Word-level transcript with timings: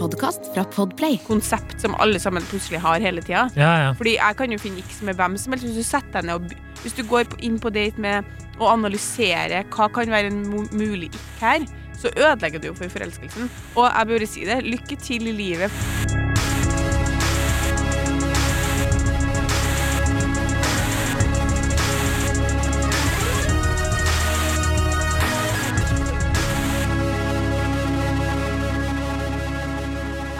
podkast 0.00 0.48
fra 0.54 0.64
Podplay. 0.64 1.18
konsept 1.26 1.80
som 1.80 1.94
alle 2.00 2.20
sammen 2.20 2.44
plutselig 2.48 2.80
har 2.80 3.02
hele 3.04 3.22
tida. 3.22 3.48
Ja, 3.58 3.72
ja. 3.84 3.90
Fordi 3.98 4.16
jeg 4.16 4.38
kan 4.38 4.52
jo 4.54 4.60
finne 4.60 4.84
x 4.84 5.02
med 5.04 5.18
hvem 5.20 5.36
som 5.40 5.52
helst. 5.52 5.66
Hvis 5.68 5.80
du 5.80 5.86
setter 5.86 6.20
deg 6.20 6.30
ned 6.30 6.40
og 6.40 6.56
Hvis 6.80 6.96
du 6.96 7.02
går 7.04 7.28
inn 7.44 7.58
på 7.60 7.68
date 7.68 8.00
med 8.00 8.24
å 8.56 8.70
analysere 8.72 9.66
hva 9.68 9.90
kan 9.92 10.08
være 10.08 10.30
en 10.32 10.40
mulig 10.72 11.10
ikke 11.10 11.42
her, 11.42 11.66
så 12.00 12.08
ødelegger 12.14 12.62
du 12.62 12.70
jo 12.70 12.78
for 12.78 12.88
forelskelsen. 12.88 13.52
Og 13.76 13.84
jeg 13.84 14.08
bør 14.08 14.26
si 14.32 14.48
det, 14.48 14.62
lykke 14.64 14.96
til 14.96 15.28
i 15.28 15.36
livet. 15.36 16.19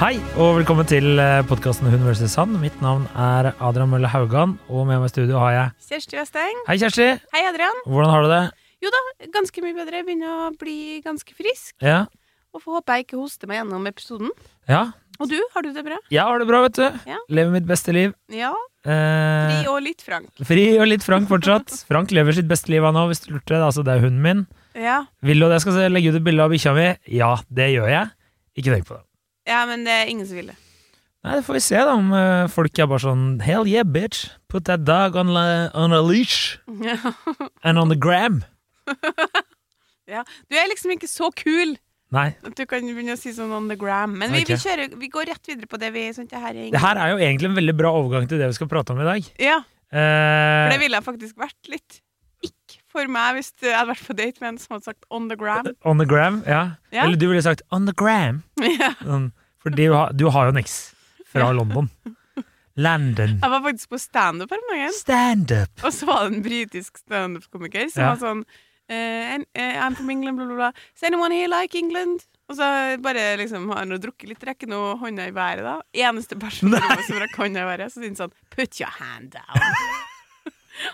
Hei, 0.01 0.15
og 0.41 0.55
velkommen 0.57 0.87
til 0.89 1.19
podkasten 1.45 1.91
Hun 1.93 2.07
vs. 2.07 2.23
Sand. 2.33 2.55
Mitt 2.63 2.79
navn 2.81 3.03
er 3.21 3.51
Adrian 3.61 3.91
Mølle 3.91 4.09
Haugan, 4.09 4.55
og 4.73 4.87
med 4.89 4.97
meg 4.97 5.11
i 5.11 5.13
studio 5.13 5.37
har 5.43 5.53
jeg 5.53 5.91
Kjersti 5.91 6.17
Westeng. 6.17 6.63
Hei, 6.65 6.77
Kjersti! 6.81 7.09
Hei, 7.35 7.43
Adrian. 7.51 7.83
Hvordan 7.85 8.09
har 8.09 8.25
du 8.25 8.31
det? 8.33 8.39
Jo 8.81 8.93
da, 8.95 9.03
ganske 9.35 9.61
mye 9.61 9.77
bedre. 9.77 10.01
Jeg 10.01 10.07
begynner 10.07 10.47
å 10.47 10.47
bli 10.57 11.03
ganske 11.05 11.37
frisk. 11.37 11.75
Ja? 11.85 12.07
Og 12.57 12.63
får 12.65 12.79
håpe 12.79 12.97
jeg 12.97 13.05
ikke 13.05 13.19
hoster 13.21 13.51
meg 13.51 13.61
gjennom 13.61 13.85
episoden. 13.91 14.33
Ja? 14.73 14.87
Og 15.21 15.29
du, 15.29 15.37
har 15.53 15.69
du 15.69 15.69
det 15.77 15.85
bra? 15.85 16.01
Jeg 16.17 16.25
har 16.31 16.41
det 16.41 16.49
bra, 16.49 16.63
vet 16.65 16.81
du. 16.81 17.05
Ja. 17.13 17.21
Lever 17.37 17.53
mitt 17.59 17.69
beste 17.69 17.93
liv. 17.93 18.17
Ja. 18.33 18.55
Eh, 18.89 19.53
Fri 19.53 19.69
og 19.69 19.83
litt 19.85 20.01
frank. 20.01 20.33
fri 20.49 20.65
og 20.81 20.89
litt 20.89 21.05
Frank 21.05 21.29
fortsatt. 21.29 21.77
Frank 21.93 22.17
lever 22.17 22.41
sitt 22.41 22.49
beste 22.49 22.73
liv 22.73 22.89
han 22.89 22.97
nå, 22.97 23.05
hvis 23.13 23.21
du 23.27 23.35
lurte. 23.35 23.53
det. 23.53 23.61
Altså, 23.69 23.85
det 23.85 23.99
er 23.99 24.09
hunden 24.09 24.25
min. 24.25 24.43
Ja. 24.73 25.03
Vil 25.21 25.45
du 25.45 25.51
at 25.51 25.59
jeg 25.59 25.67
skal 25.69 25.93
legge 25.93 26.17
ut 26.17 26.23
et 26.23 26.29
bilde 26.33 26.49
av 26.49 26.57
bikkja 26.57 26.73
mi? 26.81 26.89
Ja, 27.21 27.35
det 27.53 27.69
gjør 27.75 27.93
jeg. 27.99 28.13
Ikke 28.57 28.73
tenk 28.73 28.89
på 28.89 28.97
det. 28.97 29.05
Ja, 29.49 29.63
men 29.69 29.87
det 29.87 29.95
er 29.95 30.11
ingen 30.13 30.29
som 30.29 30.41
vil 30.41 30.51
det. 30.53 30.59
Nei, 31.21 31.37
Det 31.37 31.45
får 31.45 31.59
vi 31.59 31.63
se, 31.65 31.77
da, 31.77 31.97
om 31.99 32.15
uh, 32.17 32.49
folk 32.49 32.79
er 32.81 32.89
bare 32.89 33.05
sånn 33.05 33.25
Hell 33.45 33.69
yeah, 33.69 33.85
bitch. 33.85 34.31
Put 34.49 34.65
that 34.71 34.87
dog 34.89 35.19
on, 35.21 35.35
on 35.37 35.93
a 35.93 36.01
leash 36.01 36.59
and 37.67 37.79
on 37.81 37.93
the 37.93 37.99
gram. 37.99 38.43
ja. 40.15 40.25
Du 40.49 40.57
er 40.57 40.71
liksom 40.73 40.95
ikke 40.97 41.11
så 41.11 41.29
kul 41.37 41.77
Nei. 42.11 42.31
at 42.43 42.57
du 42.57 42.65
kan 42.67 42.83
begynne 42.89 43.15
å 43.15 43.21
si 43.21 43.35
sånn 43.37 43.53
on 43.55 43.69
the 43.71 43.77
gram. 43.79 44.17
Men 44.17 44.33
vi, 44.33 44.47
okay. 44.47 44.57
vi, 44.57 44.65
kjører, 44.65 44.97
vi 45.03 45.11
går 45.13 45.29
rett 45.35 45.53
videre 45.53 45.69
på 45.71 45.81
det 45.83 45.93
vi 45.95 46.09
sånn, 46.17 46.31
det 46.31 46.41
her 46.41 46.57
er 46.57 46.73
Det 46.73 46.83
her 46.83 47.03
er 47.05 47.13
jo 47.13 47.21
egentlig 47.21 47.53
en 47.53 47.61
veldig 47.61 47.77
bra 47.83 47.93
overgang 48.01 48.31
til 48.31 48.41
det 48.41 48.49
vi 48.51 48.57
skal 48.57 48.73
prate 48.73 48.97
om 48.97 49.05
i 49.05 49.11
dag. 49.13 49.31
Ja, 49.45 49.61
Uh, 49.91 49.99
for 49.99 50.71
det 50.71 50.83
ville 50.85 50.99
faktisk 51.03 51.41
vært 51.41 51.67
litt 51.71 51.99
for 52.93 53.07
meg 53.11 53.37
hvis 53.39 53.53
jeg 53.63 53.75
hadde 53.77 53.93
vært 53.93 54.07
på 54.09 54.17
date 54.19 54.41
med 54.43 54.49
en 54.55 54.59
som 54.63 54.75
hadde 54.77 54.89
sagt 54.91 55.05
on 55.11 55.29
the 55.31 55.37
gram. 55.41 55.67
on 55.89 55.99
the 56.03 56.07
gram, 56.09 56.43
ja. 56.47 56.63
Ja. 56.93 57.05
Eller 57.05 57.17
du 57.21 57.29
ville 57.31 57.43
sagt 57.47 57.63
on 57.71 57.87
the 57.87 57.95
gram. 57.97 58.43
ja. 58.61 58.95
For 59.61 59.71
du 59.77 59.85
har, 59.93 60.13
du 60.17 60.27
har 60.33 60.49
jo 60.51 60.57
niks 60.57 60.79
fra 61.31 61.51
London. 61.53 61.91
London. 62.81 63.37
Jeg 63.43 63.51
var 63.53 63.61
faktisk 63.67 63.91
på 63.93 63.99
standup 64.01 64.51
her 64.55 64.61
om 64.63 64.71
dagen, 64.73 64.93
Stand 64.97 65.51
up. 65.53 65.85
og 65.85 65.93
så 65.93 66.07
var 66.09 66.23
det 66.25 66.37
en 66.39 66.43
britisk 66.45 66.99
standup-komiker 67.03 67.91
som 67.93 68.03
Ja. 68.03 68.11
var 68.15 68.21
sånn 68.23 68.45
eh, 68.89 69.35
eh, 69.55 69.77
I'm 69.85 69.95
from 69.99 70.09
England, 70.11 70.39
bla, 70.39 70.47
bla, 70.47 70.57
bla. 70.57 70.71
Is 70.97 71.03
anyone 71.07 71.35
here 71.35 71.49
like 71.53 71.77
England? 71.79 72.25
Og 72.49 72.57
så 72.59 72.67
bare 73.03 73.37
liksom 73.39 73.69
har 73.71 73.85
han 73.85 73.95
drukket 74.01 74.29
litt, 74.33 74.43
rekker 74.49 74.67
nå 74.71 74.97
hånda 74.99 75.29
i 75.29 75.35
været, 75.37 75.63
da. 75.63 75.77
Eneste 75.95 76.39
person 76.41 76.73
som 77.07 77.21
rakk 77.21 77.37
hånda 77.39 77.63
i 77.63 77.69
været. 77.69 77.93
Så 77.93 78.01
sier 78.01 78.11
han 78.11 78.19
sånn 78.19 78.33
Put 78.51 78.81
your 78.81 78.91
hand 78.99 79.37
down. 79.37 79.61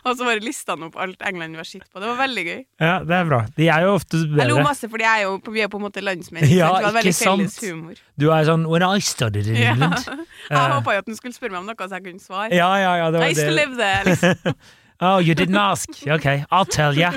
og 0.05 0.17
så 0.17 0.25
bare 0.27 0.41
lista 0.45 0.75
han 0.75 0.87
opp 0.89 0.97
alt 1.03 1.21
England 1.29 1.57
var 1.61 1.67
skitt 1.69 1.85
på. 1.93 2.01
Det 2.03 2.09
var 2.09 2.17
veldig 2.23 2.45
gøy. 2.47 2.61
Ja, 2.81 2.95
det 3.05 3.17
er 3.19 3.29
bra. 3.29 3.41
De 3.57 3.69
er 3.69 3.85
jo 3.87 3.93
ofte 3.99 4.23
bedre. 4.25 4.43
Jeg 4.47 4.51
lo 4.55 4.63
masse, 4.65 4.89
fordi 4.93 5.05
jeg 5.07 5.21
er 5.21 5.27
jo, 5.29 5.37
vi 5.53 5.61
er 5.65 5.69
på 5.73 5.81
en 5.81 5.85
måte 5.87 6.03
landsmenn. 6.05 6.49
Ja, 6.51 6.71
det 6.81 6.95
var 6.97 7.03
ikke 7.03 7.13
sant? 7.19 7.45
felles 7.45 7.59
humor. 7.67 8.01
Du 8.19 8.31
er 8.33 8.49
sånn 8.49 8.65
When 8.71 8.83
I 8.87 8.99
studied 9.05 9.47
in 9.53 9.61
Ja. 9.61 9.75
England. 9.77 10.07
Jeg 10.51 10.57
Eh. 10.57 10.73
håpa 10.79 10.93
jo 10.95 10.99
at 11.03 11.07
han 11.11 11.17
skulle 11.19 11.35
spørre 11.35 11.51
meg 11.57 11.61
om 11.65 11.67
noe 11.67 11.89
så 11.89 11.97
jeg 11.99 12.05
kunne 12.05 12.23
svare. 12.23 12.53
Ja, 12.55 12.71
ja, 12.79 12.97
ja. 13.03 13.11
Det 13.11 13.19
I 13.19 13.23
var 13.25 13.31
used 13.35 13.49
to 13.49 13.55
live 13.57 13.77
there, 13.77 14.03
liksom. 14.07 14.55
Oh, 14.99 15.19
you 15.21 15.35
didn't 15.35 15.59
ask. 15.61 15.91
Ok, 16.09 16.25
I'll 16.51 16.65
tell 16.65 16.97
you. 16.97 17.11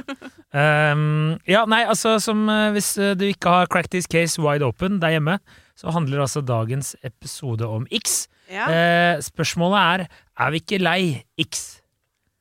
Um, 0.52 1.38
ja, 1.48 1.62
nei, 1.69 1.84
altså, 1.88 2.18
som 2.19 2.42
uh, 2.50 2.72
hvis 2.75 2.90
eh, 3.00 3.14
du 3.16 3.24
ikke 3.30 3.48
har 3.53 3.69
cracked 3.72 3.94
this 3.94 4.08
case 4.09 4.36
wide 4.42 4.66
open 4.66 4.98
der 5.00 5.14
hjemme, 5.16 5.38
så 5.80 5.94
handler 5.96 6.25
altså 6.25 6.42
dagens 6.44 6.96
episode 7.08 7.64
om 7.68 7.86
X. 7.96 8.28
Ja. 8.52 8.66
Uh, 8.68 9.22
spørsmålet 9.24 9.80
er 9.80 10.08
er 10.40 10.52
vi 10.52 10.59
ikke 10.64 10.81
lei 10.81 11.24
X. 11.40 11.79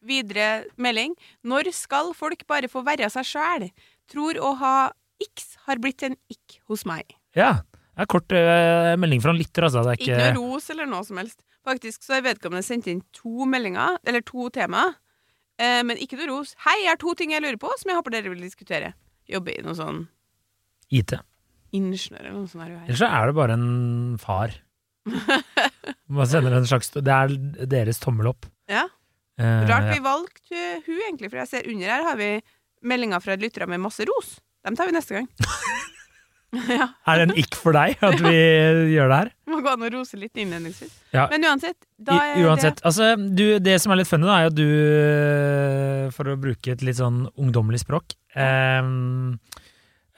Videre 0.09 0.49
melding. 0.81 1.15
Når 1.47 1.71
skal 1.77 2.15
folk 2.17 2.45
bare 2.49 2.71
få 2.73 2.83
være 2.87 3.11
seg 3.13 3.27
sjæl? 3.29 3.69
Tror 4.09 4.39
å 4.41 4.55
ha 4.63 4.77
X 5.23 5.57
har 5.67 5.81
blitt 5.83 6.05
en 6.07 6.17
ikk 6.33 6.61
hos 6.71 6.87
meg. 6.89 7.17
Ja. 7.37 7.59
Det 7.99 8.05
er 8.07 8.11
kort 8.13 8.31
uh, 8.31 8.95
melding 9.01 9.21
fra 9.25 9.33
en 9.35 9.41
lytter, 9.41 9.67
altså. 9.67 9.83
Det 9.83 9.97
er 9.97 9.99
Ikke 9.99 10.15
ikke, 10.15 10.35
noe 10.39 10.53
ros 10.55 10.69
eller 10.71 10.87
noe 10.87 11.07
som 11.07 11.19
helst. 11.19 11.41
Faktisk 11.67 12.05
så 12.07 12.15
har 12.17 12.23
vedkommende 12.29 12.63
sendt 12.65 12.87
inn 12.89 13.01
to 13.17 13.49
meldinger, 13.51 13.99
eller 14.07 14.23
to 14.25 14.47
temaer. 14.55 14.95
men 15.59 15.99
ikke 15.99 16.17
noe 16.21 16.29
ros. 16.31 16.55
Hei, 16.63 16.77
jeg 16.85 16.93
har 16.93 17.01
to 17.03 17.13
ting 17.19 17.33
jeg 17.35 17.43
lurer 17.43 17.59
på, 17.59 17.73
som 17.81 17.91
jeg 17.91 17.99
håper 17.99 18.15
dere 18.15 18.31
vil 18.31 18.45
diskutere. 18.47 18.93
Jobbe 19.29 19.57
i 19.59 19.65
noe 19.67 19.75
sånn 19.77 20.05
IT. 20.95 21.17
ingeniør 21.75 22.23
eller 22.23 22.37
noe 22.39 22.49
sånt. 22.49 22.63
her. 22.63 22.77
Eller 22.87 23.01
så 23.01 23.11
er 23.11 23.27
det 23.29 23.35
bare 23.37 23.57
en 23.59 24.17
far. 24.23 24.55
Man 26.19 26.29
sender 26.29 26.55
en 26.57 26.67
slags 26.69 26.91
Det 26.95 27.09
er 27.09 27.35
deres 27.69 28.01
tommel 28.01 28.31
opp. 28.31 28.47
Ja. 28.71 28.87
Eh, 29.39 29.69
Rart 29.71 29.93
vi 29.93 30.01
valgte 30.03 30.65
hun, 30.87 30.99
egentlig, 31.07 31.31
for 31.31 31.39
jeg 31.43 31.51
ser 31.51 31.69
under 31.71 31.93
her 31.93 32.07
har 32.09 32.19
vi 32.19 32.33
meldinger 32.89 33.23
fra 33.23 33.37
lyttere 33.39 33.69
med 33.71 33.83
masse 33.83 34.07
ros. 34.09 34.37
Dem 34.67 34.77
tar 34.79 34.91
vi 34.91 34.97
neste 34.97 35.15
gang. 35.15 35.29
ja. 36.79 36.89
Er 37.07 37.21
det 37.21 37.27
en 37.29 37.35
ikk 37.39 37.59
for 37.59 37.77
deg 37.77 38.01
at 38.03 38.19
vi 38.25 38.35
gjør 38.97 39.13
det 39.13 39.21
her? 39.21 39.31
Må 39.53 39.61
gå 39.65 39.71
an 39.73 39.87
å 39.87 39.93
rose 39.95 40.19
litt 40.19 40.39
innledningsvis. 40.39 40.95
Ja. 41.15 41.29
Men 41.31 41.47
uansett, 41.51 41.79
da 41.97 42.19
I, 42.35 42.43
uansett, 42.47 42.83
det 42.83 42.89
altså, 42.91 43.13
du, 43.17 43.47
det 43.63 43.79
som 43.83 43.95
er 43.95 44.03
litt 44.03 44.11
funny, 44.11 44.27
da, 44.27 44.41
er 44.43 44.51
at 44.51 44.59
du, 44.59 44.67
eh, 44.67 46.05
for 46.17 46.35
å 46.35 46.39
bruke 46.41 46.75
et 46.75 46.85
litt 46.87 46.99
sånn 46.99 47.27
ungdommelig 47.39 47.85
språk 47.85 48.19
ehm, 48.35 49.37
eh, 49.39 49.68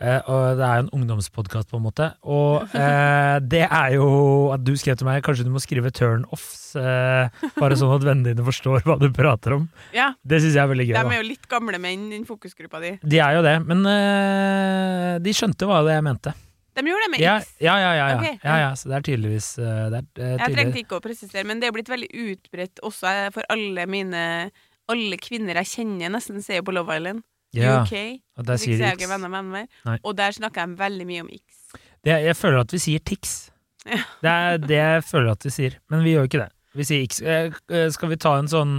Og 0.00 0.58
det 0.58 0.64
er 0.64 0.78
jo 0.78 0.84
en 0.86 0.92
ungdomspodkast, 0.96 1.68
på 1.70 1.76
en 1.76 1.84
måte. 1.84 2.10
Og 2.24 2.74
eh, 2.76 3.36
det 3.52 3.62
er 3.66 3.96
jo 3.98 4.08
at 4.54 4.64
du 4.64 4.72
skrev 4.80 4.96
til 5.00 5.08
meg 5.08 5.22
kanskje 5.26 5.44
du 5.46 5.52
må 5.52 5.60
skrive 5.62 5.92
turn-offs, 5.92 6.74
eh, 6.80 7.48
bare 7.58 7.78
sånn 7.78 7.94
at 7.96 8.06
vennene 8.06 8.32
dine 8.32 8.46
forstår 8.46 8.86
hva 8.88 8.98
du 9.00 9.10
prater 9.14 9.58
om. 9.58 9.66
Ja, 9.96 10.12
Det 10.24 10.42
syns 10.42 10.56
jeg 10.56 10.64
er 10.64 10.70
veldig 10.72 10.88
gøy. 10.90 10.94
de 10.96 11.16
er 11.16 11.22
jo 11.22 11.30
litt 11.30 11.48
gamle 11.50 11.80
menn, 11.82 12.08
den 12.14 12.28
fokusgruppa 12.28 12.80
di. 12.84 12.94
De 13.02 13.20
er 13.20 13.36
jo 13.38 13.42
det, 13.46 13.56
men 13.68 13.84
eh, 13.90 15.18
de 15.20 15.36
skjønte 15.36 15.68
hva 15.68 15.82
det 15.86 15.98
jeg 15.98 16.06
mente. 16.06 16.36
De 16.74 16.86
gjorde 16.86 17.06
det 17.06 17.10
med 17.10 17.20
Ja, 17.20 17.36
X. 17.40 17.54
ja, 17.60 17.76
ja. 17.78 17.92
ja, 17.94 18.08
ja. 18.08 18.18
Okay. 18.18 18.38
ja, 18.44 18.56
ja 18.62 18.70
så 18.78 18.88
det 18.90 18.96
er 18.96 19.06
tydeligvis 19.08 19.48
eh, 19.58 19.86
det 19.90 20.00
er, 20.00 20.06
eh, 20.22 20.36
Jeg 20.38 20.54
trengte 20.54 20.82
ikke 20.84 20.98
å 21.00 21.04
presisere, 21.04 21.44
men 21.48 21.60
det 21.60 21.68
er 21.68 21.74
blitt 21.76 21.90
veldig 21.90 22.10
utbredt 22.30 22.82
også 22.86 23.10
eh, 23.10 23.30
for 23.34 23.46
alle 23.52 23.86
mine 23.90 24.22
Alle 24.90 25.18
kvinner 25.22 25.60
jeg 25.60 25.70
kjenner, 25.74 26.10
nesten 26.10 26.42
ser 26.42 26.64
på 26.66 26.72
Love 26.74 26.96
Island. 26.96 27.22
Ja, 27.56 27.80
UK. 27.82 28.20
og 28.38 28.46
der 28.46 28.60
sier 28.62 28.78
er 28.78 28.94
de 28.98 29.04
X. 29.06 29.10
venner 29.10 29.32
venner. 29.32 29.66
Nei. 29.88 29.96
Og 30.04 30.14
der 30.18 30.36
snakker 30.36 30.66
de 30.70 30.78
veldig 30.78 31.06
mye 31.08 31.24
om 31.24 31.30
X. 31.34 31.42
Det, 32.06 32.14
jeg 32.24 32.36
føler 32.38 32.60
at 32.62 32.72
vi 32.72 32.78
sier 32.78 33.02
Tix. 33.04 33.50
Ja. 33.88 33.98
Det 34.22 34.30
er 34.30 34.58
det 34.62 34.76
jeg 34.78 35.04
føler 35.08 35.32
at 35.32 35.44
vi 35.44 35.50
sier, 35.54 35.78
men 35.90 36.04
vi 36.04 36.12
gjør 36.14 36.28
ikke 36.28 36.42
det. 36.44 36.50
Vi 36.78 36.86
sier 36.86 37.04
X. 37.08 37.20
Eh, 37.22 37.50
eh, 37.72 37.88
Skal 37.90 38.12
vi 38.12 38.18
ta 38.20 38.36
en 38.38 38.46
sånn 38.46 38.74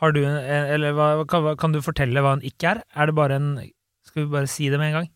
Har 0.00 0.10
du 0.16 0.24
en 0.24 0.34
eh, 0.40 0.72
Eller 0.74 0.96
hva, 0.96 1.24
kan, 1.30 1.44
kan 1.60 1.70
du 1.70 1.78
fortelle 1.84 2.18
hva 2.24 2.32
en 2.34 2.42
ikke 2.42 2.72
er? 2.72 2.80
Er 2.96 3.06
det 3.06 3.14
bare 3.14 3.36
en 3.38 3.50
Skal 4.02 4.24
vi 4.24 4.32
bare 4.32 4.48
si 4.50 4.66
det 4.72 4.80
med 4.80 4.90
en 4.90 4.96
gang? 4.98 5.10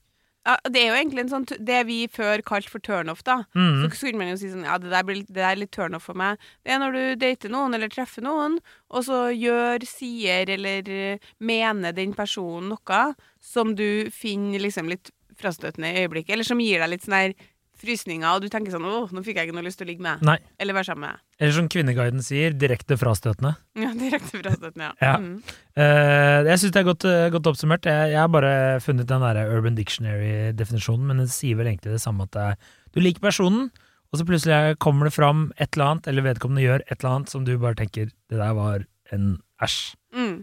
Ja, 0.45 0.59
det 0.69 0.81
er 0.83 0.91
jo 0.91 0.97
egentlig 0.99 1.23
en 1.23 1.31
sånn 1.33 1.47
Det 1.57 1.79
vi 1.89 2.03
før 2.13 2.43
kalte 2.45 2.69
for 2.69 2.85
turnoff, 2.85 3.23
da. 3.25 3.39
Mm. 3.57 3.81
Så 3.81 3.91
skulle 3.97 4.21
man 4.21 4.29
jo 4.29 4.37
si 4.41 4.51
sånn 4.53 4.67
Ja, 4.67 4.77
det 4.81 4.93
der, 4.93 5.07
blir, 5.07 5.23
det 5.25 5.39
der 5.39 5.55
er 5.55 5.61
litt 5.63 5.73
turnoff 5.73 6.09
for 6.11 6.21
meg. 6.21 6.43
Det 6.65 6.75
er 6.75 6.83
når 6.83 6.97
du 6.99 7.05
dater 7.23 7.53
noen 7.53 7.77
eller 7.77 7.93
treffer 7.93 8.25
noen, 8.25 8.59
og 8.93 9.07
så 9.09 9.27
gjør, 9.33 9.87
sier 9.89 10.51
eller 10.53 10.91
eh, 10.93 11.33
mener 11.41 11.97
den 11.97 12.13
personen 12.17 12.75
noe 12.75 13.03
som 13.45 13.73
du 13.79 14.11
finner 14.13 14.61
liksom 14.61 14.89
litt 14.93 15.11
frastøtende 15.41 15.91
i 15.91 16.05
øyeblikket, 16.05 16.37
eller 16.37 16.47
som 16.47 16.61
gir 16.63 16.83
deg 16.83 16.93
litt 16.93 17.07
sånn 17.07 17.17
her 17.17 17.35
frysninger, 17.81 18.27
og 18.37 18.43
du 18.45 18.49
tenker 18.53 18.73
sånn 18.73 18.85
Å, 18.87 19.05
nå 19.13 19.23
fikk 19.27 19.37
jeg 19.41 19.49
ikke 19.49 19.57
noe 19.57 19.65
lyst 19.67 19.81
til 19.81 19.87
å 19.87 19.91
ligge 19.91 20.05
med. 20.05 20.23
Nei. 20.25 20.37
Eller 20.63 20.77
være 20.77 20.89
sammen 20.91 21.09
med. 21.11 21.23
Eller 21.41 21.55
som 21.57 21.69
Kvinneguiden 21.69 22.23
sier, 22.25 22.55
direkte 22.57 22.97
frastøtende. 23.01 23.55
Ja, 23.77 23.91
direkte 23.99 24.39
frastøtende, 24.41 24.91
ja. 24.91 24.95
Ja. 25.03 25.15
Mm. 25.19 25.41
Uh, 25.77 26.47
jeg 26.49 26.61
syns 26.63 26.75
det 26.77 26.81
er 26.83 26.89
godt, 26.89 27.07
eh, 27.11 27.27
godt 27.35 27.49
oppsummert. 27.51 27.89
Jeg, 27.91 28.13
jeg 28.15 28.21
har 28.23 28.31
bare 28.33 28.53
funnet 28.85 29.09
den 29.11 29.25
der 29.27 29.43
Urban 29.51 29.75
Dictionary-definisjonen, 29.79 31.09
men 31.11 31.25
den 31.25 31.33
sier 31.35 31.59
vel 31.59 31.73
egentlig 31.73 31.97
det 31.97 32.03
samme 32.05 32.29
at 32.29 32.33
det 32.37 32.47
er 32.53 32.73
Du 32.95 33.01
liker 33.03 33.25
personen, 33.25 33.69
og 34.13 34.21
så 34.21 34.27
plutselig 34.29 34.55
er- 34.55 34.77
kommer 34.79 35.09
det 35.11 35.17
fram 35.17 35.49
et 35.59 35.75
eller 35.75 35.91
annet, 35.97 36.07
eller 36.13 36.23
vedkommende 36.31 36.63
gjør 36.63 36.85
et 36.87 36.99
eller 37.01 37.15
annet 37.17 37.33
som 37.35 37.45
du 37.45 37.57
bare 37.59 37.75
tenker 37.75 38.13
Det 38.31 38.39
der 38.39 38.55
var 38.55 38.85
en 39.13 39.33
æsj. 39.63 39.79
Mm. 40.15 40.37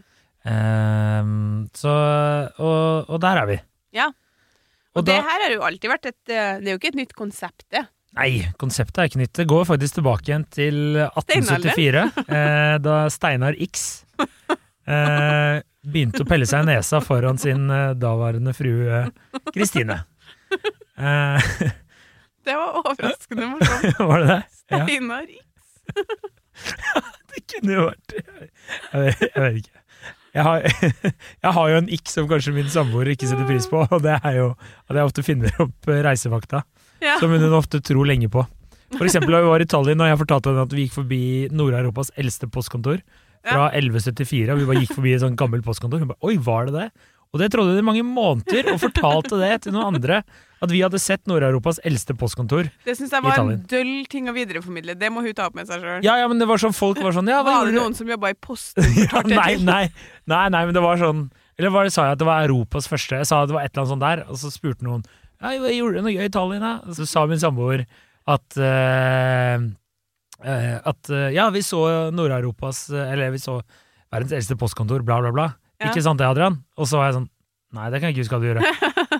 Ehm, 0.52 1.70
så 1.78 1.92
og, 2.60 3.10
og 3.10 3.22
der 3.24 3.40
er 3.42 3.48
vi. 3.50 3.58
Ja. 3.96 4.10
Og, 4.92 5.02
Og 5.02 5.08
det 5.08 5.16
her 5.24 5.44
har 5.46 5.54
jo 5.54 5.64
alltid 5.64 5.88
vært 5.92 6.08
et 6.10 6.32
eh, 6.36 6.58
Det 6.60 6.68
er 6.68 6.76
jo 6.76 6.80
ikke 6.82 6.92
et 6.92 7.00
nytt 7.00 7.14
konsept, 7.16 7.64
det. 7.72 7.86
Nei, 8.18 8.42
konseptet 8.60 8.98
er 9.00 9.08
ikke 9.08 9.22
nytt. 9.22 9.34
Det 9.40 9.46
går 9.48 9.68
faktisk 9.70 10.02
tilbake 10.02 10.28
igjen 10.28 10.44
til 10.52 10.80
1874, 11.00 12.02
eh, 12.38 12.74
da 12.84 12.96
Steinar 13.14 13.56
X 13.64 13.86
eh, 14.20 15.62
begynte 15.88 16.26
å 16.26 16.28
pelle 16.28 16.48
seg 16.50 16.66
i 16.66 16.74
nesa 16.74 17.00
foran 17.04 17.40
sin 17.40 17.70
eh, 17.72 17.94
daværende 17.96 18.52
frue 18.58 19.06
Kristine. 19.54 20.02
Eh, 21.00 21.54
Det 22.46 22.56
var 22.58 22.80
overraskende 22.82 23.48
morsomt. 23.54 24.00
Var 24.12 24.24
det 24.26 24.28
det? 24.34 24.40
Steinar 24.60 25.28
X. 25.30 25.46
det 27.32 27.42
kunne 27.54 27.76
jo 27.76 27.84
vært 27.88 28.16
Jeg 28.18 29.04
vet, 29.06 29.22
jeg 29.28 29.44
vet 29.46 29.60
ikke. 29.62 29.81
Jeg 30.34 30.44
har, 30.48 30.64
jeg 31.46 31.54
har 31.58 31.72
jo 31.74 31.80
en 31.82 31.90
ikk 31.92 32.08
som 32.12 32.28
kanskje 32.30 32.54
min 32.56 32.70
samboer 32.72 33.12
ikke 33.14 33.28
setter 33.28 33.48
pris 33.50 33.68
på, 33.68 33.84
og 33.84 34.04
det 34.06 34.16
er 34.22 34.38
jo 34.38 34.52
at 34.88 34.96
jeg 34.96 35.08
ofte 35.10 35.26
finner 35.28 35.52
opp 35.60 35.90
reisevakta. 35.90 36.64
reisefakta 36.64 36.64
Ja. 37.02 37.18
som 37.20 37.32
hun 37.34 37.54
ofte 37.58 37.82
tror 37.82 38.06
lenge 38.06 38.30
på. 38.30 38.44
For 38.94 39.08
eksempel 39.08 39.34
da 39.34 39.42
vi 39.42 39.50
var 39.50 39.64
i 39.64 39.66
Tallinn, 39.66 40.02
og 40.04 40.10
jeg 40.10 40.20
fortalte 40.20 40.52
henne 40.52 40.66
at 40.68 40.74
vi 40.76 40.86
gikk 40.86 40.98
forbi 41.00 41.22
Nord-Europas 41.50 42.12
eldste 42.20 42.50
postkontor 42.52 43.00
fra 43.42 43.72
1174, 43.74 44.52
og 44.54 44.60
vi 44.60 44.68
bare 44.70 44.84
gikk 44.84 44.94
forbi 45.00 45.16
et 45.16 45.24
sånt 45.24 45.40
gammelt 45.40 45.66
postkontor. 45.66 46.04
Hun 46.04 46.12
bare 46.12 46.22
'oi, 46.28 46.38
var 46.38 46.70
det 46.70 46.74
det?' 46.76 46.92
Og 47.32 47.40
det 47.40 47.52
trodde 47.54 47.72
hun 47.72 47.80
i 47.80 47.88
mange 47.88 48.04
måneder, 48.04 48.74
og 48.74 48.82
fortalte 48.82 49.40
det 49.40 49.62
til 49.64 49.72
noen 49.72 49.96
andre. 49.96 50.22
At 50.62 50.70
vi 50.70 50.84
hadde 50.84 51.00
sett 51.02 51.24
Nord-Europas 51.26 51.80
eldste 51.90 52.14
postkontor. 52.14 52.68
Det 52.86 52.94
syns 52.98 53.14
jeg 53.16 53.26
var 53.26 53.40
en 53.42 53.64
døll 53.70 53.94
ting 54.12 54.30
å 54.30 54.34
videreformidle. 54.36 54.94
Det 55.00 55.10
må 55.10 55.24
hun 55.26 55.34
ta 55.34 55.48
opp 55.50 55.56
med 55.58 55.66
seg 55.70 55.82
sjøl. 55.82 56.04
Ja, 56.06 56.20
ja, 56.22 56.28
men 56.30 56.38
det 56.38 56.46
var 56.50 56.62
sånn 56.62 56.76
folk 56.78 57.02
var 57.02 57.16
sånn 57.16 57.30
Ja, 57.32 57.40
var 57.46 57.66
det 57.66 57.74
noen 57.74 57.98
som 57.98 58.10
jobba 58.10 58.30
i 58.30 58.38
Posten? 58.38 58.86
Ja, 59.08 59.24
nei, 59.26 59.56
nei, 59.58 59.88
nei, 60.30 60.44
nei, 60.54 60.62
men 60.68 60.78
det 60.78 60.84
var 60.86 61.02
sånn 61.02 61.26
Eller 61.58 61.74
var 61.74 61.90
det, 61.90 61.96
sa 61.96 62.06
jeg 62.06 62.18
at 62.18 62.22
det 62.22 62.30
var 62.30 62.46
Europas 62.46 62.90
første? 62.92 63.24
Jeg 63.24 63.30
sa 63.32 63.42
at 63.42 63.50
det 63.50 63.58
var 63.58 63.66
et 63.66 63.74
eller 63.74 63.84
annet 63.84 63.94
sånt 63.96 64.06
der, 64.06 64.24
og 64.30 64.38
så 64.38 64.54
spurte 64.54 64.86
noen 64.86 65.02
Ja, 65.42 65.56
jeg 65.56 65.80
gjorde 65.80 66.06
noe 66.06 66.14
gøy 66.14 66.28
i 66.28 66.30
Italien, 66.30 66.62
da. 66.62 66.76
Og 66.86 67.00
så 67.00 67.10
sa 67.10 67.26
min 67.30 67.42
samboer 67.42 67.88
at 68.30 68.62
uh, 68.62 69.66
At 70.94 71.10
uh, 71.10 71.28
ja, 71.34 71.50
vi 71.50 71.66
så 71.66 71.82
Nord-Europas 72.14 72.86
Eller 72.94 73.34
vi 73.34 73.42
så 73.42 73.58
verdens 74.14 74.38
eldste 74.38 74.60
postkontor, 74.62 75.02
bla, 75.08 75.18
bla, 75.26 75.34
bla. 75.34 75.50
Ja. 75.82 75.90
Ikke 75.90 76.06
sant 76.06 76.22
det, 76.22 76.30
Adrian? 76.30 76.62
Og 76.78 76.86
så 76.86 77.02
var 77.02 77.10
jeg 77.10 77.22
sånn 77.22 77.32
Nei, 77.72 77.88
det 77.88 78.02
kan 78.02 78.12
jeg 78.12 78.18
ikke 78.18 78.24
huske 78.26 78.36
at 78.36 78.44
du 78.44 78.50
gjorde. 78.50 79.08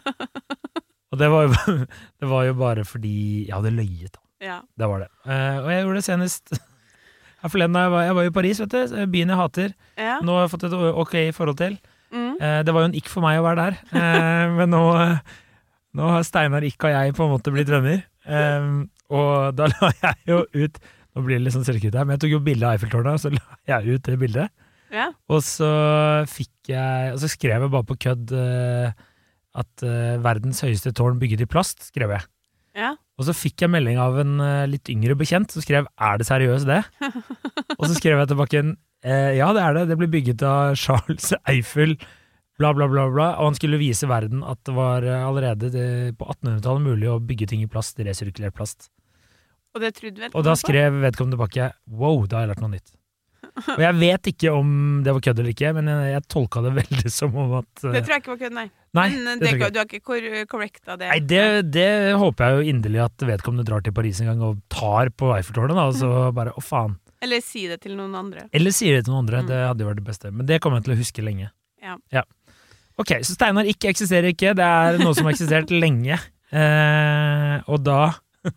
og 1.12 1.20
det 1.20 1.30
var, 1.32 1.48
jo, 1.48 1.78
det 2.24 2.30
var 2.32 2.46
jo 2.48 2.58
bare 2.60 2.86
fordi 2.88 3.16
jeg 3.48 3.56
hadde 3.56 3.74
løyet. 3.76 4.20
Ja. 4.42 4.62
Det 4.80 4.88
var 4.90 5.04
det. 5.04 5.10
Uh, 5.28 5.58
og 5.62 5.72
jeg 5.72 5.84
gjorde 5.84 6.00
det 6.00 6.06
senest 6.08 6.54
her 7.42 7.52
forleden 7.52 7.78
jeg 7.78 7.92
var, 7.94 8.06
jeg 8.08 8.18
var 8.18 8.30
i 8.30 8.34
Paris, 8.38 8.62
vet 8.64 8.74
du. 8.74 8.96
Byen 9.14 9.34
jeg 9.34 9.42
hater. 9.42 9.74
ja. 10.00 10.16
Nå 10.24 10.38
har 10.38 10.48
jeg 10.48 10.54
fått 10.56 10.66
et 10.70 10.78
ok 10.78 11.18
forhold 11.38 11.60
til. 11.62 11.78
Mm. 12.12 12.34
Uh, 12.42 12.62
det 12.66 12.74
var 12.74 12.86
jo 12.86 12.92
en 12.92 12.98
ikk 12.98 13.12
for 13.12 13.24
meg 13.26 13.40
å 13.40 13.46
være 13.46 13.68
der, 13.68 13.78
uh, 13.94 14.48
men 14.60 14.74
nå, 14.74 14.82
nå 16.00 16.10
har 16.16 16.26
Steinar 16.28 16.66
Ikk 16.68 16.88
og 16.90 16.96
jeg 16.96 17.14
på 17.16 17.28
en 17.28 17.36
måte 17.36 17.54
blitt 17.54 17.72
venner. 17.72 18.04
Og 19.12 19.56
da 19.58 19.68
la 19.68 19.88
jeg 19.98 20.20
jo 20.30 20.44
ut 20.54 20.76
Nå 21.12 21.26
blir 21.26 21.36
det 21.36 21.44
litt 21.44 21.56
sånn 21.58 21.66
selvkritt 21.68 21.96
her, 21.98 22.06
men 22.08 22.16
jeg 22.16 22.22
tok 22.24 22.34
jo 22.38 22.44
bilde 22.46 22.64
av 22.64 22.78
Eiffeltårnet, 22.78 23.18
og 23.18 23.20
så 23.20 23.32
la 23.34 23.58
jeg 23.68 23.98
ut 23.98 24.06
det 24.06 24.14
bildet. 24.22 24.54
ja. 24.96 25.10
Og 25.28 25.42
så 25.44 25.68
fikk 26.32 26.72
jeg 26.72 27.12
Og 27.12 27.20
så 27.20 27.28
skrev 27.34 27.66
jeg 27.66 27.74
bare 27.74 27.88
på 27.90 27.98
kødd 28.06 28.32
eh, 28.32 28.94
at 29.58 29.84
uh, 29.86 30.20
verdens 30.24 30.62
høyeste 30.64 30.94
tårn 30.96 31.20
bygget 31.22 31.44
i 31.46 31.50
plast, 31.50 31.84
skrev 31.92 32.16
jeg. 32.16 32.28
ja. 32.80 32.96
Og 33.20 33.28
så 33.28 33.36
fikk 33.38 33.62
jeg 33.62 33.70
melding 33.70 34.00
av 34.02 34.16
en 34.18 34.40
uh, 34.42 34.70
litt 34.70 34.90
yngre 34.90 35.14
bekjent 35.20 35.52
som 35.54 35.62
skrev 35.62 35.86
'er 35.86 36.18
det 36.18 36.26
seriøst, 36.26 36.66
det?' 36.66 36.86
og 37.80 37.84
så 37.86 37.94
skrev 37.94 38.18
jeg 38.18 38.32
tilbake 38.32 38.62
en 38.62 38.72
eh, 39.04 39.38
'ja, 39.38 39.52
det 39.54 39.62
er 39.62 39.74
det, 39.76 39.84
det 39.92 39.98
ble 40.00 40.08
bygget 40.10 40.42
av 40.42 40.76
Charles 40.76 41.34
Eiffel', 41.46 42.00
bla, 42.58 42.74
bla, 42.74 42.88
bla, 42.88 43.06
bla. 43.12 43.28
Og 43.38 43.52
han 43.52 43.60
skulle 43.60 43.82
vise 43.82 44.10
verden 44.10 44.42
at 44.44 44.64
det 44.66 44.74
var 44.74 45.06
uh, 45.06 45.28
allerede 45.28 45.70
det, 45.70 46.18
på 46.18 46.26
1800-tallet 46.26 46.88
mulig 46.88 47.12
å 47.12 47.20
bygge 47.20 47.52
ting 47.52 47.62
i 47.62 47.70
plast, 47.70 48.00
resirkulert 48.00 48.58
plast. 48.58 48.90
Og 49.76 49.84
det 49.84 49.94
trodde 49.96 50.20
vel 50.20 50.34
Og 50.36 50.44
da 50.44 50.56
skrev 50.58 50.98
vedkommende 51.04 51.38
tilbake 51.38 51.72
'wow, 51.92 52.26
da 52.26 52.40
har 52.40 52.48
jeg 52.48 52.56
lært 52.56 52.66
noe 52.66 52.74
nytt'. 52.74 52.96
Og 53.60 53.82
jeg 53.84 53.98
vet 54.00 54.30
ikke 54.32 54.52
om 54.56 54.70
det 55.06 55.14
var 55.16 55.24
kødd 55.26 55.42
eller 55.42 55.54
ikke, 55.54 55.72
men 55.76 55.90
jeg, 55.92 56.12
jeg 56.14 56.24
tolka 56.32 56.64
det 56.66 56.72
veldig 56.82 57.12
som 57.14 57.36
om 57.36 57.58
at 57.60 57.84
uh, 57.84 57.92
Det 57.92 58.04
tror 58.06 58.16
jeg 58.16 58.24
ikke 58.24 58.34
var 58.34 58.42
kødd, 58.46 58.56
nei. 58.58 58.68
Nei, 58.98 59.08
Men 59.16 59.40
det 59.40 59.46
det, 59.46 59.52
ikke. 59.56 59.70
du 59.72 59.80
har 59.80 59.88
ikke 59.88 60.04
kor 60.04 60.26
correcta 60.52 60.98
det? 61.00 61.12
Nei, 61.12 61.20
det, 61.24 61.44
det 61.72 61.88
håper 62.20 62.48
jeg 62.48 62.58
jo 62.58 62.74
inderlig 62.76 63.04
at 63.06 63.24
vedkommende 63.28 63.68
drar 63.68 63.86
til 63.86 63.96
Paris 63.96 64.20
en 64.24 64.32
gang 64.34 64.44
og 64.50 64.60
tar 64.74 65.14
på 65.16 65.32
Eiffeltårnet, 65.38 65.78
da, 65.78 65.88
og 65.88 65.96
så 66.00 66.12
bare 66.36 66.52
'å, 66.56 66.64
faen'. 66.64 66.98
Eller 67.22 67.44
si 67.46 67.68
det 67.70 67.80
til 67.84 67.94
noen 67.96 68.16
andre. 68.18 68.48
Eller 68.52 68.74
si 68.74 68.90
det 68.90 69.06
til 69.06 69.14
noen 69.14 69.28
andre. 69.28 69.44
Mm. 69.44 69.50
Det 69.52 69.60
hadde 69.62 69.84
jo 69.84 69.90
vært 69.92 70.00
det 70.02 70.08
beste. 70.08 70.32
Men 70.34 70.48
det 70.50 70.58
kommer 70.60 70.80
jeg 70.82 70.88
til 70.88 70.96
å 70.96 71.02
huske 71.04 71.26
lenge. 71.26 71.52
Ja. 71.82 72.24
Ok, 73.00 73.14
så 73.26 73.36
Steinar 73.36 73.70
ikke 73.70 73.92
eksisterer 73.92 74.34
ikke. 74.34 74.56
Det 74.58 74.66
er 74.66 74.98
noe 75.02 75.14
som 75.18 75.30
har 75.30 75.36
eksistert 75.36 75.72
lenge. 75.84 76.18
Eh, 76.52 77.56
og 77.72 77.84
da 77.86 78.00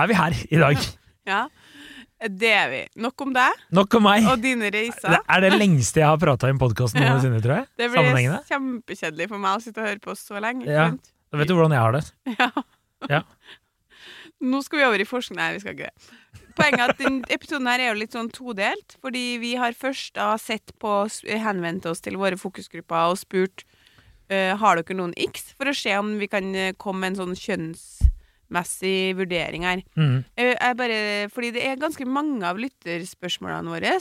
er 0.00 0.10
vi 0.10 0.16
her 0.18 0.38
i 0.48 0.62
dag. 0.62 0.86
Ja, 1.28 1.42
det 2.18 2.50
er 2.50 2.70
vi. 2.72 2.80
Nok 2.98 3.22
om 3.26 3.34
deg 3.36 3.60
Nok 3.78 3.94
om 3.94 4.02
meg. 4.08 4.26
og 4.26 4.40
dine 4.42 4.70
reiser. 4.74 5.12
Det 5.14 5.20
er 5.22 5.44
det 5.44 5.52
lengste 5.54 6.02
jeg 6.02 6.08
har 6.08 6.18
prata 6.18 6.48
i 6.48 6.54
en 6.54 6.58
podkast 6.58 6.96
Ja. 6.98 7.12
noensinne, 7.12 7.38
tror 7.44 7.60
jeg. 7.60 7.68
Det 7.78 7.90
blir 7.92 8.40
kjempekjedelig 8.48 9.28
for 9.30 9.42
meg 9.44 9.60
å 9.60 9.62
sitte 9.62 9.84
og 9.84 9.90
høre 9.90 10.02
på 10.02 10.16
så 10.18 10.42
lenge. 10.42 10.66
Ja. 10.66 10.90
Da 11.28 11.40
vet 11.40 11.50
du 11.50 11.54
hvordan 11.54 11.76
jeg 11.76 11.84
har 11.84 11.98
det. 11.98 12.04
Ja. 12.38 12.50
Ja. 13.08 13.22
Nå 14.50 14.62
skal 14.62 14.80
vi 14.80 14.86
over 14.86 15.02
i 15.02 15.06
forskning. 15.06 15.38
Nei, 15.38 15.52
vi 15.56 15.62
skal 15.62 15.74
ikke 15.76 15.90
det. 15.90 16.44
Poenget 16.58 16.82
er 16.82 16.92
at 16.92 17.00
denne 17.00 17.30
episoden 17.34 17.70
her 17.70 17.82
er 17.82 17.92
jo 17.92 18.00
litt 18.00 18.14
sånn 18.14 18.30
todelt. 18.34 18.96
Fordi 19.02 19.24
vi 19.42 19.54
har 19.58 19.74
først 19.78 20.14
da 20.18 20.32
sett 20.42 20.74
på, 20.82 21.00
henvendt 21.26 21.86
oss 21.90 22.02
til 22.02 22.18
våre 22.18 22.38
fokusgrupper 22.38 23.12
og 23.12 23.18
spurt 23.22 23.64
uh, 24.32 24.54
har 24.58 24.78
dere 24.80 24.98
noen 24.98 25.14
x, 25.28 25.52
for 25.58 25.70
å 25.70 25.74
se 25.76 25.94
om 25.98 26.16
vi 26.20 26.30
kan 26.30 26.50
eh, 26.54 26.74
komme 26.78 27.06
med 27.06 27.14
en 27.14 27.20
sånn 27.22 27.38
kjønnsmessig 28.48 29.16
vurdering 29.16 29.64
her. 29.64 29.82
Mm. 29.96 30.24
Eh, 30.36 30.56
Jeg 30.58 30.76
bare, 30.76 31.28
fordi 31.30 31.52
det 31.52 31.64
er 31.66 31.76
ganske 31.76 32.04
mange 32.06 32.42
av 32.44 32.56
lytterspørsmålene 32.58 33.70
våre. 33.70 33.98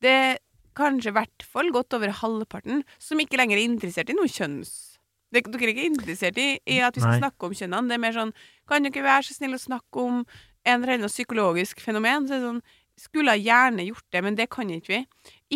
Det 0.00 0.10
er 0.10 0.38
kanskje 0.74 1.10
i 1.10 1.12
hvert 1.12 1.42
fall 1.44 1.70
godt 1.70 1.92
over 1.94 2.08
halvparten 2.08 2.82
som 2.98 3.18
ikke 3.20 3.36
lenger 3.36 3.58
er 3.58 3.68
interessert 3.68 4.10
i 4.10 4.14
noe 4.14 4.28
kjønns... 4.28 4.98
Dere 5.32 5.48
er 5.48 5.70
ikke 5.72 5.86
interessert 5.88 6.36
i, 6.36 6.58
i 6.68 6.80
at 6.84 6.92
vi 6.94 7.00
skal 7.00 7.14
Nei. 7.14 7.22
snakke 7.22 7.46
om 7.46 7.54
kjønnene. 7.56 7.88
Det 7.88 7.94
er 7.94 8.00
mer 8.02 8.12
sånn 8.12 8.32
Kan 8.68 8.84
dere 8.84 9.02
være 9.02 9.24
så 9.24 9.32
snill 9.32 9.54
å 9.56 9.60
snakke 9.62 10.02
om 10.02 10.18
en 10.28 10.82
eller 10.82 10.98
annen 10.98 11.08
psykologisk 11.08 11.80
fenomen? 11.80 12.26
Så 12.28 12.36
er 12.36 12.42
sånn 12.44 12.58
Skulle 13.00 13.32
ha 13.32 13.40
gjerne 13.40 13.86
gjort 13.86 14.04
det, 14.12 14.20
men 14.26 14.36
det 14.36 14.50
kan 14.52 14.68
ikke 14.68 14.92
vi. 14.92 14.98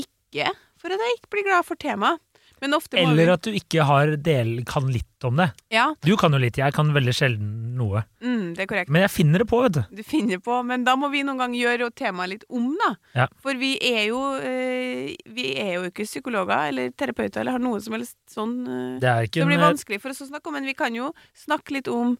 Ikke 0.00 0.48
for 0.80 0.92
at 0.92 1.00
jeg 1.04 1.18
ikke 1.18 1.28
blir 1.32 1.44
glad 1.44 1.68
for 1.68 1.76
temaet, 1.76 2.20
Eller 2.62 3.32
at 3.34 3.42
du 3.42 3.50
ikke 3.52 3.84
har 3.84 4.14
del, 4.16 4.62
kan 4.64 4.86
litt 4.92 5.24
om 5.24 5.36
det. 5.36 5.50
Ja, 5.70 5.94
Du 6.02 6.16
kan 6.16 6.32
jo 6.32 6.38
litt, 6.38 6.56
jeg 6.56 6.72
kan 6.72 6.92
veldig 6.94 7.12
sjelden 7.14 7.74
noe. 7.76 8.04
mm, 8.22 8.54
det 8.56 8.62
er 8.64 8.66
korrekt. 8.70 8.90
Men 8.90 9.02
jeg 9.02 9.10
finner 9.10 9.38
det 9.42 9.46
på, 9.50 9.60
vet 9.62 9.72
du. 9.72 9.82
du 9.96 10.02
finner 10.02 10.38
på, 10.38 10.62
men 10.64 10.84
da 10.84 10.94
må 10.96 11.10
vi 11.12 11.22
noen 11.22 11.38
gang 11.38 11.52
gjøre 11.54 11.90
temaet 11.94 12.28
litt 12.30 12.44
om, 12.48 12.70
da. 12.80 12.94
Ja. 13.14 13.26
For 13.42 13.54
vi 13.60 13.74
er 13.82 14.06
jo 14.08 14.20
eh, 14.40 15.16
Vi 15.26 15.46
er 15.60 15.74
jo 15.74 15.82
ikke 15.90 16.06
psykologer 16.08 16.68
eller 16.70 16.90
terapeuter 16.96 17.40
eller 17.42 17.52
har 17.58 17.58
noe 17.60 17.80
som 17.80 17.92
helst 17.92 18.16
sånn 18.32 18.56
eh, 18.66 18.98
Det 19.00 19.30
Det 19.32 19.46
blir 19.46 19.58
eh, 19.60 19.66
vanskelig 19.68 20.00
for 20.00 20.10
oss 20.10 20.22
å 20.22 20.30
snakke 20.30 20.48
om, 20.48 20.54
men 20.54 20.64
vi 20.64 20.74
kan 20.74 20.94
jo 20.94 21.12
snakke 21.34 21.76
litt 21.76 21.88
om 21.88 22.16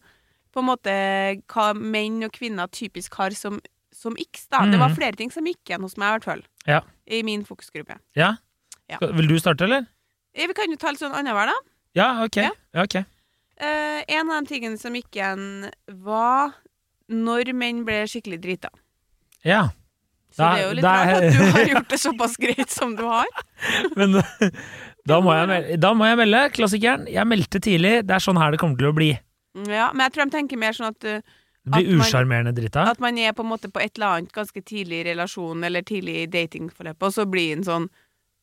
på 0.53 0.61
en 0.63 0.69
måte 0.69 0.93
hva 1.53 1.73
menn 1.75 2.23
og 2.25 2.31
kvinner 2.33 2.67
typisk 2.73 3.13
har 3.19 3.31
som, 3.37 3.59
som 3.93 4.15
x, 4.17 4.47
da. 4.49 4.65
Det 4.69 4.77
var 4.79 4.89
Mhm. 4.89 4.95
flere 4.97 5.15
ting 5.17 5.29
som 5.31 5.45
gikk 5.45 5.65
igjen 5.69 5.81
hos 5.81 5.97
meg, 5.97 6.07
i 6.07 6.13
hvert 6.17 6.23
fall. 6.25 6.41
Ja. 6.65 6.81
I 7.09 7.21
min 7.23 7.43
fokusgruppe. 7.45 7.97
Ja? 8.15 8.37
Ja. 8.89 8.97
Vil 9.01 9.27
du 9.27 9.35
starte, 9.39 9.65
eller? 9.65 9.85
Eh, 10.37 10.47
Vi 10.47 10.53
kan 10.53 10.69
jo 10.71 10.77
ta 10.77 10.91
litt 10.93 11.01
sånn 11.01 11.15
annenhver, 11.17 11.49
da. 11.49 11.57
Ja, 11.97 12.09
ok. 12.23 12.37
Ja. 12.45 12.51
okay. 12.83 13.01
ok. 13.01 13.13
Eh, 13.57 14.03
en 14.19 14.29
av 14.29 14.43
de 14.45 14.51
tingene 14.53 14.77
som 14.77 14.93
gikk 14.93 15.15
igjen, 15.17 15.71
var 16.05 16.53
når 17.09 17.49
menn 17.57 17.83
ble 17.87 18.03
skikkelig 18.05 18.37
drita. 18.43 18.69
Ja. 19.47 19.69
Så 20.29 20.43
Da- 20.43 20.53
det 20.53 20.61
er 20.61 20.67
jo 20.67 20.73
litt 20.75 20.83
da- 20.83 21.05
rart 21.05 21.23
at 21.23 21.33
du 21.33 21.51
har 21.55 21.65
gjort 21.73 21.87
det 21.89 21.99
såpass 21.99 22.37
greit 22.37 22.69
som 22.69 22.95
du 22.95 23.03
har. 23.07 23.25
Men 23.97 24.13
da 25.07 25.19
må, 25.23 25.33
jeg 25.33 25.79
da 25.79 25.93
må 25.97 26.05
jeg 26.05 26.17
melde, 26.19 26.43
klassikeren. 26.53 27.07
Jeg 27.09 27.25
meldte 27.25 27.59
tidlig. 27.63 28.05
Det 28.05 28.13
er 28.13 28.19
sånn 28.21 28.37
her 28.37 28.51
det 28.53 28.59
kommer 28.61 28.77
til 28.77 28.91
å 28.91 28.95
bli. 28.95 29.11
Ja, 29.65 29.87
men 29.91 30.03
jeg 30.05 30.13
tror 30.13 30.27
de 30.29 30.35
tenker 30.37 30.57
mer 30.61 30.75
sånn 30.77 30.91
at, 30.91 31.03
uh, 31.07 31.21
Det 31.65 31.71
blir 31.79 31.97
usjarmerende 31.97 32.51
drita. 32.53 32.83
at 32.91 32.99
man 33.01 33.17
er 33.17 33.31
på 33.33 33.41
en 33.41 33.49
måte 33.49 33.71
på 33.73 33.81
et 33.81 33.97
eller 33.97 34.19
annet 34.19 34.31
ganske 34.35 34.61
tidlig 34.61 34.99
i 35.01 35.07
relasjon 35.15 35.63
eller 35.65 35.81
tidlig 35.81 36.15
i 36.21 36.27
datingforløpet, 36.27 37.01
og 37.01 37.15
så 37.15 37.25
blir 37.25 37.55
en 37.55 37.63
sånn 37.65 37.87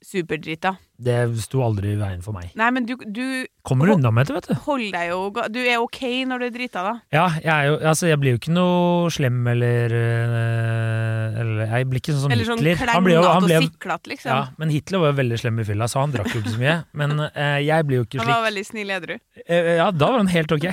superdrita. 0.06 0.74
Det 1.04 1.16
sto 1.42 1.62
aldri 1.64 1.94
i 1.94 1.98
veien 1.98 2.20
for 2.22 2.36
meg. 2.36 2.52
Nei, 2.58 2.68
men 2.70 2.84
du, 2.86 2.94
du 3.02 3.22
Kommer 3.66 3.90
unna 3.96 4.12
med 4.14 4.28
det, 4.28 4.36
vet 4.36 4.46
du. 4.50 4.54
Hold 4.66 4.84
deg 4.94 5.08
jo 5.10 5.18
Du 5.50 5.58
er 5.64 5.80
ok 5.82 6.00
når 6.30 6.44
du 6.44 6.46
er 6.46 6.52
drita, 6.54 6.84
da. 6.86 6.92
Ja, 7.16 7.24
jeg, 7.40 7.50
er 7.50 7.66
jo, 7.70 7.74
altså, 7.90 8.06
jeg 8.12 8.20
blir 8.22 8.36
jo 8.36 8.40
ikke 8.42 8.54
noe 8.54 9.10
slem 9.14 9.40
eller 9.54 9.96
øh, 9.98 11.40
Eller 11.42 11.74
jeg 11.74 11.88
blir 11.90 12.02
ikke 12.04 12.14
sånn 12.14 12.24
som 12.26 12.34
Eller 12.36 12.48
sånn 12.48 12.62
Hitler. 12.62 12.94
Han 12.94 13.06
ble 13.08 13.16
jo, 13.16 13.24
han 13.26 13.48
ble, 13.48 13.58
og 13.58 13.66
siklet, 13.68 14.10
liksom. 14.14 14.30
ja, 14.32 14.40
men 14.60 14.72
Hitler 14.74 15.02
var 15.02 15.12
jo 15.14 15.18
veldig 15.24 15.40
slem 15.42 15.60
i 15.64 15.68
fylla, 15.72 15.90
så 15.90 16.02
han 16.04 16.14
drakk 16.14 16.30
jo 16.34 16.42
ikke 16.44 16.54
så 16.54 16.62
mye. 16.62 16.76
Men 17.00 17.16
eh, 17.28 17.58
jeg 17.66 17.88
blir 17.88 18.02
jo 18.02 18.06
ikke 18.06 18.18
slik. 18.20 18.26
Han 18.28 18.34
var 18.36 18.46
veldig 18.50 18.66
snill 18.70 18.94
edru. 19.00 19.16
Eh, 19.48 19.70
Ja, 19.80 19.90
da 19.90 20.10
var 20.12 20.20
han 20.22 20.30
helt 20.30 20.52
ok. 20.54 20.68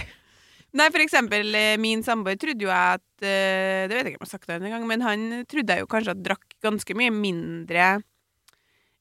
Nei, 0.77 0.87
for 0.93 1.03
eksempel, 1.03 1.49
eh, 1.57 1.73
min 1.81 2.03
samboer 2.05 2.37
trodde 2.39 2.63
jo 2.63 2.69
jeg 2.71 2.99
at 2.99 3.25
eh, 3.27 3.89
Det 3.91 3.95
vet 3.97 4.05
jeg 4.07 4.13
ikke 4.13 4.21
om 4.21 4.23
jeg 4.23 4.29
har 4.29 4.31
sagt 4.37 4.47
det 4.47 4.59
en 4.61 4.71
gang, 4.77 4.85
men 4.87 5.03
han 5.03 5.25
trodde 5.51 5.75
jeg 5.75 5.83
jo 5.83 5.89
kanskje 5.91 6.13
at 6.15 6.21
drakk 6.23 6.45
ganske 6.63 6.95
mye 6.95 7.11
mindre 7.11 7.89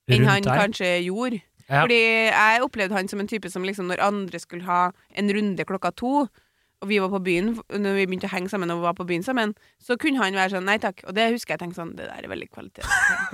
enn 0.08 0.24
han 0.24 0.42
der. 0.42 0.56
kanskje 0.56 0.92
gjorde. 1.04 1.40
Ja. 1.68 1.82
Fordi 1.84 1.98
jeg 2.00 2.62
opplevde 2.62 2.96
han 2.96 3.08
som 3.08 3.20
en 3.20 3.28
type 3.28 3.50
som 3.50 3.62
liksom 3.62 3.86
når 3.86 4.00
andre 4.02 4.38
skulle 4.38 4.64
ha 4.66 4.90
en 5.14 5.28
runde 5.30 5.64
klokka 5.64 5.92
to, 5.94 6.26
og 6.80 6.88
vi 6.88 6.98
var 6.98 7.10
på 7.12 7.20
byen, 7.22 7.52
når 7.70 7.94
vi 7.98 8.06
begynte 8.08 8.26
å 8.26 8.32
henge 8.32 8.48
sammen 8.48 8.70
og 8.72 8.80
var 8.82 8.94
på 8.96 9.04
byen 9.06 9.22
sammen, 9.22 9.52
så 9.78 9.96
kunne 10.00 10.18
han 10.22 10.34
være 10.34 10.56
sånn 10.56 10.64
nei 10.64 10.78
takk. 10.80 11.02
Og 11.06 11.14
det 11.14 11.28
husker 11.34 11.54
jeg 11.54 11.60
tenkte 11.60 11.76
sånn, 11.82 11.92
det 11.98 12.08
der 12.08 12.24
er 12.24 12.28
veldig 12.32 12.48
kvalitet. 12.50 12.88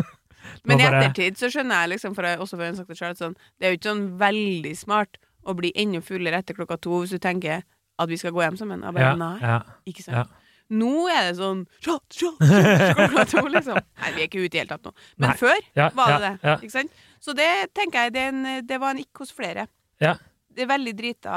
Men 0.66 0.80
i 0.82 0.86
ettertid 0.86 1.38
så 1.38 1.48
skjønner 1.50 1.84
jeg 1.84 1.94
liksom, 1.94 2.14
for 2.14 2.26
jeg, 2.26 2.40
også 2.42 2.58
for 2.58 2.66
jeg 2.66 2.76
sagt 2.76 2.90
det 2.90 2.98
selv, 2.98 3.18
sånn, 3.20 3.36
det 3.58 3.66
er 3.66 3.72
jo 3.72 3.78
ikke 3.78 3.88
sånn 3.92 4.04
veldig 4.18 4.74
smart 4.78 5.18
å 5.46 5.54
bli 5.54 5.70
enda 5.78 6.02
fullere 6.02 6.42
etter 6.42 6.58
klokka 6.58 6.78
to 6.82 7.00
hvis 7.02 7.14
du 7.14 7.22
tenker 7.22 7.62
at 7.96 8.10
vi 8.10 8.18
skal 8.20 8.34
gå 8.34 8.42
hjem 8.42 8.58
sammen. 8.58 8.82
Jeg 8.82 8.96
bare, 8.98 9.12
Ja, 9.12 9.14
nei, 9.20 9.38
ja. 9.40 9.60
ikke 9.86 10.02
sant. 10.02 10.16
ja. 10.26 10.42
Nå 10.74 11.06
er 11.12 11.28
det 11.28 11.36
sånn 11.38 11.60
shot, 11.78 12.02
shot, 12.10 12.40
shot, 12.42 13.28
to, 13.30 13.42
liksom. 13.54 13.76
Nei, 14.02 14.12
vi 14.16 14.24
er 14.24 14.26
ikke 14.26 14.40
ute 14.42 14.48
i 14.48 14.52
det 14.56 14.62
hele 14.64 14.72
tatt 14.74 14.88
nå. 14.88 14.94
Men 15.16 15.28
Nei. 15.30 15.36
før 15.38 15.60
Ja, 15.78 15.90
var 15.94 16.06
det 16.10 16.16
ja, 16.16 16.20
det. 16.24 16.32
ja. 16.48 16.54
Ikke 16.62 16.74
sant? 16.74 17.04
Så 17.22 17.34
det 17.38 17.50
tenker 17.76 18.06
jeg 18.08 18.14
det, 18.16 18.24
en, 18.32 18.40
det 18.66 18.78
var 18.82 18.94
en 18.96 19.02
ikk 19.04 19.22
hos 19.22 19.30
flere. 19.34 19.66
Ja. 20.02 20.16
Det 20.56 20.64
er 20.64 20.70
veldig 20.72 20.94
drita, 20.98 21.36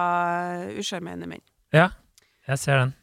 usjarmerende 0.80 1.28
menn. 1.30 1.44
ja, 1.76 1.90
jeg 2.50 2.58
ser 2.62 2.80
den. 2.86 2.96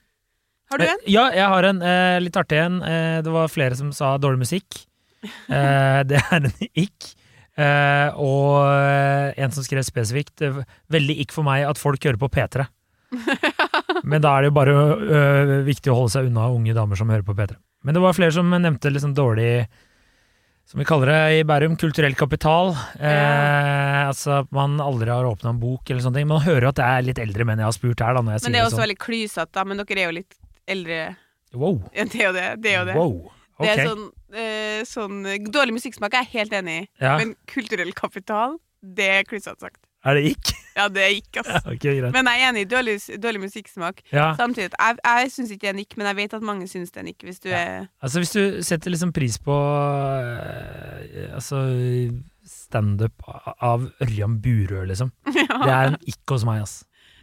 Har 0.73 0.81
du 0.83 0.85
en? 0.89 1.03
Ja, 1.07 1.29
jeg 1.31 1.47
har 1.53 1.63
en 1.69 1.79
eh, 1.87 2.17
litt 2.25 2.35
artig 2.41 2.59
en. 2.59 2.81
Eh, 2.83 3.21
det 3.23 3.31
var 3.31 3.47
flere 3.53 3.77
som 3.79 3.93
sa 3.95 4.17
dårlig 4.19 4.41
musikk. 4.43 4.81
Eh, 5.23 6.01
det 6.11 6.19
er 6.19 6.41
en 6.41 6.49
ikk. 6.75 7.13
Eh, 7.57 8.09
og 8.21 8.67
eh, 8.67 9.31
en 9.45 9.55
som 9.55 9.65
skrev 9.65 9.81
spesifikt 9.87 10.43
eh, 10.45 10.59
Veldig 10.93 11.15
ikk 11.23 11.31
for 11.33 11.47
meg 11.47 11.63
at 11.65 11.79
folk 11.81 12.03
hører 12.05 12.19
på 12.21 12.29
P3. 12.35 12.67
Men 14.07 14.23
da 14.23 14.37
er 14.37 14.45
det 14.45 14.53
jo 14.53 14.57
bare 14.57 14.77
øh, 14.97 15.53
viktig 15.67 15.91
å 15.91 15.99
holde 15.99 16.15
seg 16.15 16.29
unna 16.31 16.47
unge 16.55 16.77
damer 16.77 16.99
som 16.99 17.11
hører 17.11 17.27
på 17.27 17.35
P3. 17.35 17.57
Men 17.87 17.97
det 17.97 18.03
var 18.03 18.17
flere 18.17 18.35
som 18.35 18.51
nevnte 18.51 18.91
liksom 18.91 19.15
dårlig 19.17 19.67
som 20.67 20.81
vi 20.83 20.87
kaller 20.87 21.13
det 21.13 21.19
i 21.39 21.43
Bærum, 21.47 21.77
kulturell 21.79 22.17
kapital. 22.19 22.73
Eh, 22.99 24.01
altså 24.09 24.41
at 24.41 24.49
man 24.55 24.81
aldri 24.83 25.13
har 25.15 25.29
åpna 25.29 25.53
en 25.53 25.61
bok 25.63 25.93
eller 25.93 26.03
sånne 26.03 26.19
ting. 26.19 26.27
Man 26.27 26.43
hører 26.43 26.67
jo 26.67 26.73
at 26.73 26.81
det 26.81 26.89
er 26.91 27.07
litt 27.07 27.21
eldre 27.23 27.47
menn 27.47 27.63
jeg 27.63 27.69
har 27.69 27.77
spurt 27.77 28.03
her, 28.03 28.19
da, 28.19 28.25
når 28.27 28.35
jeg 28.35 28.43
Men 28.43 28.57
det 28.57 28.59
er 28.59 28.59
det 28.59 28.67
også 28.67 28.75
sånn. 28.75 28.83
veldig 28.83 28.99
klysete. 29.05 29.65
Men 29.71 29.83
dere 29.83 30.03
er 30.03 30.09
jo 30.09 30.17
litt 30.17 30.39
eldre. 30.75 30.99
Wow. 31.55 31.79
Ja, 31.95 32.09
det 32.11 32.19
er 32.19 32.27
jo 32.27 32.35
det. 32.35 32.49
Det 32.65 32.73
er 32.73 32.79
jo 32.81 32.89
det. 32.91 32.97
wow. 32.99 33.15
Det 33.63 33.71
er 33.73 33.87
sånn, 33.89 34.03
eh, 34.37 34.81
sånn 34.85 35.21
Dårlig 35.55 35.79
musikksmak 35.79 36.19
er 36.19 36.27
jeg 36.27 36.33
helt 36.43 36.57
enig 36.59 36.75
i, 36.83 36.89
ja. 37.01 37.15
men 37.17 37.33
kulturell 37.49 37.95
kapital, 37.97 38.59
det 38.83 39.07
er 39.21 39.29
klysete 39.29 39.69
sagt. 39.69 39.86
Er 40.07 40.15
det 40.21 40.31
ikke? 40.37 40.55
Ja, 40.77 40.91
det 40.93 41.07
gikk, 41.09 41.39
ass. 41.41 41.65
ok, 41.65 41.85
greit. 41.87 42.11
Men 42.13 42.27
jeg 42.29 42.43
er 42.45 42.51
enig 42.51 42.63
i 42.67 42.69
dårlig, 42.69 42.99
dårlig 43.23 43.41
musikksmak. 43.47 44.03
Ja. 44.13 44.27
Samtidig, 44.37 44.75
jeg, 44.77 44.99
jeg 45.07 45.31
syns 45.33 45.55
ikke 45.55 45.63
det 45.65 45.71
er 45.71 45.77
nikk, 45.79 45.95
men 45.97 46.07
jeg 46.11 46.17
vet 46.19 46.35
at 46.37 46.45
mange 46.45 46.67
syns 46.69 46.93
det 46.93 47.01
er 47.01 47.07
nikk. 47.07 47.25
Hvis 47.25 47.41
du 47.41 47.49
Ja. 47.49 47.63
er 47.63 47.87
Altså 48.05 48.21
Hvis 48.21 48.35
du 48.37 48.43
setter 48.63 48.93
liksom 48.93 49.15
pris 49.17 49.39
på 49.41 49.57
øh, 49.57 51.33
Altså 51.33 51.63
standup 52.47 53.25
av 53.65 53.89
Ørjan 54.05 54.37
Burøe, 54.45 54.85
liksom. 54.91 55.11
Det 55.33 55.73
er 55.73 55.95
en 55.95 55.99
ikk 56.07 56.35
hos 56.37 56.45
meg, 56.47 56.61
ass. 56.67 56.77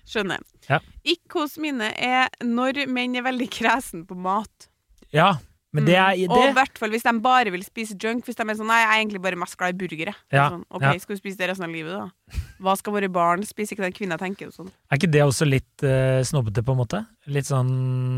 Skjønner. 0.09 0.41
Ja. 0.67 0.81
Ikk 1.07 1.37
hos 1.37 1.53
mine 1.61 1.91
er 1.95 2.33
når 2.43 2.81
menn 2.91 3.13
er 3.15 3.23
veldig 3.29 3.47
kresen 3.53 4.01
på 4.09 4.17
mat. 4.19 4.67
Ja, 5.15 5.35
men 5.73 5.87
det 5.87 5.95
er 5.97 6.15
det... 6.19 6.27
Og 6.29 6.43
i 6.45 6.53
hvert 6.55 6.77
fall 6.77 6.91
hvis 6.93 7.05
de 7.05 7.13
bare 7.23 7.51
vil 7.53 7.63
spise 7.65 7.95
junk. 7.97 8.27
Hvis 8.27 8.37
de 8.37 8.45
er 8.45 8.57
sånn 8.59 8.69
Nei, 8.69 8.79
jeg 8.83 8.89
er 8.91 8.99
egentlig 9.01 9.21
bare 9.25 9.39
mest 9.41 9.57
glad 9.57 9.73
i 9.73 9.77
burgere. 9.81 10.13
Ja, 10.33 10.47
Sånn, 10.53 10.65
ok, 10.69 10.83
ja. 10.85 10.91
Skal 11.01 11.17
du 11.17 11.21
spise 11.23 11.39
det 11.39 11.49
resten 11.49 11.65
av 11.65 11.73
livet, 11.73 11.95
da? 11.97 12.41
Hva 12.63 12.75
skal 12.79 12.93
våre 12.95 13.09
barn 13.11 13.45
spise? 13.47 13.73
Ikke 13.73 13.83
den 13.87 13.95
kvinna 13.97 14.19
tenker 14.21 14.51
og 14.51 14.53
sånn. 14.55 14.69
Er 14.93 15.01
ikke 15.01 15.09
det 15.11 15.23
også 15.25 15.47
litt 15.49 15.85
uh, 15.85 16.21
snobbete, 16.29 16.61
på 16.63 16.75
en 16.75 16.81
måte? 16.83 17.01
Litt 17.33 17.49
sånn 17.49 17.73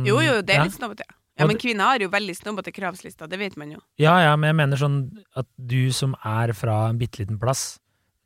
Jo, 0.07 0.19
jo, 0.23 0.41
det 0.43 0.57
er 0.57 0.61
ja. 0.65 0.67
litt 0.67 0.75
snobbete. 0.75 1.07
Ja. 1.39 1.47
Men 1.49 1.57
kvinner 1.59 1.89
har 1.91 2.03
jo 2.03 2.11
veldig 2.11 2.35
snobbete 2.37 2.71
kravslister, 2.75 3.27
det 3.31 3.39
vet 3.41 3.57
man 3.59 3.73
jo. 3.75 3.81
Ja, 3.99 4.13
ja, 4.23 4.35
men 4.39 4.51
jeg 4.53 4.59
mener 4.61 4.79
sånn 4.79 4.99
at 5.35 5.47
du 5.55 5.91
som 5.95 6.13
er 6.23 6.53
fra 6.55 6.85
en 6.91 6.99
bitte 7.01 7.23
liten 7.23 7.39
plass, 7.41 7.77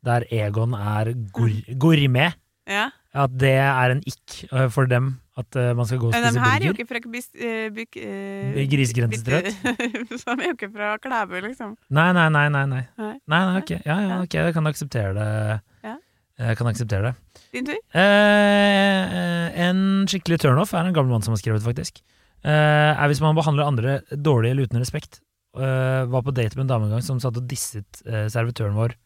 der 0.06 0.26
Egon 0.34 0.74
er 0.78 1.10
gour 1.34 1.50
gourmet, 1.82 2.36
Ja. 2.70 2.90
at 3.14 3.34
det 3.38 3.56
er 3.58 3.96
en 3.96 4.02
ikk 4.06 4.44
øh, 4.52 4.68
for 4.70 4.86
dem 4.90 5.16
at 5.40 5.56
uh, 5.58 5.70
man 5.78 5.88
skal 5.88 6.00
gå 6.02 6.08
og 6.08 6.14
Men 6.14 6.24
spise 6.24 6.36
de 6.36 6.44
her 6.44 6.60
er 6.60 6.66
jo 6.66 6.74
ikke 6.74 6.86
fra 6.88 7.00
uh, 7.00 7.16
eh, 7.46 7.66
eh, 8.60 10.18
Så 10.22 10.36
de 10.36 10.44
er 10.44 10.50
jo 10.50 10.56
ikke 10.56 10.70
fra 10.74 10.92
Klæbu, 11.02 11.34
liksom. 11.46 11.74
Nei, 11.90 12.10
nei, 12.16 12.28
nei, 12.32 12.46
nei. 12.52 12.64
Nei, 12.70 12.84
Nei. 13.00 13.12
nei, 13.32 13.40
ok. 13.60 13.72
Ja, 13.84 13.98
ja, 14.04 14.20
ok, 14.24 14.38
jeg 14.38 14.56
kan 14.56 14.70
akseptere 14.70 15.12
det. 15.16 15.26
Ja. 15.86 15.96
Jeg 16.40 16.56
kan 16.60 16.70
akseptere 16.70 17.10
det. 17.10 17.42
Din 17.52 17.68
tur? 17.68 17.80
Eh, 18.00 19.60
en 19.66 19.82
skikkelig 20.08 20.40
turnoff 20.44 20.72
er 20.72 20.88
en 20.88 20.96
gammel 20.96 21.12
mann 21.12 21.26
som 21.26 21.36
har 21.36 21.42
skrevet, 21.42 21.64
faktisk. 21.66 22.00
Eh, 22.40 22.92
er 22.94 23.10
hvis 23.12 23.20
man 23.20 23.36
behandler 23.36 23.68
andre 23.68 24.00
dårlig 24.14 24.54
eller 24.54 24.70
uten 24.70 24.80
respekt. 24.80 25.20
Eh, 25.58 26.02
var 26.08 26.24
på 26.24 26.32
date 26.32 26.56
med 26.56 26.64
en 26.64 26.74
dame 26.74 26.88
en 26.88 26.96
gang 26.96 27.04
som 27.04 27.20
satt 27.20 27.36
og 27.36 27.48
disset 27.50 28.04
servitøren 28.32 28.78
vår 28.78 28.96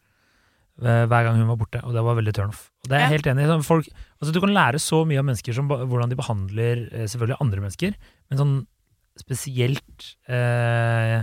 hver 0.81 1.23
gang 1.23 1.37
hun 1.39 1.47
var 1.47 1.59
borte, 1.59 1.79
og 1.87 1.93
det 1.95 2.03
var 2.03 2.17
veldig 2.17 2.33
turnoff. 2.35 2.65
Det 2.83 2.97
er 2.97 3.05
jeg 3.05 3.13
helt 3.13 3.29
enig 3.31 3.45
i. 3.45 3.47
Sånn, 3.47 3.63
Folk, 3.63 3.87
altså, 4.19 4.33
du 4.35 4.41
kan 4.43 4.51
lære 4.55 4.81
så 4.83 5.01
mye 5.07 5.21
av 5.21 5.27
mennesker 5.29 5.55
som 5.55 5.69
hvordan 5.71 6.11
de 6.11 6.17
behandler 6.19 6.81
eh, 6.89 7.05
selvfølgelig 7.07 7.39
andre 7.45 7.63
mennesker, 7.63 7.95
men 8.29 8.41
sånn 8.41 8.55
spesielt 9.15 10.09
eh, 10.27 11.21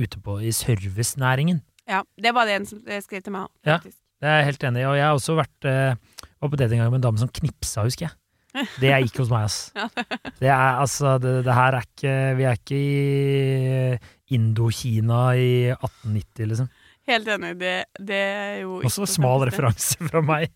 ute 0.00 0.20
på 0.24 0.38
i 0.40 0.52
servicenæringen. 0.56 1.60
Ja, 1.86 2.00
det 2.16 2.32
var 2.34 2.48
det 2.48 2.56
en 2.56 2.68
som 2.68 2.80
skrev 3.04 3.22
til 3.22 3.36
meg 3.36 3.46
òg, 3.48 3.54
Ja. 3.68 3.80
Det 4.16 4.24
er 4.32 4.38
jeg 4.40 4.46
helt 4.48 4.62
enig 4.64 4.80
i, 4.80 4.86
og 4.88 4.94
jeg 4.96 5.04
har 5.04 5.18
også 5.18 5.34
vært 5.36 5.66
eh, 5.68 6.22
var 6.40 6.48
på 6.48 6.56
date 6.56 6.72
en 6.72 6.80
gang 6.80 6.88
med 6.94 7.02
en 7.02 7.08
dame 7.10 7.20
som 7.20 7.28
knipsa, 7.28 7.84
husker 7.84 8.08
jeg. 8.08 8.16
Det 8.80 8.88
er 8.88 9.04
ikke 9.04 9.20
hos 9.20 9.28
meg, 9.28 9.44
ass. 9.44 9.58
Det 10.40 10.48
er 10.48 10.80
altså 10.80 11.18
det, 11.20 11.42
det 11.44 11.52
her 11.52 11.76
er 11.76 11.84
ikke 11.84 12.14
Vi 12.38 12.46
er 12.48 12.56
ikke 12.56 12.78
i 12.80 14.36
Indokina 14.36 15.20
i 15.36 15.50
1890, 15.74 16.48
liksom. 16.48 16.70
Helt 17.06 17.28
enig. 17.30 17.52
Det, 17.60 17.72
det 18.02 18.16
er 18.18 18.54
jo 18.64 18.80
Også 18.84 19.06
smal 19.06 19.44
referanse 19.46 19.96
fra 20.10 20.22
meg. 20.26 20.50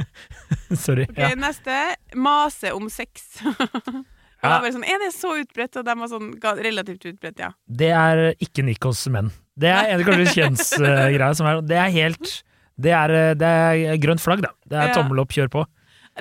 Sorry. 0.84 1.04
Ok, 1.10 1.18
Ja. 1.20 1.32
Neste. 1.38 1.78
Mase 2.14 2.72
om 2.76 2.88
sex. 2.92 3.26
Ja. 4.44 4.60
var 4.62 4.68
sånn, 4.70 4.84
Er 4.86 5.00
det 5.00 5.08
så 5.16 5.30
utbredt? 5.40 5.74
Og 5.80 5.86
de 5.88 5.94
var 5.98 6.10
sånn 6.12 6.26
relativt 6.62 7.06
utbredt, 7.08 7.40
ja. 7.40 7.48
Det 7.66 7.88
er 7.90 8.20
ikke 8.44 8.62
nikk 8.62 8.84
hos 8.86 9.00
menn. 9.10 9.30
Det 9.58 9.70
er 9.72 9.88
en 9.94 10.04
kanskje 10.06 10.34
kjønnsgreie 10.36 11.30
som 11.34 11.48
er 11.50 11.62
Det 11.66 11.78
er 11.80 11.90
helt 11.94 12.34
det 12.76 12.92
er, 12.92 13.10
eh, 13.16 13.32
det 13.34 13.48
er 13.48 13.96
grønt 13.98 14.20
flagg, 14.20 14.42
da. 14.44 14.50
Det 14.68 14.76
er 14.76 14.88
Ja. 14.92 14.94
tommel 14.94 15.18
opp, 15.24 15.32
kjør 15.32 15.48
på. 15.50 15.64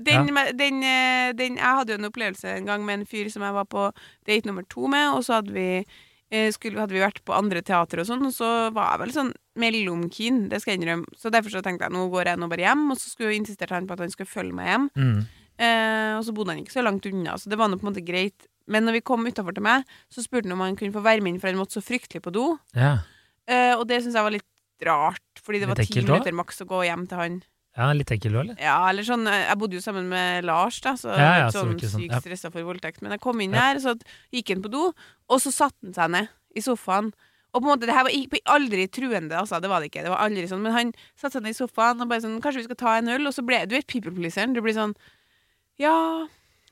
Den, 0.02 0.32
den, 0.56 0.82
eh, 0.84 1.34
den, 1.36 1.58
jeg 1.60 1.76
hadde 1.78 1.92
jo 1.92 2.00
en 2.00 2.08
opplevelse 2.10 2.46
en 2.56 2.66
gang 2.66 2.86
med 2.88 3.02
en 3.02 3.06
fyr 3.06 3.30
som 3.30 3.44
jeg 3.44 3.54
var 3.54 3.66
på 3.66 3.92
date 4.26 4.46
nummer 4.48 4.64
to 4.72 4.88
med, 4.88 5.12
og 5.14 5.22
så 5.28 5.42
hadde 5.42 5.52
vi, 5.54 5.86
eh, 6.32 6.50
skulle, 6.56 6.80
hadde 6.80 6.96
vi 6.96 7.04
vært 7.04 7.20
på 7.28 7.36
andre 7.36 7.62
teater 7.62 8.00
og 8.00 8.08
sånn, 8.08 8.26
og 8.26 8.34
så 8.34 8.72
var 8.74 8.96
jeg 8.96 9.00
vel 9.04 9.12
sånn 9.20 9.34
mellomkeen, 9.60 10.46
det 10.52 10.62
skal 10.62 10.74
jeg 10.76 10.82
innrømme. 10.82 11.08
Så 11.20 11.32
derfor 11.34 11.54
så 11.54 11.62
tenkte 11.66 11.88
jeg 11.88 11.96
nå 11.96 12.06
går 12.14 12.32
jeg 12.32 12.42
nå 12.42 12.50
bare 12.52 12.66
hjem, 12.68 12.86
og 12.92 13.00
så 13.00 13.12
skulle 13.12 13.38
insisterte 13.38 13.76
han 13.78 13.88
på 13.88 13.96
at 13.96 14.04
han 14.04 14.14
skulle 14.14 14.32
følge 14.32 14.56
meg 14.58 14.72
hjem. 14.72 14.90
Mm. 15.00 15.20
Eh, 15.56 16.12
og 16.18 16.26
så 16.28 16.34
bodde 16.36 16.52
han 16.52 16.60
ikke 16.64 16.76
så 16.76 16.84
langt 16.84 17.06
unna, 17.08 17.38
så 17.40 17.52
det 17.52 17.60
var 17.60 17.72
nå 17.72 17.80
på 17.80 17.88
en 17.88 17.92
måte 17.94 18.04
greit. 18.06 18.48
Men 18.68 18.88
når 18.88 18.98
vi 18.98 19.06
kom 19.06 19.26
utafor 19.30 19.56
til 19.56 19.64
meg, 19.64 19.86
så 20.12 20.24
spurte 20.26 20.50
han 20.50 20.56
om 20.58 20.64
han 20.66 20.76
kunne 20.80 20.96
få 20.96 21.04
være 21.06 21.22
med 21.24 21.36
inn, 21.36 21.42
for 21.42 21.52
han 21.52 21.60
måtte 21.60 21.78
så 21.78 21.84
fryktelig 21.86 22.24
på 22.26 22.34
do. 22.36 22.48
Ja. 22.76 22.98
Eh, 23.48 23.74
og 23.78 23.86
det 23.88 24.02
syns 24.04 24.18
jeg 24.18 24.26
var 24.26 24.34
litt 24.34 24.50
rart, 24.86 25.44
fordi 25.46 25.62
det 25.62 25.68
Litt 25.70 25.72
var 25.76 25.80
ti 25.84 25.86
ekkelt 25.88 26.10
minutter 26.10 26.36
maks 26.36 26.64
å 26.66 26.68
gå 26.68 26.82
hjem 26.88 27.06
til 27.08 27.22
han. 27.22 27.38
ja, 27.78 27.92
litt 27.96 28.12
ekkel 28.12 28.34
du, 28.36 28.40
eller? 28.42 28.58
Ja, 28.60 28.80
eller 28.90 29.06
sånn 29.08 29.28
eh, 29.28 29.46
Jeg 29.46 29.60
bodde 29.62 29.78
jo 29.78 29.84
sammen 29.84 30.10
med 30.12 30.44
Lars, 30.50 30.82
da, 30.84 30.96
så 31.00 31.14
Ja, 31.14 31.30
ja, 31.38 31.46
litt 31.46 31.56
så 31.56 31.62
sånn 31.64 31.78
sånn, 31.80 32.02
sykt 32.02 32.26
stressa 32.26 32.52
for 32.52 32.68
voldtekt. 32.68 33.00
Men 33.06 33.16
jeg 33.16 33.24
kom 33.24 33.40
inn 33.46 33.56
her, 33.56 33.80
så 33.84 33.96
gikk 34.36 34.52
han 34.56 34.66
på 34.66 34.74
do, 34.74 34.90
og 35.30 35.40
så 35.44 35.54
satte 35.54 35.80
han 35.88 35.96
seg 35.96 36.12
ned 36.18 36.34
i 36.56 36.64
sofaen. 36.66 37.14
Og 37.56 37.62
på 37.62 37.66
en 37.66 37.72
måte, 37.72 37.88
det 37.88 37.96
her 37.96 38.04
var 38.04 38.56
aldri 38.58 38.86
truende, 38.92 39.38
altså. 39.40 39.62
Det 39.64 39.70
var 39.72 39.80
det 39.80 39.88
ikke. 39.90 40.04
Det 40.04 40.12
var 40.12 40.24
aldri 40.26 40.48
sånn. 40.52 40.64
Men 40.66 40.76
han 40.76 40.96
satte 41.16 41.38
seg 41.38 41.46
ned 41.46 41.56
i 41.56 41.60
sofaen 41.60 42.04
og 42.04 42.10
bare 42.12 42.26
sånn 42.26 42.42
Kanskje 42.44 42.66
vi 42.66 42.68
skal 42.68 42.82
ta 42.82 42.96
en 43.00 43.14
øl? 43.16 43.30
Og 43.30 43.36
så 43.36 43.46
ble 43.48 43.62
Du 43.70 43.78
vet 43.78 43.88
people 43.88 44.12
pleaseren. 44.16 44.56
Du 44.56 44.60
blir 44.66 44.76
sånn 44.76 44.96
Ja, 45.80 45.96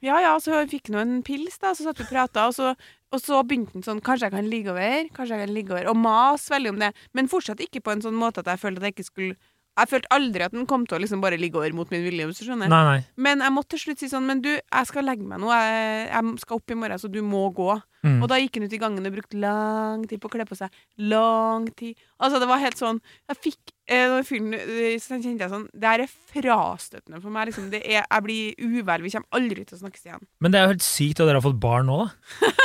ja, 0.03 0.19
ja. 0.19 0.35
Så 0.43 0.59
fikk 0.71 0.91
han 0.91 0.99
en 0.99 1.23
pils, 1.23 1.55
da. 1.63 1.71
Så 1.71 1.87
satt 1.87 2.01
vi 2.01 2.07
og 2.07 2.11
prata, 2.11 2.49
og 2.51 2.57
så 2.59 2.75
og 3.13 3.21
så 3.21 3.43
begynte 3.45 3.77
han 3.77 3.85
sånn 3.85 4.01
Kanskje 4.01 4.27
jeg 4.27 4.33
kan 4.33 4.47
ligge 4.49 4.71
over? 4.73 5.09
Kanskje 5.13 5.37
jeg 5.37 5.45
kan 5.45 5.53
ligge 5.55 5.73
over? 5.75 5.89
Og 5.91 5.97
mas 6.01 6.47
veldig 6.49 6.71
om 6.73 6.79
det. 6.81 6.91
Men 7.13 7.29
fortsatt 7.29 7.61
ikke 7.61 7.83
på 7.85 7.93
en 7.93 8.01
sånn 8.01 8.17
måte 8.17 8.41
at 8.41 8.49
jeg 8.49 8.61
følte 8.63 8.81
at 8.81 8.89
jeg 8.89 8.95
ikke 8.97 9.09
skulle 9.11 9.35
Jeg 9.73 9.89
følte 9.89 10.11
aldri 10.13 10.45
at 10.45 10.53
den 10.53 10.67
kom 10.69 10.83
til 10.85 10.99
å 10.99 11.01
liksom 11.01 11.21
bare 11.23 11.37
ligge 11.41 11.57
over 11.57 11.73
mot 11.73 11.89
min 11.89 12.03
vilje. 12.05 12.27
hvis 12.29 12.41
du 12.41 12.45
skjønner. 12.45 12.69
Nei, 12.69 12.81
nei. 12.85 12.99
Men 13.17 13.41
jeg 13.41 13.53
måtte 13.55 13.73
til 13.73 13.81
slutt 13.87 14.03
si 14.03 14.09
sånn 14.11 14.27
Men 14.27 14.43
du, 14.43 14.51
jeg 14.53 14.89
skal 14.89 15.07
legge 15.07 15.25
meg 15.25 15.41
nå. 15.41 15.49
Jeg, 15.49 16.03
jeg 16.11 16.43
skal 16.43 16.59
opp 16.59 16.73
i 16.73 16.77
morgen, 16.77 17.01
så 17.01 17.09
du 17.09 17.21
må 17.25 17.47
gå. 17.57 17.73
Mm. 18.03 18.19
Og 18.21 18.27
da 18.29 18.37
gikk 18.37 18.59
han 18.59 18.67
ut 18.67 18.75
i 18.75 18.81
gangen 18.81 19.07
og 19.07 19.15
brukte 19.15 19.39
lang 19.39 20.03
tid 20.11 20.21
på 20.21 20.29
å 20.29 20.33
kle 20.33 20.45
på 20.45 20.57
seg. 20.59 20.73
Lang 21.09 21.65
tid. 21.79 21.97
Altså, 22.19 22.41
det 22.43 22.49
var 22.51 22.61
helt 22.61 22.77
sånn 22.77 22.99
Jeg 23.31 23.39
fikk 23.39 23.73
eh, 23.87 24.17
fyren 24.27 24.53
eh, 24.59 24.97
Så 25.01 25.15
kjente 25.15 25.45
jeg 25.45 25.51
sånn 25.51 25.65
Det 25.71 25.87
her 25.87 26.03
er 26.03 26.11
frastøtende 26.33 27.21
for 27.23 27.33
meg. 27.33 27.49
Liksom. 27.49 27.71
Det 27.73 27.81
er, 27.81 28.03
jeg 28.03 28.25
blir 28.27 28.59
uvel. 28.59 29.07
Vi 29.07 29.13
kommer 29.15 29.39
aldri 29.41 29.65
til 29.65 29.79
å 29.79 29.81
snakkes 29.85 30.05
igjen. 30.05 30.27
Men 30.43 30.53
det 30.53 30.59
er 30.59 30.67
jo 30.67 30.75
helt 30.75 30.85
sykt 30.85 31.23
at 31.23 31.31
dere 31.31 31.39
har 31.41 31.47
fått 31.47 31.61
barn 31.63 31.89
nå, 31.89 32.03
da. 32.03 32.53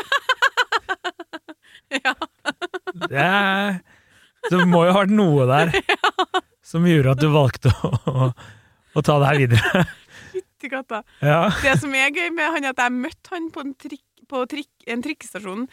Ja. 1.89 2.13
Det, 3.09 3.17
er, 3.17 3.79
det 4.51 4.65
må 4.69 4.83
jo 4.85 4.93
ha 4.93 5.03
vært 5.03 5.15
noe 5.17 5.47
der 5.49 5.71
som 6.69 6.85
gjorde 6.89 7.15
at 7.17 7.23
du 7.25 7.29
valgte 7.33 7.73
å, 7.89 8.29
å 8.29 9.05
ta 9.07 9.19
det 9.23 9.31
her 9.33 9.41
videre. 9.47 9.85
Fytti 10.35 10.69
katta. 10.73 11.03
Ja. 11.25 11.41
Det 11.65 11.79
som 11.81 11.95
er 11.97 12.13
gøy 12.13 12.29
med 12.37 12.53
han, 12.59 12.67
er 12.69 12.75
at 12.77 12.83
jeg 12.85 12.97
møtte 13.01 13.33
han 13.35 13.49
på 13.55 13.65
en, 13.65 13.75
trikk, 13.81 14.05
på 14.29 14.45
trikk, 14.53 14.71
en 14.93 15.05
trikkestasjon 15.07 15.67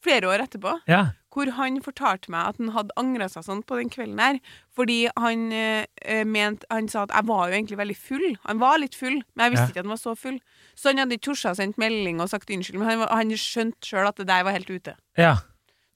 flere 0.00 0.30
år 0.32 0.46
etterpå. 0.46 0.78
ja. 0.88 1.10
hvor 1.30 1.46
han 1.54 1.76
fortalte 1.84 2.32
meg 2.32 2.48
at 2.48 2.56
han 2.58 2.70
hadde 2.74 2.94
angra 2.98 3.28
seg 3.30 3.44
sånn 3.46 3.60
på 3.68 3.76
den 3.78 3.90
kvelden 3.92 4.18
her. 4.18 4.38
Fordi 4.74 4.96
han 5.14 5.44
eh, 5.54 6.24
mente 6.26 6.66
Han 6.72 6.88
sa 6.90 7.04
at 7.04 7.12
jeg 7.14 7.28
var 7.28 7.44
jo 7.52 7.54
egentlig 7.58 7.78
veldig 7.78 7.96
full. 8.00 8.24
Han 8.48 8.58
var 8.58 8.80
litt 8.82 8.96
full, 8.98 9.20
men 9.36 9.44
jeg 9.44 9.52
visste 9.54 9.66
Ja. 9.68 9.70
ikke 9.74 9.82
at 9.84 9.86
han 9.86 9.92
var 9.94 10.00
så 10.02 10.14
full. 10.18 10.40
Så 10.74 10.90
han 10.90 10.98
hadde 11.04 11.14
ikke 11.18 11.28
tort 11.28 11.44
å 11.52 11.54
sende 11.60 11.78
melding 11.84 12.18
og 12.24 12.32
sagt 12.32 12.50
unnskyld, 12.50 12.80
men 12.80 12.88
han, 12.90 13.04
han 13.12 13.30
skjønte 13.38 13.86
sjøl 13.92 14.08
at 14.10 14.18
det 14.18 14.26
der 14.32 14.42
var 14.48 14.56
helt 14.58 14.72
ute. 14.74 14.96
ja. 15.20 15.36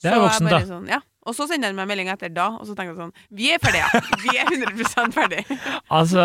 Det 0.05 0.11
er 0.13 0.21
voksent, 0.21 0.51
da. 0.53 0.59
Sånn, 0.69 0.89
ja. 0.93 0.99
Og 1.25 1.33
så 1.37 1.47
sender 1.49 1.71
han 1.71 1.77
meg 1.79 1.89
melding 1.89 2.11
etter 2.13 2.29
da, 2.35 2.51
og 2.61 2.67
så 2.69 2.75
tenker 2.77 2.93
jeg 2.93 2.99
sånn 3.01 3.13
Vi 3.33 3.47
er 3.55 3.61
ferdige. 3.63 4.03
Vi 4.25 4.35
er 4.37 4.51
100% 4.51 5.15
ferdige. 5.17 5.59
Altså, 5.99 6.25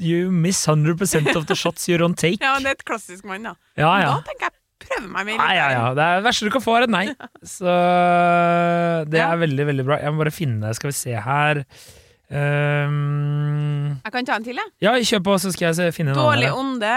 you 0.00 0.30
miss 0.30 0.60
100 0.68 1.36
of 1.36 1.46
the 1.48 1.56
shots 1.56 1.88
you 1.88 1.96
don't 2.00 2.16
take. 2.20 2.38
Ja, 2.44 2.58
det 2.60 2.66
er 2.74 2.76
et 2.80 2.84
klassisk 2.88 3.24
mann, 3.28 3.42
da. 3.48 3.54
Ja, 3.80 3.92
ja. 4.02 4.10
Da 4.20 4.28
tenker 4.28 4.48
jeg 4.50 4.58
prøve 4.82 5.08
meg 5.14 5.26
med 5.30 5.36
Ja, 5.38 5.48
ja, 5.56 5.66
ja. 5.76 5.82
Det 5.94 6.02
er 6.04 6.22
verste 6.26 6.48
du 6.48 6.52
kan 6.52 6.64
få, 6.64 6.76
er 6.80 6.88
et 6.88 6.92
nei. 6.92 7.04
Så 7.56 7.72
det 9.08 9.20
Ja. 9.22 9.30
er 9.32 9.40
veldig, 9.46 9.66
veldig 9.72 9.84
bra. 9.88 10.00
Jeg 10.02 10.12
må 10.12 10.24
bare 10.24 10.34
finne 10.34 10.72
Skal 10.76 10.90
vi 10.92 10.96
se 10.98 11.16
her 11.28 11.64
Um... 12.32 13.98
Jeg 14.04 14.12
kan 14.14 14.24
ta 14.28 14.36
en 14.38 14.44
til, 14.46 14.56
jeg. 14.56 14.70
Ja, 14.80 14.94
kjør 15.04 15.20
på, 15.26 15.34
så 15.42 15.50
skal 15.52 15.74
jeg 15.76 15.92
finne 15.92 16.14
en 16.14 16.16
Dårlig 16.16 16.48
annen. 16.48 16.78
ånde. 16.80 16.92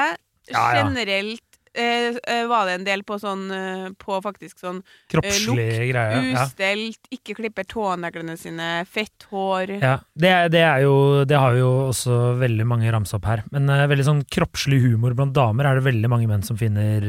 Ja, 0.47 0.61
ja. 0.77 0.83
Generelt 0.85 1.44
eh, 1.77 2.15
eh, 2.31 2.45
var 2.49 2.65
det 2.69 2.77
en 2.79 2.85
del 2.87 3.03
på 3.07 3.17
sånn 3.21 3.43
eh, 3.51 3.87
På 4.01 4.17
faktisk 4.23 4.59
sånn 4.63 4.81
Kroppslige 5.11 5.75
eh, 5.81 5.87
greier. 5.91 6.29
ustelt, 6.33 7.09
ikke 7.13 7.35
klipper 7.37 7.67
tåneglene 7.69 8.37
sine, 8.39 8.69
fett 8.89 9.27
hår. 9.31 9.75
Ja, 9.81 9.97
det, 10.13 10.33
det 10.55 10.63
er 10.65 10.85
jo 10.85 10.95
Det 11.27 11.39
har 11.41 11.57
jo 11.59 11.69
også 11.89 12.35
veldig 12.41 12.65
mange 12.69 12.91
ramsa 12.93 13.19
opp 13.19 13.29
her. 13.29 13.43
Men 13.53 13.69
eh, 13.69 13.85
veldig 13.91 14.07
sånn 14.07 14.23
kroppslig 14.31 14.81
humor 14.87 15.15
blant 15.17 15.35
damer 15.35 15.69
er 15.69 15.79
det 15.79 15.87
veldig 15.89 16.11
mange 16.11 16.31
menn 16.31 16.45
som 16.45 16.57
finner 16.59 17.05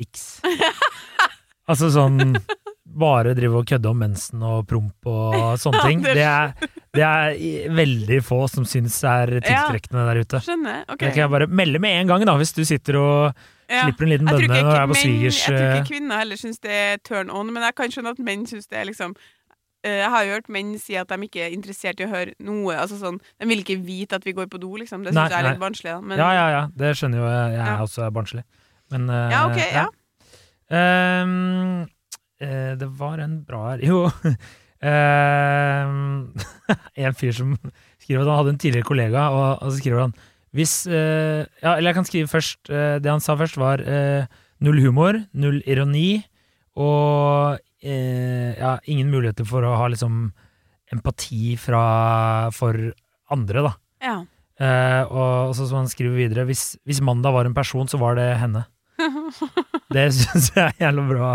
x. 0.00 0.40
altså 1.70 1.90
sånn 1.92 2.36
bare 2.90 3.34
drive 3.38 3.60
og 3.60 3.68
kødde 3.70 3.90
om 3.90 4.00
mensen 4.02 4.42
og 4.42 4.64
promp 4.70 5.06
og 5.10 5.58
sånne 5.62 5.82
ting. 5.86 6.00
det 6.02 6.16
Det 6.18 6.26
er, 6.26 6.54
det 6.92 7.02
er 7.06 7.70
veldig 7.76 8.18
få 8.26 8.40
som 8.50 8.64
syns 8.66 8.96
er 9.06 9.30
tiltrekkende 9.40 10.04
der 10.08 10.20
ute. 10.24 10.40
Skjønner. 10.42 10.80
ok. 10.88 10.98
Det 10.98 11.12
kan 11.14 11.22
jeg 11.24 11.30
bare 11.30 11.46
melde 11.46 11.78
med 11.78 12.00
en 12.00 12.08
gang, 12.10 12.24
da, 12.26 12.34
hvis 12.40 12.52
du 12.56 12.64
sitter 12.64 12.96
og 12.98 13.34
Ja. 13.70 13.84
slipper 13.86 14.02
en 14.02 14.10
liten 14.10 14.26
bønne 14.26 14.42
ikke, 14.42 14.62
når 14.64 14.72
du 14.74 14.80
er 14.82 14.86
på 14.90 14.94
svigers 14.98 15.36
jeg 15.46 15.52
tror 15.54 15.66
eh, 15.68 15.76
ikke 15.78 15.88
kvinner 15.92 16.18
heller 16.18 16.36
syns 16.40 16.58
det 16.58 16.70
er 16.74 16.96
turn 17.06 17.30
on, 17.30 17.52
men 17.54 17.62
jeg 17.62 17.74
kan 17.78 17.92
skjønne 17.94 18.10
at 18.10 18.18
menn 18.18 18.42
syns 18.50 18.66
det 18.66 18.78
er 18.80 18.88
liksom 18.88 19.14
eh, 19.84 20.00
Jeg 20.00 20.10
har 20.10 20.24
jo 20.26 20.32
hørt 20.34 20.48
menn 20.50 20.72
si 20.82 20.96
at 20.98 21.06
de 21.08 21.14
ikke 21.28 21.44
er 21.46 21.54
interessert 21.54 22.00
i 22.00 22.04
å 22.04 22.10
høre 22.10 22.34
noe. 22.42 22.74
Altså 22.74 22.98
sånn, 22.98 23.20
De 23.38 23.46
vil 23.46 23.62
ikke 23.62 23.78
vite 23.86 24.18
at 24.18 24.24
vi 24.26 24.32
går 24.34 24.50
på 24.50 24.58
do, 24.58 24.72
liksom. 24.76 25.04
Det 25.06 25.14
syns 25.14 25.30
jeg 25.30 25.38
er 25.44 25.50
litt 25.52 25.62
barnslig. 25.62 25.92
da, 25.94 26.00
Men, 26.00 26.18
Ja, 26.18 26.32
ja, 26.34 26.48
ja. 26.50 26.66
Det 26.74 26.90
skjønner 26.98 27.22
jo 27.22 27.28
jeg. 27.30 27.52
Jeg 27.54 27.62
er 27.62 27.70
Ja. 27.76 27.78
også 27.86 28.10
barnslig. 28.12 28.42
Men 28.90 29.08
uh, 29.08 29.30
Ja, 29.30 29.46
ok, 29.46 29.56
ja. 29.72 29.86
ja. 29.86 31.22
Um, 31.22 31.86
uh, 32.42 32.74
det 32.76 32.88
var 32.98 33.18
en 33.22 33.42
bra 33.46 33.70
her 33.70 33.78
Jo. 33.86 34.10
Ehm, 34.80 36.32
en 37.04 37.16
fyr 37.18 37.34
som 37.36 37.54
skriver 38.00 38.22
at 38.22 38.30
han 38.30 38.38
hadde 38.38 38.52
en 38.54 38.60
tidligere 38.62 38.88
kollega, 38.88 39.26
og, 39.28 39.48
og 39.60 39.72
så 39.72 39.80
skriver 39.80 40.06
han 40.06 40.14
hvis 40.56 40.72
eh, 40.90 41.44
Ja, 41.62 41.76
eller 41.76 41.92
jeg 41.92 41.96
kan 42.00 42.06
skrive 42.08 42.26
først 42.32 42.70
eh, 42.74 42.96
Det 42.98 43.06
han 43.06 43.22
sa 43.22 43.36
først, 43.38 43.54
var 43.60 43.84
eh, 43.86 44.24
null 44.64 44.80
humor, 44.82 45.20
null 45.30 45.60
ironi 45.62 46.24
og 46.80 47.60
eh, 47.82 48.56
ja, 48.56 48.76
ingen 48.90 49.12
muligheter 49.12 49.46
for 49.46 49.66
å 49.66 49.76
ha 49.78 49.86
liksom 49.92 50.30
empati 50.90 51.54
fra, 51.60 52.50
for 52.54 52.76
andre, 53.30 53.64
da. 53.68 53.72
ja. 54.02 54.18
Eh, 54.60 55.02
og 55.08 55.54
så 55.56 55.64
som 55.64 55.80
han 55.80 55.88
skriver 55.88 56.18
videre, 56.18 56.44
hvis, 56.48 56.74
hvis 56.84 57.00
mandag 57.04 57.32
var 57.32 57.48
en 57.48 57.56
person, 57.56 57.88
så 57.88 57.96
var 58.00 58.18
det 58.18 58.26
henne. 58.42 58.66
Det 59.94 60.04
syns 60.12 60.50
jeg 60.52 60.66
er 60.66 60.82
jævla 60.84 61.04
bra 61.08 61.30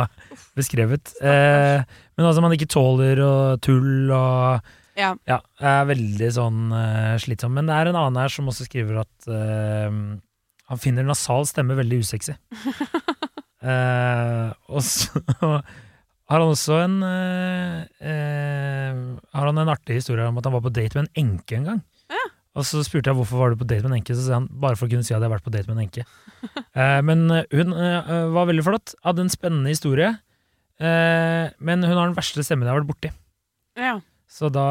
beskrevet. 0.56 1.16
Eh, 1.26 1.82
men 2.16 2.28
altså, 2.30 2.44
man 2.44 2.54
ikke 2.56 2.72
tåler 2.72 3.20
og 3.24 3.62
tull 3.66 4.12
og 4.16 4.74
Ja. 4.96 5.10
Ja, 5.28 5.42
er 5.60 5.90
veldig 5.90 6.30
sånn 6.32 6.70
uh, 6.72 7.16
slitsom. 7.20 7.52
Men 7.58 7.68
det 7.68 7.76
er 7.76 7.90
en 7.92 7.98
annen 8.00 8.22
her 8.22 8.32
som 8.32 8.48
også 8.48 8.64
skriver 8.70 9.02
at 9.02 9.28
uh, 9.28 9.92
han 10.72 10.82
finner 10.82 11.04
nasal 11.04 11.44
stemme 11.50 11.76
veldig 11.76 12.00
usexy. 12.06 12.38
uh, 13.60 14.56
og 14.74 14.80
så 14.88 15.20
har 16.32 16.40
han 16.40 16.48
også 16.48 16.80
en 16.86 16.96
Har 19.36 19.46
han 19.46 19.60
en 19.62 19.74
artig 19.76 20.00
historie 20.00 20.26
om 20.26 20.40
at 20.40 20.48
han 20.48 20.56
var 20.56 20.64
på 20.64 20.74
date 20.74 20.96
med 20.96 21.10
en 21.10 21.26
enke 21.26 21.60
en 21.60 21.68
gang. 21.74 21.84
Ja. 22.10 22.24
Og 22.56 22.64
så 22.64 22.80
spurte 22.88 23.12
jeg 23.12 23.20
hvorfor 23.20 23.42
var 23.42 23.52
du 23.52 23.60
på 23.60 23.68
date 23.68 23.84
med 23.84 23.92
en 23.92 24.00
enke, 24.00 24.16
så 24.16 24.24
sa 24.24 24.40
han 24.40 24.48
bare 24.48 24.80
for 24.80 24.88
å 24.88 24.94
kunne 24.94 25.04
si 25.04 25.12
at 25.12 25.18
jeg 25.18 25.20
hadde 25.20 25.34
vært 25.36 25.46
på 25.46 25.54
date 25.54 25.68
med 25.68 25.76
en 25.78 25.88
enke. 25.90 26.08
Eh, 26.76 27.00
men 27.08 27.24
hun 27.32 27.72
var 28.36 28.46
veldig 28.50 28.64
flott, 28.68 28.92
hadde 29.02 29.24
en 29.24 29.32
spennende 29.32 29.72
historie, 29.72 30.10
eh, 30.80 31.54
men 31.60 31.86
hun 31.86 31.96
har 31.96 32.10
den 32.10 32.18
verste 32.18 32.44
stemmen 32.46 32.68
jeg 32.68 32.74
har 32.74 32.82
vært 32.84 32.92
borti. 32.92 33.14
ja. 33.80 34.00
Så 34.36 34.50
da 34.52 34.66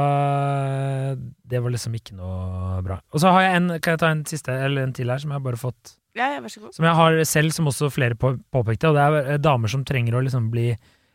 Det 1.47 1.61
var 1.63 1.73
liksom 1.73 1.95
ikke 1.97 2.17
noe 2.19 2.81
bra. 2.85 2.99
Og 3.15 3.23
så 3.23 3.33
har 3.33 3.47
jeg 3.47 3.61
en 3.61 3.69
Kan 3.79 3.95
jeg 3.95 4.03
ta 4.03 4.11
en 4.13 4.25
siste, 4.29 4.53
eller 4.53 4.85
en 4.85 4.93
til 4.97 5.09
her, 5.09 5.23
som 5.23 5.33
jeg 5.33 5.39
har 5.39 5.47
bare 5.47 5.61
fått 5.61 5.95
Ja, 6.19 6.29
ja, 6.35 6.43
vær 6.43 6.53
så 6.53 6.61
god. 6.63 6.75
Som 6.77 6.87
jeg 6.89 6.99
har 6.99 7.17
selv, 7.31 7.55
som 7.55 7.71
også 7.71 7.91
flere 7.91 8.19
på, 8.19 8.35
påpekte, 8.55 8.91
og 8.91 8.99
det 8.99 9.03
er 9.07 9.33
eh, 9.35 9.41
damer 9.43 9.71
som 9.71 9.87
trenger 9.87 10.19
å 10.19 10.23
liksom 10.27 10.51
bli 10.53 10.69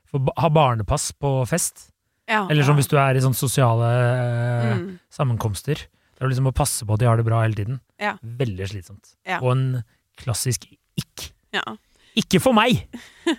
få 0.09 0.23
Ha 0.41 0.49
barnepass 0.49 1.11
på 1.13 1.45
fest. 1.47 1.91
Ja. 2.29 2.47
Eller 2.49 2.65
som 2.65 2.75
hvis 2.79 2.89
du 2.89 2.97
er 2.97 3.15
i 3.15 3.21
sånne 3.21 3.37
sosiale 3.37 3.89
eh, 3.93 4.73
mm. 4.79 4.87
sammenkomster. 5.13 5.85
Der 6.17 6.25
du 6.25 6.33
liksom 6.33 6.49
må 6.49 6.55
passe 6.55 6.83
på 6.85 6.97
at 6.97 7.03
de 7.03 7.07
har 7.07 7.19
det 7.19 7.27
bra 7.27 7.43
hele 7.43 7.55
tiden. 7.55 7.77
Ja. 8.01 8.15
Veldig 8.19 8.71
slitsomt. 8.73 9.13
Og 9.39 9.51
en 9.53 9.67
klassisk 10.19 10.65
ikk. 10.99 11.29
ja. 11.55 11.63
Ikke 12.17 12.41
for 12.41 12.57
meg! 12.57 12.89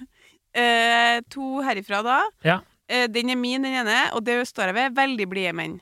Eh, 0.54 1.20
to 1.30 1.60
herifra, 1.62 2.02
da. 2.02 2.18
Ja. 2.46 2.58
Eh, 2.90 3.06
den 3.12 3.30
er 3.30 3.38
min, 3.38 3.62
den 3.62 3.76
ene, 3.84 3.98
og 4.16 4.24
det 4.26 4.40
står 4.48 4.72
jeg 4.72 4.78
ved. 4.80 4.96
Veldig 4.98 5.28
blide 5.30 5.52
menn. 5.54 5.78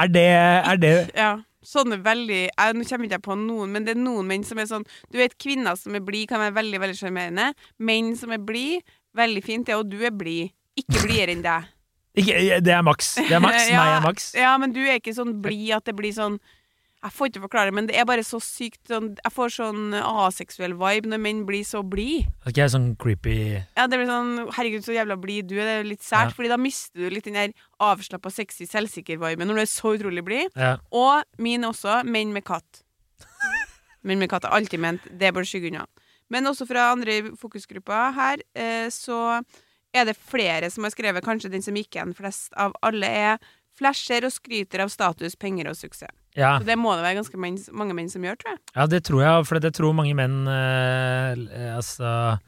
Er 0.00 0.08
det, 0.08 0.26
er 0.32 0.76
det 0.80 0.94
Ja. 1.14 1.38
Sånne 1.60 1.98
veldig 2.00 2.38
jeg, 2.48 2.72
Nå 2.72 2.84
kommer 2.88 3.04
ikke 3.04 3.18
jeg 3.18 3.22
på 3.26 3.34
noen, 3.36 3.68
men 3.74 3.84
det 3.84 3.92
er 3.92 3.98
noen 4.00 4.24
menn 4.24 4.44
som 4.48 4.56
er 4.56 4.64
sånn 4.64 4.86
Du 5.12 5.18
vet, 5.20 5.34
kvinner 5.36 5.76
som 5.76 5.92
er 5.94 6.00
blide, 6.00 6.30
kan 6.30 6.40
være 6.40 6.54
veldig 6.56 6.80
veldig 6.80 6.96
sjarmerende. 6.96 7.50
Menn 7.78 8.14
som 8.16 8.32
er 8.32 8.40
blide, 8.40 8.80
veldig 9.14 9.42
fint, 9.44 9.66
det, 9.68 9.76
og 9.76 9.90
du 9.92 9.98
er 10.00 10.14
blid. 10.14 10.54
Ikke 10.80 11.02
blidere 11.04 11.34
enn 11.36 11.42
deg. 11.44 11.68
ikke, 12.16 12.60
Det 12.64 12.72
er 12.72 12.82
maks. 12.82 13.14
Det 13.20 13.36
er 13.36 13.44
maks. 13.44 13.68
Ja, 13.74 13.76
Meg 13.84 13.92
er 13.98 14.06
maks. 14.06 14.30
Ja, 14.34 14.54
men 14.56 14.72
du 14.72 14.80
er 14.86 14.96
ikke 15.02 15.12
sånn 15.14 15.36
blid 15.44 15.74
at 15.76 15.84
det 15.84 15.94
blir 16.00 16.16
sånn 16.16 16.40
Jeg 17.00 17.12
får 17.16 17.30
ikke 17.30 17.40
forklare, 17.46 17.72
men 17.72 17.86
det 17.88 17.94
er 17.96 18.04
bare 18.04 18.20
så 18.26 18.36
sykt 18.44 18.90
sånn 18.90 19.14
Jeg 19.16 19.32
får 19.32 19.52
sånn 19.54 19.94
aseksuell 19.96 20.74
vibe 20.76 21.08
når 21.08 21.20
menn 21.24 21.38
blir 21.48 21.64
så. 21.64 21.80
Er 21.80 22.50
ikke 22.50 22.60
jeg 22.60 22.72
sånn 22.74 22.90
creepy 23.00 23.36
Ja, 23.56 23.86
det 23.88 23.96
blir 23.96 24.10
sånn 24.10 24.34
Herregud, 24.52 24.84
så 24.84 24.92
jævla 24.92 25.16
blid 25.16 25.48
du 25.48 25.54
er. 25.56 25.64
Det 25.64 25.76
er 25.78 25.88
litt 25.88 26.04
sært, 26.04 26.34
Ja. 26.34 26.36
Fordi 26.36 26.50
da 26.52 26.58
mister 26.60 27.00
du 27.00 27.08
litt 27.14 27.24
den 27.24 27.38
der 27.38 27.54
avslappa, 27.80 28.28
sexy, 28.30 28.68
selvsikker-viben 28.68 29.48
når 29.48 29.62
du 29.62 29.64
er 29.64 29.72
så 29.72 29.94
utrolig 29.96 30.24
blid. 30.26 30.52
ja. 30.56 30.76
Og 30.92 31.24
min 31.38 31.64
også, 31.64 32.02
menn 32.04 32.34
med 32.36 32.44
katt. 32.44 32.82
Menn 34.04 34.18
med 34.20 34.30
katt 34.32 34.44
har 34.44 34.52
alltid 34.56 34.80
ment 34.80 35.08
det 35.20 35.32
bør 35.36 35.44
skygge 35.44 35.72
unna. 35.72 35.86
Men 36.30 36.46
også 36.46 36.66
fra 36.68 36.90
andre 36.92 37.16
i 37.18 37.22
fokusgruppa 37.36 38.12
her, 38.16 38.44
eh, 38.54 38.88
så 38.92 39.42
er 39.92 40.04
det 40.06 40.16
flere 40.16 40.70
som 40.70 40.84
har 40.84 40.92
skrevet, 40.94 41.24
kanskje 41.24 41.50
den 41.50 41.62
som 41.64 41.74
gikk 41.74 41.96
igjen 41.96 42.14
flest 42.16 42.52
av 42.56 42.72
alle, 42.86 43.08
er 43.08 43.38
flasher 43.76 44.24
og 44.28 44.32
skryter 44.32 44.84
av 44.84 44.92
status, 44.92 45.34
penger 45.36 45.68
og 45.72 45.76
suksess. 45.76 46.14
Ja. 46.38 46.58
Så 46.60 46.66
det 46.68 46.76
må 46.78 46.92
det 46.94 47.02
være 47.02 47.18
ganske 47.18 47.38
menn, 47.42 47.58
mange 47.72 47.94
menn 47.98 48.08
som 48.12 48.22
gjør, 48.22 48.36
tror 48.38 48.52
jeg. 48.54 48.60
Ja, 48.76 48.86
det 48.86 49.02
tror 49.08 49.22
jeg, 49.24 49.46
for 49.48 49.58
det 49.60 49.72
tror 49.74 49.94
mange 49.98 50.14
menn 50.14 50.46
eh, 50.46 51.74
altså 51.74 52.38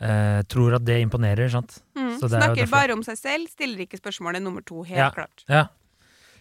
eh, 0.00 0.42
tror 0.50 0.76
at 0.78 0.84
det 0.86 0.98
imponerer, 1.04 1.48
sant? 1.52 1.78
Mm. 1.96 2.14
Så 2.20 2.28
det 2.28 2.38
er 2.38 2.44
Snakker 2.48 2.70
bare 2.72 2.96
om 2.96 3.02
seg 3.06 3.18
selv, 3.20 3.48
stiller 3.52 3.84
ikke 3.86 4.00
spørsmålet 4.00 4.40
er 4.40 4.46
nummer 4.46 4.64
to, 4.66 4.82
helt 4.82 4.98
Ja. 4.98 5.10
klart. 5.14 5.44
Ja. 5.48 5.66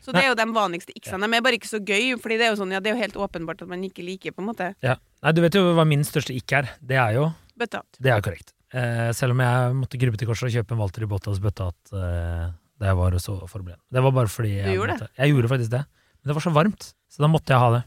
Så 0.04 0.12
det 0.12 0.24
er 0.26 0.34
jo 0.34 0.36
de 0.36 0.46
vanligste 0.52 0.92
x-ene. 1.00 1.30
De 1.32 1.38
er 1.38 1.42
bare 1.46 1.56
ikke 1.56 1.70
så 1.70 1.80
gøy, 1.80 2.18
Fordi 2.20 2.36
det 2.38 2.48
er 2.48 2.50
jo 2.52 2.58
sånn, 2.60 2.74
ja, 2.76 2.80
det 2.84 2.92
er 2.92 2.96
jo 2.98 3.02
helt 3.04 3.16
åpenbart 3.16 3.62
at 3.64 3.70
man 3.72 3.84
ikke 3.88 4.04
liker, 4.04 4.34
på 4.36 4.42
en 4.44 4.50
måte. 4.52 4.74
ja. 4.84 4.98
Nei, 5.24 5.32
du 5.32 5.40
vet 5.40 5.54
jo 5.56 5.62
hva 5.78 5.86
min 5.88 6.02
største 6.04 6.36
ikk 6.36 6.52
er. 6.52 6.68
Det 6.84 6.98
er 7.00 7.14
jo 7.16 7.30
Bøttehatt. 7.56 7.96
Det 8.02 8.12
er 8.12 8.20
korrekt. 8.20 8.52
Eh, 8.74 9.12
selv 9.14 9.32
om 9.32 9.40
jeg 9.40 9.76
måtte 9.78 9.98
grubbe 10.02 10.18
til 10.18 10.28
korset 10.28 10.50
og 10.50 10.52
kjøpe 10.52 10.74
en 10.74 10.80
Walter 10.82 11.04
i 11.04 11.08
Bottas 11.08 11.40
bøttehatt 11.40 11.94
eh, 11.94 12.50
da 12.82 12.86
jeg 12.90 12.98
var 12.98 13.16
så 13.22 13.36
forberedt. 13.48 13.80
Det 13.94 14.02
var 14.04 14.12
bare 14.12 14.28
fordi 14.28 14.56
jeg 14.58 14.76
gjorde 14.76 14.98
måtte. 14.98 15.08
Jeg 15.16 15.32
gjorde 15.32 15.48
faktisk 15.54 15.72
det. 15.72 15.84
Men 16.24 16.30
det 16.30 16.34
var 16.34 16.42
så 16.42 16.52
varmt, 16.56 16.84
så 17.12 17.20
da 17.20 17.28
måtte 17.28 17.52
jeg 17.52 17.60
ha 17.60 17.70
det. 17.74 17.82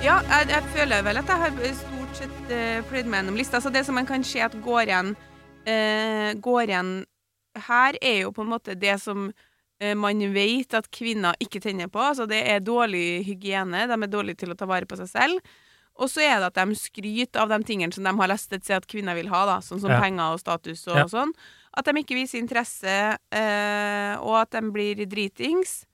Ja, 0.00 0.20
jeg, 0.30 0.46
jeg 0.52 0.68
føler 0.76 1.02
vel 1.02 1.18
at 1.18 1.32
jeg 1.32 1.42
har 1.42 1.56
stort 1.80 2.20
sett 2.20 2.52
uh, 2.54 2.78
pløyd 2.86 3.10
meg 3.10 3.18
gjennom 3.18 3.40
lista. 3.40 3.58
Så 3.58 3.72
det 3.74 3.82
som 3.88 3.98
man 3.98 4.06
kan 4.06 4.22
se 4.22 4.44
at 4.46 4.54
går 4.62 4.84
igjen, 4.84 5.10
uh, 5.66 6.30
går 6.38 6.70
igjen 6.70 6.92
her, 7.66 7.98
er 7.98 8.20
jo 8.20 8.30
på 8.36 8.46
en 8.46 8.52
måte 8.52 8.78
det 8.78 8.94
som 9.02 9.26
uh, 9.26 9.94
man 9.98 10.22
vet 10.36 10.78
at 10.78 10.86
kvinner 10.94 11.34
ikke 11.42 11.58
tenner 11.66 11.90
på. 11.90 11.98
Altså 12.12 12.30
det 12.30 12.44
er 12.46 12.62
dårlig 12.62 13.24
hygiene, 13.26 13.88
de 13.90 13.98
er 13.98 14.14
dårlige 14.14 14.44
til 14.44 14.54
å 14.54 14.58
ta 14.62 14.70
vare 14.70 14.86
på 14.86 15.02
seg 15.02 15.10
selv. 15.10 15.52
Og 15.98 16.08
så 16.08 16.22
er 16.24 16.38
det 16.40 16.46
at 16.52 16.60
de 16.68 16.74
skryter 16.78 17.40
av 17.42 17.48
de 17.48 17.58
tingene 17.64 17.92
som 17.92 18.04
de 18.04 18.12
har 18.16 18.28
lest 18.28 18.52
et 18.52 18.64
sted 18.64 18.76
at 18.76 18.86
kvinner 18.88 19.14
vil 19.18 19.28
ha, 19.28 19.44
da, 19.46 19.58
sånn 19.60 19.80
som 19.80 19.90
Ja. 19.90 20.00
penger 20.00 20.32
og 20.32 20.40
status 20.40 20.86
og, 20.88 20.96
Ja. 20.96 21.04
sånn. 21.04 21.32
At 21.76 21.84
de 21.84 21.92
ikke 21.92 22.16
viser 22.16 22.38
interesse, 22.40 23.16
eh, 23.32 24.16
og 24.18 24.36
at 24.40 24.50
de 24.50 24.60
blir 24.72 24.94
dritings. 25.06 25.84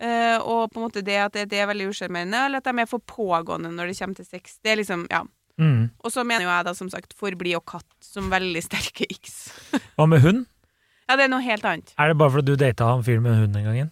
Eh, 0.00 0.38
og 0.38 0.70
på 0.72 0.76
en 0.80 0.88
måte 0.88 1.02
det 1.04 1.16
at 1.18 1.32
det, 1.32 1.48
det 1.50 1.58
er 1.60 1.66
veldig 1.66 1.88
usjarmerende, 1.90 2.46
eller 2.46 2.56
at 2.58 2.64
de 2.64 2.78
er 2.80 2.86
for 2.86 3.00
pågående 3.00 3.68
når 3.72 3.88
det 3.88 3.98
kommer 3.98 4.16
til 4.16 4.24
sex. 4.24 4.58
Det 4.62 4.72
er 4.72 4.76
liksom, 4.76 5.06
ja. 5.10 5.24
Mm. 5.58 5.90
Og 6.04 6.10
så 6.12 6.24
mener 6.24 6.40
jo 6.46 6.48
jeg 6.48 6.64
da 6.64 6.72
som 6.72 6.88
sagt 6.88 7.12
forbli 7.12 7.54
og 7.54 7.64
katt 7.66 7.84
som 8.00 8.30
veldig 8.30 8.62
sterke 8.64 9.04
x. 9.10 9.50
Hva 9.98 10.06
med 10.08 10.20
hund? 10.22 10.46
Ja, 11.08 11.16
det 11.16 11.24
er 11.26 11.28
noe 11.28 11.42
helt 11.42 11.64
annet. 11.64 11.92
Er 11.98 12.08
det 12.08 12.16
bare 12.18 12.30
fordi 12.30 12.46
du 12.46 12.56
data 12.56 12.84
han 12.84 13.02
fyren 13.02 13.22
med 13.22 13.36
hund 13.36 13.56
en 13.56 13.64
gang? 13.64 13.90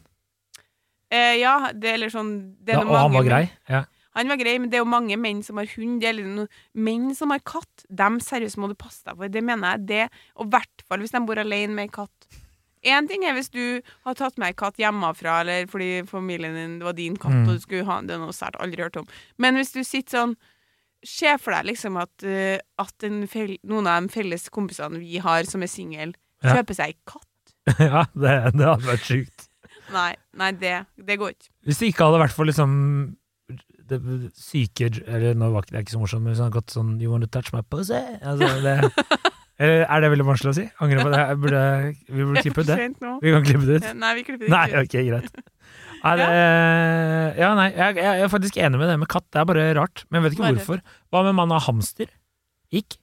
Eh, 1.10 1.36
ja, 1.40 1.72
det, 1.72 1.94
eller 1.96 2.08
sånn 2.12 2.54
det 2.62 2.74
er 2.74 2.80
Ja, 2.80 2.84
og 2.86 2.96
han 2.96 3.12
var 3.12 3.24
grei. 3.24 3.50
Ja. 3.68 3.84
Han 4.16 4.28
var 4.28 4.36
grei, 4.40 4.58
men 4.58 4.70
det 4.70 4.78
er 4.78 4.82
jo 4.84 4.88
mange 4.90 5.16
menn 5.20 5.42
som 5.44 5.56
har 5.60 5.66
hund. 5.76 6.02
Eller 6.02 6.22
er 6.24 6.28
liksom 6.28 6.48
menn 6.88 7.14
som 7.14 7.30
har 7.30 7.40
katt, 7.46 7.84
dem 7.90 8.18
seriøst 8.24 8.56
må 8.58 8.68
du 8.68 8.74
passe 8.74 9.04
deg 9.04 9.16
for. 9.16 9.28
Det 9.28 9.42
mener 9.44 9.76
jeg. 9.76 9.86
det 9.86 10.04
Og 10.36 10.46
i 10.46 10.50
hvert 10.56 10.84
fall 10.88 10.98
hvis 11.04 11.12
de 11.14 11.20
bor 11.28 11.38
alene 11.38 11.74
med 11.76 11.88
ei 11.88 11.94
katt. 11.98 12.28
Én 12.86 13.08
ting 13.10 13.24
er 13.26 13.34
hvis 13.34 13.50
du 13.50 13.80
har 14.06 14.14
tatt 14.14 14.38
med 14.38 14.48
ei 14.52 14.54
katt 14.54 14.76
hjemmefra, 14.78 15.40
eller 15.42 15.66
fordi 15.66 16.06
familien 16.06 16.54
din 16.54 16.78
det 16.78 16.86
var 16.86 16.92
din 16.94 17.16
katt, 17.16 17.32
Mm. 17.34 17.48
og 17.48 17.54
du 17.56 17.60
skulle 17.60 17.84
ha 17.84 18.00
Det 18.00 18.14
er 18.14 18.18
noe 18.18 18.32
sært 18.32 18.54
aldri 18.62 18.82
hørt 18.82 18.96
om. 18.96 19.06
Men 19.36 19.56
hvis 19.56 19.72
du 19.72 19.82
sitter 19.84 20.18
sånn 20.18 20.36
Se 21.04 21.36
for 21.38 21.52
deg 21.54 21.64
liksom 21.66 21.96
at, 22.00 22.24
eh, 22.26 22.58
at 22.76 23.04
en 23.06 23.20
fel, 23.28 23.56
noen 23.62 23.86
av 23.86 24.02
de 24.02 24.08
felles 24.08 24.48
kompisene 24.50 24.98
vi 24.98 25.18
har 25.22 25.44
som 25.44 25.62
er 25.62 25.68
single, 25.68 26.14
Ja. 26.42 26.56
kjøper 26.56 26.74
seg 26.74 26.86
ei 26.88 26.96
katt. 27.06 27.54
ja, 27.78 28.02
det, 28.16 28.52
det 28.58 28.66
hadde 28.66 28.82
vært 28.88 29.06
sjukt. 29.06 29.48
Nei, 29.92 30.16
nei 30.34 30.50
det, 30.58 30.86
det 30.98 31.16
går 31.20 31.30
ikke. 31.36 31.48
Hvis 31.66 31.78
det 31.78 31.92
ikke 31.94 32.04
hadde 32.08 32.18
vært 32.24 32.34
for 32.34 32.44
liksom 32.50 33.16
det, 33.90 33.98
syke 34.38 34.88
Eller 35.06 35.36
nå 35.38 35.50
var 35.54 35.66
det 35.68 35.82
ikke 35.82 35.96
så 35.96 36.02
morsomt, 36.02 36.24
men 36.24 36.32
hvis 36.32 36.42
han 36.42 36.50
hadde 36.50 36.60
gått 36.60 36.74
sånn 36.74 36.94
You 37.02 37.12
want 37.12 37.26
to 37.26 37.30
touch 37.32 37.52
my 37.54 37.62
pussy? 37.66 37.98
Altså, 38.22 38.48
det, 38.64 38.76
er 39.92 40.04
det 40.04 40.10
veldig 40.14 40.26
vanskelig 40.28 40.52
å 40.52 40.56
si? 40.60 40.66
Angrer 40.84 41.06
på 41.06 41.12
det. 41.14 41.22
Burde, 41.42 41.62
vi 42.06 42.24
burde 42.24 42.44
klippe 42.46 42.64
ut 42.64 42.70
det. 42.70 42.78
Vi 43.24 43.34
kan 43.34 43.46
klippe 43.46 43.66
det 43.66 43.80
ut. 43.80 43.88
Nei, 43.98 44.12
vi 44.18 44.26
klipper 44.28 44.52
det 44.52 44.62
ikke 44.68 44.78
ut. 44.78 44.84
ok, 44.84 44.98
greit. 45.12 45.44
Er, 46.06 46.20
ja, 47.34 47.48
nei, 47.58 47.72
jeg, 47.74 47.96
jeg 47.98 48.22
er 48.22 48.30
faktisk 48.30 48.54
enig 48.62 48.78
med 48.78 48.86
det 48.86 48.94
med 49.02 49.08
katt. 49.10 49.24
Det 49.34 49.40
er 49.40 49.48
bare 49.48 49.64
rart. 49.74 50.04
Men 50.06 50.20
jeg 50.20 50.28
vet 50.28 50.36
ikke 50.36 50.50
hvorfor. 50.52 50.82
Hva 51.10 51.22
med 51.26 51.34
mann 51.40 51.54
av 51.56 51.64
hamster? 51.66 52.06
Gikk? 52.70 53.00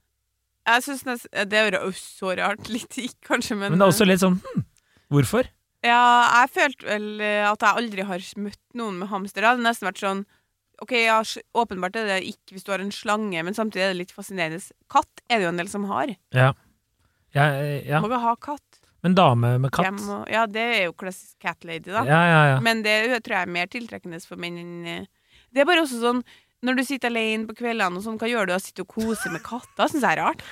Jeg 0.66 0.82
synes 0.82 1.26
Det 1.30 1.60
er 1.60 1.76
jo 1.76 1.92
så 1.98 2.32
rart. 2.38 2.70
Litt 2.74 2.96
gikk, 2.96 3.18
kanskje, 3.26 3.58
men 3.58 3.74
Men 3.74 3.82
det 3.82 3.86
er 3.86 3.92
også 3.92 4.08
litt 4.08 4.22
sånn 4.24 4.40
hm, 4.42 4.64
Hvorfor? 5.12 5.52
Ja, 5.86 6.00
jeg 6.40 6.50
følte 6.56 6.88
vel 6.88 7.04
eh, 7.22 7.44
at 7.46 7.62
jeg 7.62 7.82
aldri 7.82 8.06
har 8.08 8.24
møtt 8.42 8.62
noen 8.74 8.96
med 8.98 9.10
hamster. 9.12 9.44
Det 9.44 9.52
hadde 9.52 9.66
nesten 9.66 9.86
vært 9.86 10.02
sånn 10.02 10.24
Ok, 10.84 10.92
ja, 10.92 11.18
åpenbart 11.56 11.96
er 11.96 12.08
det 12.10 12.16
ikke 12.28 12.56
hvis 12.56 12.64
du 12.66 12.72
har 12.74 12.82
en 12.84 12.92
slange, 12.92 13.42
men 13.46 13.54
samtidig 13.56 13.84
er 13.86 13.94
det 13.94 14.00
litt 14.02 14.12
fascinerende. 14.12 14.60
Katt 14.92 15.22
er 15.30 15.40
det 15.40 15.46
jo 15.46 15.52
en 15.54 15.60
del 15.62 15.70
som 15.72 15.86
har. 15.88 16.12
Ja. 16.36 16.50
Ja, 17.36 17.46
ja. 17.84 18.00
Må 18.00 18.10
ikke 18.10 18.22
ha 18.24 18.34
katt. 18.40 18.80
Men 19.04 19.14
dame 19.16 19.54
med 19.62 19.72
katt? 19.76 19.92
Må, 20.04 20.22
ja, 20.32 20.46
det 20.50 20.64
er 20.78 20.82
jo 20.88 20.94
klassisk 20.98 21.36
cat 21.42 21.64
lady, 21.68 21.92
da. 21.92 22.02
Ja, 22.08 22.20
ja, 22.28 22.40
ja. 22.54 22.56
Men 22.64 22.82
det 22.84 22.96
tror 23.24 23.38
jeg 23.38 23.46
er 23.48 23.54
mer 23.58 23.70
tiltrekkende 23.72 24.20
for 24.24 24.40
menn 24.40 24.56
enn 24.60 24.74
eh, 24.90 25.04
Det 25.54 25.62
er 25.62 25.68
bare 25.68 25.84
også 25.84 26.00
sånn 26.02 26.24
når 26.66 26.78
du 26.78 26.82
sitter 26.88 27.12
alene 27.12 27.46
på 27.46 27.54
kveldene 27.58 28.00
og 28.00 28.02
sånn, 28.02 28.16
hva 28.18 28.28
gjør 28.30 28.48
du? 28.48 28.54
Sitter 28.64 28.86
og 28.86 28.94
koser 28.96 29.30
med 29.30 29.42
katter? 29.44 29.90
Syns 29.92 30.02
jeg 30.02 30.16
er 30.16 30.22
rart. 30.24 30.42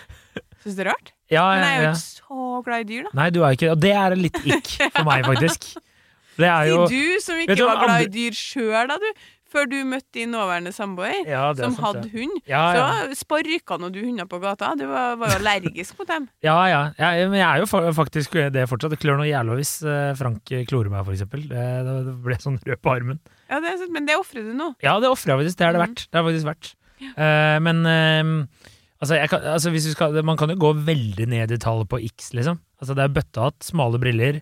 Syns 0.63 0.77
det 0.77 0.85
er 0.85 0.91
rart? 0.93 1.11
ja, 1.33 1.45
Men 1.57 1.65
jeg 1.65 1.73
er 1.79 1.83
jo 1.83 1.89
ikke 1.89 2.03
så 2.05 2.45
glad 2.67 2.85
i 2.85 2.87
dyr, 2.91 3.07
da. 3.09 3.15
Nei, 3.19 3.27
du 3.35 3.41
er 3.43 3.57
ikke 3.57 3.71
Og 3.73 3.81
det 3.83 3.93
er 3.99 4.17
litt 4.21 4.39
ikk 4.45 4.71
for 4.85 5.09
meg, 5.09 5.27
faktisk. 5.33 5.69
Det 6.35 6.49
er 6.51 6.65
jo 6.67 6.81
du 6.91 7.21
som 7.23 7.37
ikke 7.39 7.55
du 7.55 7.61
var 7.63 7.77
glad 7.79 7.91
andre- 7.93 8.07
i 8.09 8.11
dyr 8.11 8.35
sjøl, 8.35 8.89
da, 8.91 8.97
du? 8.99 9.27
Før 9.55 9.69
du 9.71 9.77
møtte 9.87 10.11
din 10.19 10.33
nåværende 10.35 10.73
samboer, 10.75 11.21
ja, 11.31 11.45
som 11.55 11.77
hadde 11.79 12.09
hund. 12.11 12.41
Ja. 12.51 12.63
Så 12.75 13.19
sparka 13.23 13.79
nå 13.79 13.93
du 13.95 14.01
hunder 14.03 14.27
på 14.31 14.41
gata. 14.43 14.73
Du 14.79 14.85
var, 14.91 15.15
var 15.21 15.31
jo 15.31 15.39
allergisk 15.39 15.99
mot 16.01 16.11
dem. 16.11 16.27
Ja, 16.49 16.57
ja. 16.69 16.81
Jeg, 16.99 17.29
men 17.31 17.39
jeg 17.39 17.47
er 17.47 17.63
jo 17.63 17.93
faktisk 17.95 18.35
det 18.55 18.67
fortsatt. 18.71 18.93
Det 18.97 19.01
klør 19.03 19.21
noe 19.23 19.31
jævla 19.31 19.57
hvis 19.61 19.77
eh, 19.87 20.11
Frank 20.19 20.43
klorer 20.69 20.91
meg, 20.93 21.05
for 21.07 21.15
eksempel. 21.15 21.47
Det, 21.51 21.65
det 21.87 22.17
ble 22.27 22.39
sånn 22.43 22.59
rød 22.67 22.83
på 22.83 22.93
armen. 22.97 23.23
Ja, 23.49 23.61
det 23.63 23.71
er 23.71 23.79
sant, 23.85 23.95
Men 23.95 24.07
det 24.11 24.19
ofrer 24.19 24.45
du 24.51 24.53
nå. 24.59 24.73
Ja, 24.83 24.99
det 25.03 25.11
ofrer 25.15 25.35
jeg 25.37 25.45
faktisk. 25.45 25.59
Det 25.63 25.67
er 25.69 25.77
det 25.77 25.81
Mhm. 25.85 25.87
verdt. 25.87 26.07
Det 26.11 26.19
er 26.21 26.27
faktisk 26.29 26.51
verdt. 26.51 26.75
Uh, 27.05 27.59
men 27.63 27.81
uh, 27.85 28.69
altså, 29.03 29.19
kan, 29.29 29.43
altså 29.55 29.73
skal, 29.93 30.19
man 30.25 30.39
kan 30.41 30.51
jo 30.55 30.57
gå 30.63 30.71
veldig 30.87 31.27
ned 31.29 31.53
i 31.53 31.59
tallet 31.61 31.89
på 31.91 31.99
X, 32.11 32.31
liksom. 32.35 32.59
Altså, 32.81 32.95
det 32.97 33.05
er 33.05 33.13
bøttehatt, 33.17 33.59
smale 33.67 34.01
briller, 34.01 34.39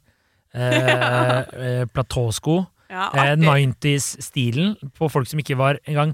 uh, 0.55 1.85
platåsko, 1.95 2.61
Ja, 2.93 3.09
eh, 3.17 3.35
90s-stilen 3.41 4.77
på 4.99 5.09
folk 5.13 5.31
som 5.31 5.41
ikke 5.41 5.57
var 5.57 5.81
engang 5.89 6.13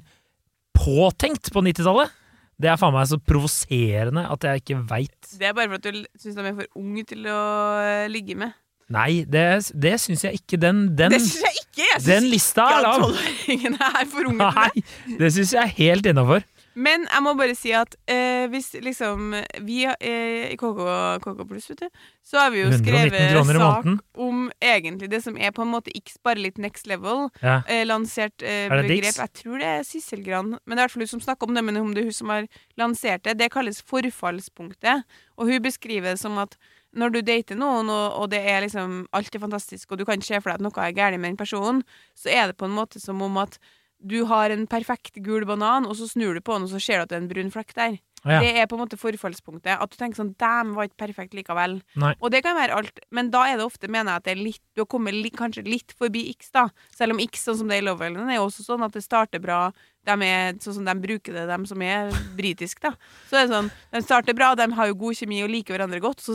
påtenkt 0.78 1.50
på 1.52 1.62
90-tallet. 1.66 2.14
Det 2.58 2.70
er 2.70 2.78
faen 2.78 2.94
meg 2.94 3.06
så 3.10 3.18
provoserende 3.22 4.24
at 4.30 4.46
jeg 4.46 4.62
ikke 4.62 4.78
veit. 4.90 5.34
Det 5.38 5.46
er 5.46 5.54
bare 5.54 5.70
for 5.70 5.78
at 5.78 5.86
du 5.86 6.00
syns 6.18 6.38
de 6.38 6.46
er 6.46 6.56
for 6.56 6.80
unge 6.80 7.04
til 7.10 7.28
å 7.30 7.42
eh, 7.82 8.06
ligge 8.10 8.38
med. 8.38 8.54
Nei, 8.94 9.24
det, 9.28 9.44
det 9.76 9.98
syns 10.00 10.24
jeg 10.24 10.40
ikke. 10.40 10.58
Den, 10.62 10.86
den, 10.98 11.12
det 11.12 11.20
syns 11.20 11.42
jeg 11.44 11.58
ikke! 11.60 11.88
Jeg 11.88 12.04
den 12.06 12.30
lista 12.32 12.64
ikke 12.64 12.78
er 12.78 12.78
at 12.78 12.86
lav! 12.86 13.02
tolvåringene 13.04 13.90
er 14.00 14.08
for 14.14 14.30
unge 14.30 14.48
til 14.48 14.62
det. 14.62 14.84
Nei, 15.12 15.18
det 15.20 15.30
syns 15.36 15.52
jeg 15.54 15.62
er 15.62 15.74
helt 15.82 16.08
innafor. 16.08 16.46
Men 16.74 17.06
jeg 17.08 17.24
må 17.24 17.32
bare 17.38 17.54
si 17.58 17.72
at 17.74 17.94
eh, 18.10 18.46
hvis 18.52 18.72
liksom 18.84 19.32
Vi 19.66 19.80
eh, 19.88 20.48
i 20.52 20.56
KK, 20.58 20.80
KK 21.24 21.42
Pluss, 21.48 21.68
vet 21.72 21.82
du, 21.84 22.02
så 22.22 22.42
har 22.42 22.52
vi 22.54 22.62
jo 22.62 22.70
skrevet 22.76 23.48
sak 23.58 23.88
om 24.18 24.48
egentlig 24.60 25.10
det 25.10 25.22
som 25.24 25.36
er 25.36 25.54
på 25.56 25.64
en 25.64 25.72
måte 25.72 25.94
X, 25.96 26.18
bare 26.22 26.42
litt 26.42 26.58
next 26.58 26.86
level. 26.86 27.28
Ja. 27.42 27.60
eh, 27.66 27.84
lansert 27.88 28.42
eh, 28.42 28.68
begrep. 28.68 29.18
Jeg 29.18 29.34
tror 29.42 29.58
det 29.62 29.68
er 29.68 29.86
Sissel 29.88 30.22
Gran, 30.26 30.56
men 30.58 30.76
det 30.76 30.78
er 30.78 30.82
i 30.82 30.86
hvert 30.86 30.96
fall 30.96 31.06
hun 31.06 31.14
som 31.16 31.24
snakker 31.24 31.48
om 31.48 31.54
det. 31.56 31.64
Men 31.64 31.80
om 31.80 31.94
det 31.94 32.04
er 32.04 32.10
hun 32.10 32.18
som 32.20 32.34
har 32.34 32.48
lansert 32.80 33.24
det. 33.24 33.38
Det 33.40 33.50
kalles 33.54 33.82
forfallspunktet. 33.82 35.06
Og 35.38 35.50
hun 35.50 35.62
beskriver 35.62 36.12
det 36.12 36.20
som 36.20 36.38
at 36.38 36.58
når 36.98 37.12
du 37.12 37.18
dater 37.22 37.58
noen, 37.58 37.90
og, 37.92 38.06
og 38.22 38.30
det 38.32 38.40
er 38.48 38.62
liksom 38.64 39.02
alt 39.12 39.34
er 39.34 39.42
fantastisk, 39.42 39.90
og 39.92 40.00
du 40.00 40.06
kan 40.08 40.22
se 40.24 40.38
for 40.40 40.50
deg 40.50 40.58
at 40.58 40.64
noe 40.64 40.84
er 40.84 40.94
galt 40.96 41.20
med 41.20 41.32
den 41.32 41.40
personen, 41.40 41.82
så 42.16 42.32
er 42.32 42.48
det 42.50 42.56
på 42.60 42.68
en 42.68 42.76
måte 42.76 43.00
som 43.02 43.20
om 43.24 43.36
at 43.42 43.58
du 44.00 44.24
har 44.30 44.50
en 44.50 44.66
perfekt 44.66 45.18
gul 45.24 45.44
banan, 45.48 45.86
og 45.86 45.96
så 45.98 46.06
snur 46.08 46.34
du 46.34 46.40
på 46.40 46.54
den, 46.54 46.68
og 46.68 46.70
så 46.70 46.80
ser 46.80 46.98
du 46.98 47.02
at 47.02 47.08
det 47.10 47.16
er 47.18 47.22
en 47.24 47.28
brun 47.32 47.50
flekk 47.50 47.74
der. 47.74 47.98
Ja. 48.26 48.40
Det 48.42 48.50
er 48.58 48.66
på 48.66 48.74
en 48.74 48.80
måte 48.82 48.96
forfallspunktet. 48.98 49.78
At 49.78 49.90
du 49.92 49.96
tenker 49.96 50.18
sånn 50.18 50.32
Dæm, 50.38 50.72
var 50.74 50.88
ikke 50.88 50.98
perfekt 51.04 51.34
likevel. 51.38 51.76
Nei. 52.02 52.14
Og 52.18 52.32
det 52.34 52.40
kan 52.42 52.56
være 52.58 52.74
alt, 52.74 52.98
men 53.14 53.30
da 53.30 53.44
er 53.46 53.60
det 53.60 53.66
ofte, 53.66 53.86
mener 53.88 54.10
jeg, 54.10 54.16
at 54.16 54.24
det 54.26 54.32
er 54.32 54.42
litt 54.42 54.62
Du 54.74 54.82
har 54.82 54.88
kommet 54.90 55.14
li, 55.14 55.30
kanskje 55.30 55.62
litt 55.66 55.94
forbi 55.96 56.24
X, 56.34 56.50
da. 56.50 56.64
Selv 56.94 57.14
om 57.14 57.20
X, 57.22 57.44
sånn 57.46 57.60
som 57.60 57.70
det 57.70 57.78
er 57.78 57.84
i 57.84 57.86
Love 57.86 58.08
Island, 58.10 58.30
er 58.34 58.42
også 58.42 58.66
sånn 58.66 58.82
at 58.82 58.92
det 58.98 59.04
starter 59.06 59.38
bra. 59.38 59.60
De 60.04 60.18
er 60.26 60.58
sånn 60.58 60.80
som 60.80 60.84
de 60.90 60.96
bruker 60.98 61.32
det, 61.38 61.46
de 61.46 61.70
som 61.70 61.82
er 61.86 62.10
britiske, 62.38 62.82
da. 62.82 62.94
Så 63.30 63.38
det 63.38 63.44
er 63.46 63.54
sånn, 63.54 63.70
de 63.94 64.02
starter 64.02 64.34
bra, 64.34 64.54
de 64.58 64.66
har 64.74 64.90
jo 64.90 64.98
god 64.98 65.14
kjemi 65.22 65.42
og 65.46 65.50
liker 65.54 65.76
hverandre 65.78 66.02
godt. 66.02 66.20
Så 66.26 66.34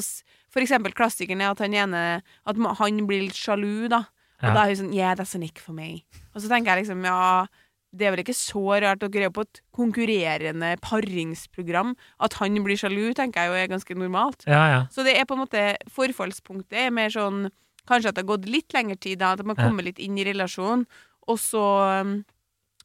for 0.54 0.64
eksempel 0.64 0.96
klassikeren 0.96 1.44
er 1.44 1.52
at 1.52 1.60
han 1.60 1.74
ene 1.76 2.22
At 2.48 2.56
han 2.80 3.08
blir 3.08 3.28
litt 3.28 3.36
sjalu, 3.36 3.90
da. 3.92 4.06
Og 4.40 4.50
Ja. 4.50 4.54
da 4.54 4.64
er 4.64 4.76
hun 4.76 4.88
sånn 4.88 4.96
Yeah, 4.96 5.16
that's 5.16 5.36
a 5.36 5.38
nick 5.38 5.60
for 5.60 5.74
me. 5.74 6.06
Og 6.34 6.42
så 6.42 6.50
tenker 6.52 6.74
jeg 6.74 6.84
liksom, 6.84 7.06
ja 7.06 7.46
det 7.94 8.08
er 8.08 8.14
vel 8.16 8.24
ikke 8.24 8.34
så 8.34 8.62
rart 8.82 9.04
dere 9.04 9.28
er 9.28 9.34
på 9.34 9.44
et 9.46 9.60
konkurrerende 9.76 10.72
paringsprogram. 10.82 11.94
At 12.26 12.34
han 12.40 12.58
blir 12.66 12.80
sjalu, 12.80 13.12
tenker 13.14 13.44
jeg 13.44 13.52
jo 13.52 13.58
er 13.60 13.70
ganske 13.70 13.98
normalt. 13.98 14.46
Ja, 14.50 14.64
ja. 14.72 14.80
Så 14.90 15.06
det 15.06 15.14
er 15.14 15.28
på 15.30 15.38
en 15.38 15.44
måte 15.44 15.66
forfallspunktet 15.94 16.88
er 16.88 16.96
mer 16.96 17.14
sånn 17.14 17.50
Kanskje 17.84 18.14
at 18.14 18.16
det 18.16 18.22
har 18.24 18.38
gått 18.38 18.46
litt 18.48 18.72
lengre 18.72 18.96
tid, 18.96 19.20
da, 19.20 19.34
at 19.34 19.42
man 19.44 19.58
Ja. 19.58 19.66
kommer 19.68 19.84
litt 19.84 19.98
inn 20.00 20.16
i 20.18 20.24
relasjonen, 20.24 20.86
og 21.28 21.36
så 21.38 22.00
um, 22.00 22.24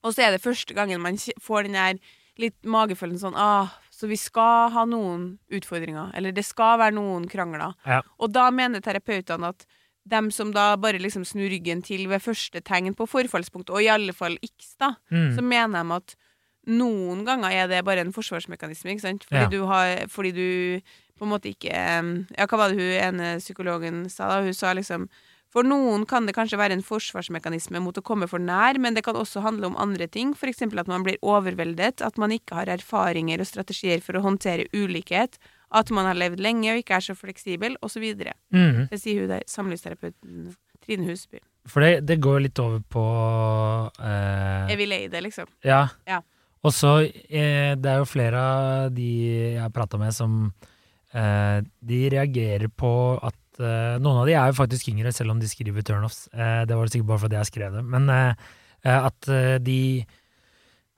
Og 0.03 0.11
så 0.11 0.25
er 0.27 0.33
det 0.35 0.43
første 0.43 0.75
gangen 0.75 1.01
man 1.01 1.15
får 1.41 1.69
den 1.69 1.77
der 1.79 2.01
litt 2.37 2.57
magefølelsen 2.67 3.31
sånn 3.31 3.39
ah, 3.39 3.71
Så 3.95 4.09
vi 4.11 4.17
skal 4.19 4.71
ha 4.75 4.85
noen 4.85 5.39
utfordringer, 5.55 6.11
eller 6.19 6.33
det 6.35 6.45
skal 6.45 6.81
være 6.83 6.95
noen 6.99 7.29
krangler. 7.31 7.75
Og 8.19 8.33
da 8.33 8.51
mener 8.51 8.81
terapeutene 8.83 9.55
at 9.55 9.65
dem 10.09 10.31
som 10.35 10.51
da 10.55 10.71
bare 10.81 10.99
liksom 11.03 11.25
snur 11.29 11.51
ryggen 11.53 11.83
til 11.85 12.07
ved 12.09 12.23
første 12.25 12.61
tegn 12.65 12.95
på 12.97 13.07
forfallspunkt, 13.09 13.71
og 13.71 13.83
i 13.85 13.91
alle 13.93 14.13
fall 14.17 14.39
X, 14.43 14.75
da, 14.81 14.95
Mm. 15.13 15.35
så 15.37 15.43
mener 15.45 15.85
de 15.85 15.95
at 16.01 16.17
noen 16.69 17.25
ganger 17.25 17.51
er 17.53 17.69
det 17.71 17.85
bare 17.87 18.01
en 18.05 18.13
forsvarsmekanisme, 18.13 18.93
ikke 18.93 19.01
sant? 19.07 19.25
Fordi 19.29 19.45
Ja. 19.45 19.49
du 19.49 19.67
har 19.67 20.07
Fordi 20.09 20.33
du 20.35 20.81
på 21.19 21.25
en 21.25 21.31
måte 21.33 21.49
ikke 21.55 21.73
Ja, 21.73 22.47
hva 22.47 22.57
var 22.59 22.69
det 22.69 22.79
hun 22.79 23.19
ene 23.21 23.39
psykologen 23.41 24.11
sa 24.11 24.29
da? 24.29 24.43
Hun 24.43 24.53
sa 24.55 24.73
liksom 24.75 25.09
For 25.51 25.63
noen 25.65 26.07
kan 26.07 26.27
det 26.27 26.35
kanskje 26.37 26.59
være 26.59 26.73
en 26.73 26.83
forsvarsmekanisme 26.83 27.81
mot 27.81 27.97
å 27.97 28.03
komme 28.05 28.29
for 28.29 28.39
nær, 28.39 28.79
men 28.79 28.93
det 28.93 29.03
kan 29.03 29.15
også 29.17 29.41
handle 29.41 29.65
om 29.71 29.77
andre 29.81 30.07
ting, 30.07 30.35
f.eks. 30.35 30.61
at 30.63 30.87
man 30.87 31.03
blir 31.03 31.17
overveldet, 31.23 32.03
at 32.03 32.19
man 32.19 32.31
ikke 32.31 32.53
har 32.55 32.67
erfaringer 32.67 33.41
og 33.41 33.47
strategier 33.47 34.03
for 34.03 34.13
å 34.13 34.21
håndtere 34.23 34.69
ulikhet, 34.75 35.39
at 35.71 35.91
man 35.91 36.07
har 36.09 36.15
levd 36.17 36.41
lenge 36.41 36.71
og 36.73 36.79
ikke 36.81 36.97
er 36.97 37.05
så 37.05 37.15
fleksibel, 37.19 37.77
osv. 37.85 38.07
Det 38.17 38.33
Mm. 38.55 38.89
sier 38.97 39.21
hun 39.21 39.29
der, 39.29 39.43
samlivsterapeuten 39.47 40.55
Trine 40.85 41.05
Husby. 41.11 41.39
For 41.69 41.81
det, 41.85 42.07
det 42.07 42.21
går 42.25 42.41
litt 42.47 42.59
over 42.63 42.81
på 42.89 43.03
eh, 44.01 44.73
Er 44.73 44.77
vi 44.81 44.87
lei 44.89 45.03
det, 45.13 45.21
liksom? 45.27 45.47
Ja. 45.67 45.89
Ja. 46.09 46.23
Og 46.65 46.73
så 46.73 46.95
eh, 47.05 47.75
Det 47.77 47.87
er 47.93 47.99
jo 48.01 48.07
flere 48.09 48.39
av 48.41 48.95
de 48.97 49.09
jeg 49.55 49.61
har 49.61 49.71
prata 49.75 49.99
med, 50.01 50.15
som 50.17 50.53
eh, 51.13 51.61
De 51.85 52.01
reagerer 52.15 52.69
på 52.73 52.93
at 53.23 53.61
eh, 53.61 53.99
Noen 54.01 54.23
av 54.23 54.27
de 54.31 54.33
er 54.39 54.49
jo 54.53 54.57
faktisk 54.63 54.89
yngre, 54.95 55.13
selv 55.13 55.35
om 55.35 55.41
de 55.43 55.51
skriver 55.51 55.85
turnoffs. 55.85 56.29
Eh, 56.33 56.65
det 56.65 56.75
var 56.79 56.87
det 56.89 56.95
sikkert 56.97 57.11
bare 57.13 57.25
fordi 57.27 57.37
jeg 57.43 57.51
skrev 57.53 57.77
det. 57.79 57.85
Men 57.85 58.09
eh, 58.15 58.35
at 58.89 59.27
de 59.67 60.07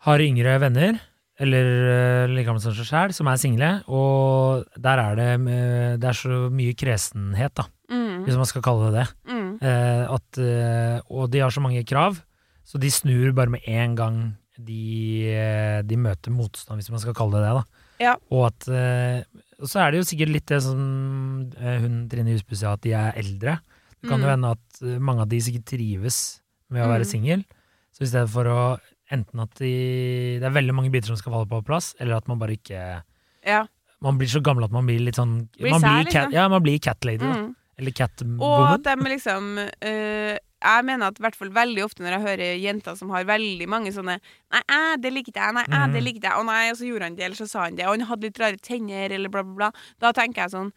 har 0.07 0.21
yngre 0.23 0.59
venner, 0.63 0.99
eller 1.41 1.67
uh, 1.89 2.27
like 2.29 2.45
gamle 2.47 2.61
som 2.63 2.75
seg 2.77 2.85
sjæl, 2.91 3.15
som 3.17 3.27
er 3.33 3.39
single, 3.41 3.71
og 3.89 4.67
der 4.77 5.01
er 5.01 5.15
det 5.17 5.29
eh, 5.49 5.97
Det 5.97 6.09
er 6.11 6.19
så 6.19 6.41
mye 6.53 6.75
kresenhet, 6.77 7.55
da, 7.57 7.65
Mm. 7.91 8.25
hvis 8.27 8.37
man 8.39 8.47
skal 8.47 8.63
kalle 8.63 8.91
det 8.93 9.01
det. 9.01 9.07
Mm. 9.33 9.55
Eh, 9.67 10.05
at, 10.15 10.39
eh, 10.39 11.01
og 11.11 11.31
de 11.33 11.41
har 11.43 11.51
så 11.51 11.61
mange 11.65 11.83
krav, 11.89 12.21
så 12.65 12.79
de 12.79 12.91
snur 12.93 13.33
bare 13.35 13.51
med 13.51 13.65
en 13.67 13.97
gang 13.99 14.19
de, 14.61 15.27
eh, 15.33 15.81
de 15.83 15.97
møter 15.97 16.31
motstand, 16.31 16.79
hvis 16.79 16.91
man 16.93 17.01
skal 17.01 17.15
kalle 17.19 17.41
det 17.41 17.49
det. 17.49 17.55
da. 17.57 17.65
Ja. 18.05 18.15
Og 18.31 18.47
at 18.47 18.69
eh, 18.69 19.25
så 19.67 19.81
er 19.83 19.91
det 19.91 19.99
jo 20.05 20.09
sikkert 20.09 20.31
litt 20.33 20.47
det 20.47 20.63
som 20.63 21.51
eh, 21.59 21.81
hun 21.83 22.07
Trine 22.09 22.31
Husby 22.37 22.55
sa, 22.55 22.75
at 22.77 22.83
de 22.85 22.93
er 22.93 23.13
eldre. 23.17 23.59
Det 24.01 24.09
kan 24.09 24.21
jo 24.21 24.27
Mm. 24.27 24.33
hende 24.37 24.51
at 24.55 24.83
eh, 24.83 24.99
mange 25.01 25.21
av 25.23 25.29
de 25.29 25.41
sikkert 25.41 25.65
trives 25.73 26.41
med 26.71 26.85
å 26.85 26.89
være 26.93 27.05
Mm. 27.05 27.11
singel. 27.11 27.45
Så 27.93 28.03
i 28.05 28.07
stedet 28.13 28.31
for 28.31 28.45
å 28.45 28.79
enten 29.11 29.41
at 29.43 29.55
de, 29.59 30.39
det 30.41 30.47
er 30.47 30.55
veldig 30.55 30.75
mange 30.77 30.91
biter 30.95 31.07
som 31.11 31.17
skal 31.21 31.33
falle 31.35 31.49
på 31.51 31.63
plass, 31.67 31.95
eller 32.01 32.17
at 32.21 32.29
man 32.29 32.39
bare 32.39 32.57
ikke 32.59 33.03
Ja. 33.47 33.67
Man 34.01 34.17
blir 34.19 34.29
så 34.33 34.41
gammel 34.41 34.65
at 34.65 34.73
man 34.73 34.87
blir 34.87 35.01
litt 35.01 35.17
sånn 35.19 35.49
Blir 35.59 35.71
man 35.75 35.81
sær, 35.83 35.97
blir 36.01 36.13
cat, 36.13 36.29
liksom. 36.29 36.33
Ja, 36.39 36.49
man 36.49 36.63
blir 36.63 36.79
cat 36.81 37.05
lady, 37.05 37.19
da. 37.25 37.35
Mm. 37.37 37.55
Eller 37.81 37.91
cat 37.97 38.23
Og 38.23 38.39
woman. 38.39 38.73
at 38.75 38.83
de 38.85 39.09
liksom 39.09 39.47
uh, 39.59 40.37
Jeg 40.61 40.85
mener 40.85 41.07
at 41.09 41.19
hvert 41.21 41.37
fall 41.37 41.49
veldig 41.51 41.85
ofte 41.85 42.03
når 42.05 42.13
jeg 42.17 42.25
hører 42.27 42.59
jenter 42.61 42.97
som 42.97 43.11
har 43.11 43.25
veldig 43.25 43.69
mange 43.69 43.93
sånne 43.93 44.19
Nei, 44.53 44.61
æ, 44.69 44.97
det 45.01 45.13
likte 45.13 45.37
jeg. 45.41 45.55
Nei, 45.57 45.65
æ, 45.65 45.87
det 45.93 46.01
Mhm. 46.01 46.05
likte 46.05 46.29
jeg. 46.29 46.37
Å 46.37 46.45
nei, 46.45 46.71
og 46.71 46.77
så 46.77 46.85
gjorde 46.89 47.03
han 47.09 47.15
det, 47.17 47.25
eller 47.25 47.37
så 47.37 47.49
sa 47.49 47.63
han 47.65 47.77
det. 47.77 47.87
Og 47.87 47.97
han 47.99 48.07
hadde 48.09 48.23
litt 48.29 48.39
rare 48.41 48.57
tenner, 48.61 49.11
eller 49.13 49.29
bla, 49.33 49.43
bla, 49.43 49.55
bla. 49.57 49.71
Da 50.01 50.13
tenker 50.13 50.43
jeg 50.45 50.51
sånn 50.53 50.73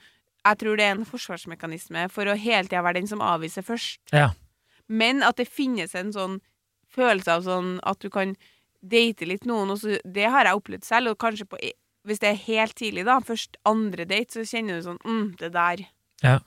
Jeg 0.46 0.58
tror 0.60 0.76
det 0.78 0.84
er 0.86 0.96
en 0.96 1.06
forsvarsmekanisme 1.06 2.10
for 2.12 2.26
å 2.26 2.36
hele 2.38 2.68
tida 2.68 2.82
være 2.84 2.96
den 3.00 3.08
som 3.08 3.20
avviser 3.24 3.64
først. 3.64 4.00
Ja. 4.12 4.32
Men 4.90 5.24
at 5.24 5.38
det 5.40 5.48
finnes 5.48 5.96
en 5.96 6.12
sånn 6.12 6.40
følelse 6.96 7.32
av 7.38 7.44
sånn 7.48 7.80
at 7.84 8.00
du 8.00 8.10
kan 8.14 8.36
date 8.84 9.26
litt 9.30 9.46
noen, 9.48 9.72
og 9.72 9.80
så 9.80 9.98
Det 10.04 10.26
har 10.30 10.46
jeg 10.46 10.60
opplevd 10.60 10.84
selv, 10.86 11.14
og 11.14 11.18
kanskje 11.24 11.46
på 11.48 11.58
Hvis 12.06 12.20
det 12.20 12.30
er 12.34 12.42
helt 12.48 12.76
tidlig, 12.76 13.06
da, 13.08 13.20
først 13.24 13.56
andre 13.66 14.06
date, 14.06 14.34
så 14.36 14.44
kjenner 14.44 14.80
du 14.82 14.88
sånn 14.90 15.00
mm, 15.06 15.38
Det 15.40 15.52
der 15.54 15.86
Ja. 16.24 16.40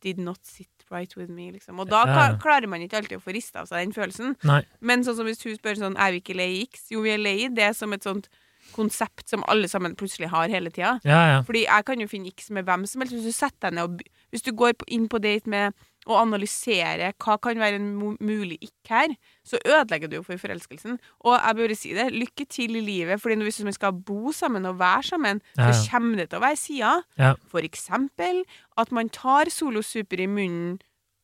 did 0.00 0.18
not 0.18 0.38
sit 0.46 0.68
right 0.90 1.14
with 1.16 1.30
me, 1.30 1.50
liksom. 1.52 1.78
Og 1.78 1.88
da 1.88 2.04
Ja, 2.06 2.36
klarer 2.40 2.66
man 2.66 2.80
ikke 2.80 2.96
alltid 3.02 3.18
å 3.18 3.22
få 3.22 3.34
rista 3.34 3.60
av 3.60 3.66
seg 3.68 3.84
den 3.84 3.92
følelsen. 3.92 4.36
Nei. 4.42 4.62
Men 4.80 5.04
sånn 5.04 5.16
som 5.16 5.26
hvis 5.26 5.42
hun 5.44 5.56
spør 5.56 5.76
sånn 5.76 5.96
Er 5.98 6.10
vi 6.12 6.20
ikke 6.20 6.34
lei 6.36 6.62
X? 6.66 6.86
Jo, 6.90 7.02
vi 7.02 7.10
er 7.10 7.18
lei 7.18 7.48
det 7.48 7.76
som 7.76 7.92
et 7.92 8.02
sånt 8.02 8.28
konsept 8.72 9.28
som 9.28 9.42
alle 9.48 9.68
sammen 9.68 9.94
plutselig 9.96 10.28
har 10.30 10.48
hele 10.48 10.70
tida. 10.70 10.98
Ja, 11.04 11.20
ja. 11.36 11.42
Fordi 11.42 11.64
jeg 11.66 11.84
kan 11.84 12.00
jo 12.00 12.06
finne 12.08 12.28
X 12.28 12.50
med 12.50 12.64
hvem 12.66 12.86
som 12.88 13.00
helst. 13.02 13.12
Hvis 13.14 13.24
du 13.28 13.32
setter 13.32 13.70
deg 13.70 13.74
ned 13.74 13.84
og 13.84 14.02
Hvis 14.32 14.42
du 14.42 14.52
går 14.52 14.74
inn 14.88 15.08
på 15.08 15.20
date 15.20 15.46
med 15.50 15.74
å 16.10 16.18
analysere 16.20 17.12
hva 17.22 17.36
kan 17.42 17.60
være 17.60 17.78
en 17.80 18.16
mulig 18.18 18.58
ikke 18.64 18.92
her, 18.92 19.14
så 19.46 19.60
ødelegger 19.62 20.10
du 20.10 20.18
jo 20.18 20.24
for 20.26 20.40
forelskelsen. 20.40 20.98
Og 21.24 21.36
jeg 21.36 21.58
bør 21.60 21.74
si 21.78 21.94
det, 21.96 22.08
lykke 22.14 22.46
til 22.50 22.76
i 22.76 22.84
livet, 22.84 23.20
Fordi 23.20 23.38
hvis 23.42 23.62
man 23.64 23.76
skal 23.76 23.92
bo 23.92 24.32
sammen 24.32 24.66
og 24.66 24.78
være 24.78 25.02
sammen, 25.02 25.40
ja. 25.56 25.72
så 25.72 25.90
kommer 25.90 26.16
det 26.22 26.30
til 26.30 26.40
å 26.40 26.44
være 26.44 26.56
sider. 26.56 27.02
Ja. 27.18 27.34
For 27.50 27.66
eksempel 27.66 28.44
at 28.78 28.92
man 28.92 29.08
tar 29.08 29.50
Solo 29.50 29.82
Super 29.82 30.20
i 30.20 30.26
munnen 30.26 30.78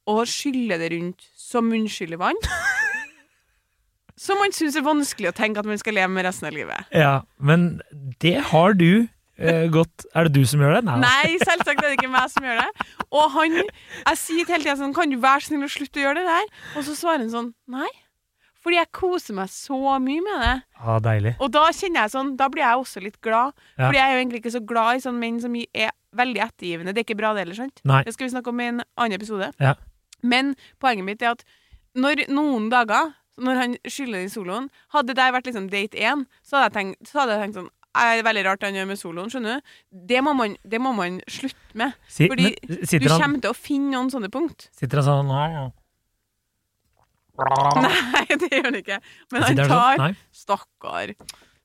og 0.06 0.26
skyller 0.30 0.78
det 0.78 0.92
rundt 0.94 1.26
som 1.34 1.66
munnskyllevann. 1.70 2.38
Som 4.16 4.38
man 4.40 4.54
syns 4.56 4.72
er 4.78 4.80
vanskelig 4.80 5.28
å 5.28 5.36
tenke 5.36 5.60
at 5.60 5.66
man 5.68 5.76
skal 5.76 5.92
leve 5.92 6.08
med 6.08 6.24
resten 6.24 6.46
av 6.48 6.54
livet. 6.56 6.88
ja. 6.88 7.20
Men 7.36 7.82
det 8.24 8.38
har 8.48 8.72
du 8.72 9.08
eh, 9.38 9.66
godt 9.72 10.06
Er 10.14 10.28
det 10.28 10.34
du 10.36 10.46
som 10.48 10.62
gjør 10.62 10.78
det? 10.78 10.82
Nei. 10.88 10.96
Nei, 11.04 11.36
selvsagt 11.42 11.82
er 11.82 11.90
det 11.92 11.98
ikke 11.98 12.12
meg 12.12 12.32
som 12.32 12.46
gjør 12.46 12.62
det. 12.62 12.88
Og 13.10 13.30
han 13.36 13.60
Jeg 13.60 14.18
sier 14.22 14.50
hele 14.50 14.64
tida 14.64 14.76
sånn 14.80 14.94
Kan 14.96 15.12
du 15.12 15.18
være 15.22 15.46
snill 15.46 15.66
å 15.66 15.70
slutte 15.70 16.00
å 16.00 16.06
gjøre 16.08 16.22
det 16.22 16.26
der? 16.28 16.50
Og 16.76 16.86
så 16.88 16.96
svarer 16.98 17.24
han 17.24 17.32
sånn 17.32 17.52
Nei. 17.72 17.90
Fordi 18.66 18.80
jeg 18.80 18.90
koser 18.98 19.36
meg 19.38 19.50
så 19.52 19.76
mye 20.02 20.22
med 20.26 20.40
det. 20.42 20.54
Ja, 20.80 20.96
deilig. 20.98 21.32
Og 21.38 21.52
da 21.54 21.68
kjenner 21.70 22.02
jeg 22.02 22.14
sånn 22.16 22.32
Da 22.40 22.48
blir 22.50 22.64
jeg 22.64 22.80
også 22.80 23.02
litt 23.04 23.20
glad. 23.22 23.54
Ja. 23.76 23.84
Fordi 23.84 24.00
jeg 24.00 24.06
er 24.06 24.16
jo 24.16 24.22
egentlig 24.24 24.40
ikke 24.42 24.56
så 24.56 24.62
glad 24.72 24.96
i 24.96 25.04
sånne 25.04 25.22
menn 25.22 25.38
som 25.44 25.54
er 25.62 25.92
veldig 26.16 26.42
ettergivende. 26.48 26.94
Det 26.96 27.04
er 27.04 27.06
ikke 27.06 27.18
bra, 27.20 27.30
det 27.36 27.44
heller, 27.44 27.58
sant? 27.60 27.78
Nei. 27.86 28.00
Det 28.02 28.16
skal 28.16 28.26
vi 28.26 28.32
snakke 28.32 28.50
om 28.50 28.64
i 28.64 28.66
en 28.72 28.82
annen 28.96 29.14
episode. 29.20 29.52
Ja. 29.62 29.76
Men 30.26 30.56
poenget 30.82 31.06
mitt 31.06 31.22
er 31.22 31.36
at 31.36 31.44
når 31.96 32.26
noen 32.32 32.66
dager, 32.72 33.14
når 33.38 33.60
han 33.60 33.76
skyller 33.84 34.22
den 34.24 34.32
soloen 34.32 34.70
Hadde 34.94 35.14
det 35.16 35.26
vært 35.34 35.48
liksom 35.48 35.66
date 35.72 36.00
én, 36.00 36.24
så 36.42 36.56
hadde 36.56 36.66
jeg 36.66 36.76
tenkt, 36.76 37.10
så 37.10 37.20
hadde 37.20 37.36
jeg 37.36 37.44
tenkt 37.44 37.58
sånn 37.60 37.70
er 38.02 38.22
veldig 38.26 38.44
rart 38.46 38.66
han 38.66 38.76
gjør 38.76 38.88
med 38.90 39.00
soloen, 39.00 39.32
skjønner 39.32 39.58
du? 39.58 39.74
Det 40.12 40.22
må 40.24 40.34
man, 40.36 40.56
det 40.64 40.80
må 40.82 40.92
man 40.96 41.18
slutte 41.30 41.78
med. 41.78 41.96
Si, 42.08 42.28
Fordi 42.30 42.52
men, 42.52 42.84
Du 42.86 43.08
han, 43.08 43.20
kommer 43.20 43.42
til 43.46 43.52
å 43.52 43.56
finne 43.56 43.92
noen 43.94 44.12
sånne 44.12 44.30
punkt. 44.32 44.68
sitter 44.76 45.02
han 45.02 45.08
sånn 45.10 45.32
Nei, 45.32 45.48
ja. 45.54 45.66
Nei, 47.84 48.24
det 48.40 48.48
gjør 48.48 48.70
han 48.70 48.78
ikke. 48.80 49.02
Men 49.32 49.44
han 49.44 49.58
tar 49.58 49.68
sånn? 49.68 49.76
tar 49.76 50.00
Nei. 50.00 50.12
Stakkar. 50.32 51.12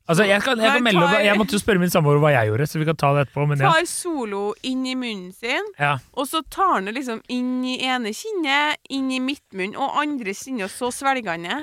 Altså, 0.10 0.26
jeg, 0.28 0.42
kan, 0.44 0.60
jeg, 0.60 0.74
kan 0.74 0.84
melde, 0.84 1.20
jeg 1.24 1.38
måtte 1.40 1.56
jo 1.56 1.60
spørre 1.62 1.80
min 1.80 1.92
samboer 1.94 2.18
hva 2.20 2.32
jeg 2.34 2.50
gjorde, 2.50 2.66
så 2.68 2.80
vi 2.82 2.88
kan 2.90 2.98
ta 3.00 3.12
det 3.16 3.28
etterpå. 3.28 3.46
Men 3.48 3.62
ja. 3.62 3.70
Tar 3.72 3.86
solo 3.88 4.42
inn 4.68 4.82
i 4.90 4.96
munnen 4.98 5.30
sin, 5.36 5.70
ja. 5.80 5.94
og 6.18 6.28
så 6.28 6.42
tar 6.52 6.74
han 6.74 6.90
det 6.90 6.96
liksom 6.98 7.22
inn 7.32 7.62
i 7.70 7.78
ene 7.88 8.12
kinnet, 8.18 8.82
inn 8.92 9.12
i 9.14 9.22
midtmunnen 9.24 9.78
og 9.80 10.02
andre 10.02 10.34
kinnet, 10.36 10.66
og 10.68 10.74
så 10.74 10.90
svelger 10.96 11.32
han 11.36 11.46
det. 11.48 11.60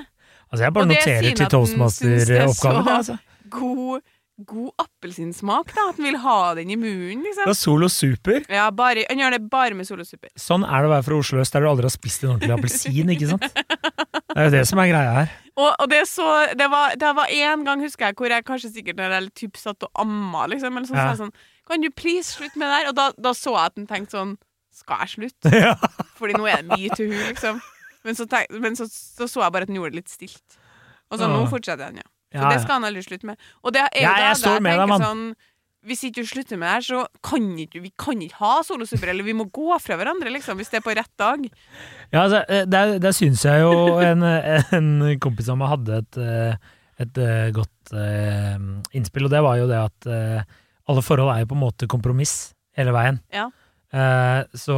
Altså, 0.49 0.63
jeg 0.63 0.75
bare 0.79 0.89
noterer 0.89 1.27
til 1.27 1.29
syns 1.29 1.37
det 1.37 1.45
er 1.45 1.53
toastmaster-oppgaven. 1.53 2.87
så- 2.87 2.95
Altså. 2.95 3.17
God, 3.49 4.01
god 4.47 4.71
appelsinsmak, 4.83 5.73
da. 5.75 5.87
At 5.91 5.97
han 5.99 6.05
vil 6.05 6.17
ha 6.23 6.37
den 6.57 6.69
i 6.71 6.77
munnen, 6.79 7.23
liksom. 7.25 7.43
Det 7.47 7.53
er 7.53 7.57
Solo 7.59 7.89
Super. 7.91 8.39
Ja, 8.51 8.69
bare, 8.75 9.03
han 9.09 9.19
gjør 9.19 9.35
det 9.35 9.41
bare 9.51 9.75
med 9.77 9.87
Solo 9.89 10.05
Super. 10.07 10.31
Sånn 10.39 10.63
er 10.67 10.83
det 10.85 10.89
å 10.89 10.93
være 10.93 11.05
fra 11.09 11.19
Oslo 11.19 11.41
øst, 11.43 11.53
der 11.55 11.65
du 11.65 11.69
aldri 11.71 11.89
har 11.89 11.93
spist 11.95 12.23
en 12.23 12.33
ordentlig 12.35 12.55
appelsin. 12.57 13.13
ikke 13.15 13.29
sant? 13.33 13.47
Det 13.49 14.35
er 14.37 14.47
jo 14.49 14.53
det 14.57 14.63
som 14.69 14.81
er 14.83 14.91
greia 14.91 15.13
her. 15.21 15.31
Og, 15.59 15.69
og 15.73 15.87
det, 15.91 16.03
så, 16.07 16.25
det, 16.55 16.67
var, 16.71 16.93
det 16.99 17.09
var 17.17 17.31
en 17.35 17.63
gang, 17.67 17.81
husker 17.83 18.09
jeg, 18.11 18.15
hvor 18.21 18.31
jeg 18.31 18.45
kanskje 18.47 18.69
sikkert 18.71 18.99
når 19.01 19.15
jeg 19.17 19.31
typ 19.43 19.57
satt 19.59 19.83
og 19.83 19.89
amma, 19.99 20.45
liksom, 20.51 20.77
eller 20.77 20.87
sånn, 20.87 20.99
Ja. 21.01 21.09
så 21.11 21.25
sånn 21.25 21.33
Kan 21.67 21.83
du 21.83 21.89
please 21.91 22.31
slutte 22.37 22.57
med 22.61 22.69
det 22.71 22.77
der? 22.77 22.87
Og 22.93 22.95
da, 22.95 23.09
da 23.19 23.33
så 23.35 23.51
jeg 23.57 23.65
at 23.73 23.75
han 23.81 23.89
tenkte 23.89 24.15
sånn 24.15 24.31
Skal 24.79 25.03
jeg 25.03 25.11
slutte? 25.17 25.51
ja. 25.65 25.73
Fordi 26.15 26.37
nå 26.39 26.47
er 26.47 26.63
det 26.63 26.69
mye 26.71 26.95
til 26.95 27.11
hun, 27.11 27.19
liksom. 27.33 27.59
Men 28.07 28.15
så, 28.15 28.29
tenk, 28.31 28.53
men 28.63 28.77
så, 28.79 28.87
så 28.87 29.27
så 29.27 29.43
jeg 29.43 29.51
bare 29.57 29.67
at 29.67 29.73
han 29.73 29.75
gjorde 29.81 29.91
det 29.97 29.99
litt 30.05 30.13
stilt. 30.13 30.59
Og 31.11 31.19
så 31.19 31.27
nå 31.27 31.41
fortsetter 31.51 31.89
han, 31.89 31.99
ja. 31.99 32.07
Så 32.29 32.41
Ja, 32.41 32.49
det 32.53 32.61
skal 32.63 32.77
han 32.77 32.89
aldri 32.89 33.01
slutte 33.05 33.25
med. 33.25 33.39
Og 33.63 33.73
det 33.73 33.81
er 33.85 33.93
jo 33.95 34.03
Ja, 34.05 34.11
da 34.13 34.25
jeg 34.27 34.35
det 34.35 34.41
står 34.43 34.59
med 34.61 34.71
deg, 34.71 34.79
tenker 34.79 34.91
mann. 34.91 35.05
Sånn, 35.05 35.23
hvis 35.89 36.03
ikke 36.03 36.21
du 36.21 36.27
slutter 36.29 36.59
med 36.59 36.67
det 36.67 36.73
her, 36.75 36.85
så 36.85 37.03
kan 37.23 37.45
ikke 37.63 37.81
vi 37.81 37.91
kan 37.97 38.19
ikke 38.21 38.41
ha 38.41 38.59
solosuper, 38.67 39.13
eller 39.13 39.23
vi 39.23 39.33
må 39.33 39.47
gå 39.55 39.77
fra 39.79 39.95
hverandre, 39.97 40.31
liksom, 40.35 40.59
hvis 40.59 40.69
det 40.69 40.81
er 40.81 40.85
på 40.85 40.95
rett 40.97 41.13
dag. 41.17 41.45
Ja, 42.11 42.25
altså, 42.25 42.43
eh, 42.51 42.65
der, 42.67 42.97
der 42.99 43.15
syns 43.15 43.45
jeg 43.47 43.63
jo 43.63 43.97
en, 44.03 44.25
en 44.25 44.89
kompis 45.23 45.49
av 45.49 45.57
meg 45.61 45.71
hadde 45.71 46.01
et, 46.03 46.19
eh, 46.19 46.73
et 46.99 47.21
eh, 47.23 47.47
godt 47.55 47.93
uh, 47.95 48.59
innspill, 48.91 49.29
og 49.29 49.33
det 49.33 49.41
var 49.45 49.61
jo 49.61 49.69
det 49.71 49.79
at 49.79 50.09
uh, 50.11 50.59
alle 50.91 51.05
forhold 51.05 51.31
er 51.31 51.45
jo 51.45 51.49
på 51.53 51.57
en 51.57 51.63
måte 51.63 51.89
kompromiss 51.89 52.51
hele 52.77 52.93
veien. 52.93 53.21
Ja. 53.33 53.47
Uh, 53.95 54.43
Så 54.53 54.75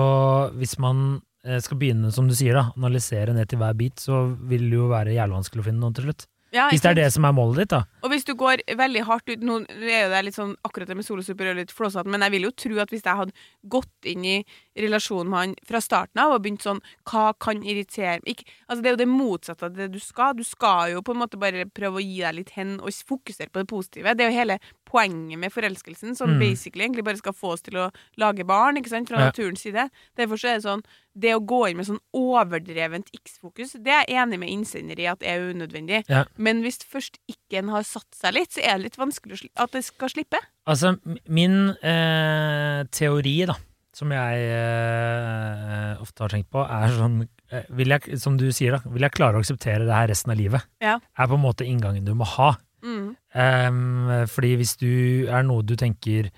hvis 0.56 0.78
man 0.80 1.22
eh, 1.44 1.60
skal 1.60 1.80
begynne, 1.82 2.12
som 2.14 2.30
du 2.30 2.36
sier, 2.38 2.56
da, 2.56 2.70
analysere 2.78 3.34
ned 3.36 3.50
til 3.50 3.60
hver 3.62 3.76
bit, 3.78 4.00
så 4.00 4.24
vil 4.48 4.70
det 4.70 4.78
jo 4.78 4.92
være 4.92 5.16
jævlig 5.18 5.40
vanskelig 5.40 5.64
å 5.64 5.68
finne 5.68 5.82
noen 5.84 5.98
til 5.98 6.08
slutt. 6.10 6.28
Ja, 6.52 6.66
Hvis 6.68 6.84
det 6.84 6.90
er 6.90 6.98
det 6.98 7.12
som 7.16 7.24
er 7.24 7.32
målet 7.32 7.62
ditt, 7.62 7.72
da. 7.72 7.86
Og 8.04 8.12
hvis 8.12 8.26
du 8.28 8.34
går 8.36 8.64
veldig 8.76 9.06
hardt 9.08 9.30
ut 9.32 9.44
Nå 9.46 9.62
er 9.70 10.02
jo 10.04 10.10
det 10.12 10.24
litt 10.28 10.36
sånn 10.36 10.52
akkurat 10.68 10.90
det 10.90 10.98
med 11.00 11.08
solosuper 11.08 11.48
og 11.54 11.60
litt 11.62 11.72
flåsete, 11.72 12.12
men 12.12 12.26
jeg 12.26 12.34
vil 12.34 12.48
jo 12.50 12.52
tro 12.64 12.82
at 12.84 12.92
hvis 12.92 13.06
jeg 13.08 13.20
hadde 13.22 13.46
gått 13.72 14.10
inn 14.12 14.26
i 14.28 14.36
relasjonen 14.84 15.32
med 15.32 15.40
han 15.40 15.56
fra 15.68 15.80
starten 15.84 16.20
av 16.24 16.36
og 16.36 16.44
begynt 16.44 16.66
sånn 16.66 16.82
Hva 17.08 17.32
kan 17.40 17.64
irritere 17.64 18.20
meg? 18.26 18.44
Altså 18.68 18.82
Det 18.84 18.92
er 18.92 18.98
jo 18.98 19.02
det 19.04 19.10
motsatte 19.12 19.70
av 19.70 19.78
det 19.80 19.88
du 19.96 20.00
skal. 20.04 20.36
Du 20.36 20.44
skal 20.48 20.92
jo 20.92 21.06
på 21.06 21.16
en 21.16 21.22
måte 21.24 21.40
bare 21.40 21.70
prøve 21.72 22.02
å 22.02 22.04
gi 22.04 22.20
deg 22.20 22.42
litt 22.42 22.54
hen 22.58 22.78
og 22.82 22.92
fokusere 22.92 23.52
på 23.52 23.64
det 23.64 23.72
positive. 23.72 24.16
Det 24.18 24.28
er 24.28 24.34
jo 24.34 24.40
hele 24.42 24.60
poenget 24.92 25.40
med 25.40 25.54
forelskelsen, 25.54 26.16
som 26.20 26.34
Mm. 26.36 26.40
basically 26.44 26.84
egentlig 26.86 27.06
bare 27.08 27.18
skal 27.22 27.34
få 27.34 27.54
oss 27.56 27.62
til 27.64 27.80
å 27.80 27.92
lage 28.20 28.44
barn, 28.46 28.76
ikke 28.78 28.90
sant, 28.92 29.08
fra 29.10 29.20
Ja. 29.20 29.32
naturens 29.32 29.62
side. 29.64 29.90
Derfor 30.18 30.36
så 30.38 30.50
er 30.52 30.60
det 30.60 30.66
sånn 30.68 30.84
Det 31.14 31.34
å 31.36 31.42
gå 31.46 31.58
inn 31.70 31.76
med 31.76 31.86
sånn 31.88 32.00
overdrevent 32.16 33.10
X-fokus, 33.12 33.74
det 33.84 33.92
er 33.92 34.06
jeg 34.08 34.16
enig 34.16 34.38
med 34.40 34.48
innsender 34.50 34.98
i 34.98 35.08
at 35.12 35.22
er 35.28 35.42
unødvendig. 35.52 36.06
Ja. 36.08 36.24
Men 36.38 36.62
hvis 36.64 36.78
først 36.88 37.18
ikke 37.28 37.58
en 37.60 37.68
har 37.68 37.84
satt 37.84 38.08
seg 38.16 38.34
litt, 38.34 38.52
så 38.56 38.64
er 38.64 38.78
det 38.78 38.84
litt 38.86 38.96
vanskelig 38.98 39.50
at 39.58 39.72
det 39.76 39.84
skal 39.84 40.08
slippe. 40.08 40.40
Altså, 40.66 40.98
min 41.28 41.76
eh, 41.84 42.84
teori, 42.96 43.46
da, 43.46 43.56
som 43.92 44.10
jeg 44.10 44.40
eh, 44.56 46.02
ofte 46.02 46.24
har 46.24 46.30
tenkt 46.34 46.50
på, 46.54 46.64
er 46.64 46.94
sånn 46.96 47.28
eh, 47.52 47.64
jeg, 47.76 48.20
Som 48.22 48.38
du 48.40 48.48
sier, 48.56 48.78
da, 48.78 48.82
vil 48.90 49.04
jeg 49.06 49.12
klare 49.12 49.36
å 49.36 49.44
akseptere 49.44 49.84
det 49.88 49.98
her 49.98 50.08
resten 50.14 50.32
av 50.32 50.40
livet? 50.40 50.64
Ja. 50.82 50.98
Er 51.18 51.28
på 51.28 51.36
en 51.36 51.44
måte 51.44 51.68
inngangen 51.68 52.06
du 52.08 52.14
må 52.16 52.26
ha. 52.38 52.54
Mm. 52.82 53.16
Um, 53.36 54.10
fordi 54.32 54.56
hvis 54.60 54.76
du 54.82 54.92
er 55.30 55.46
noe 55.46 55.64
du 55.66 55.76
tenker 55.80 56.32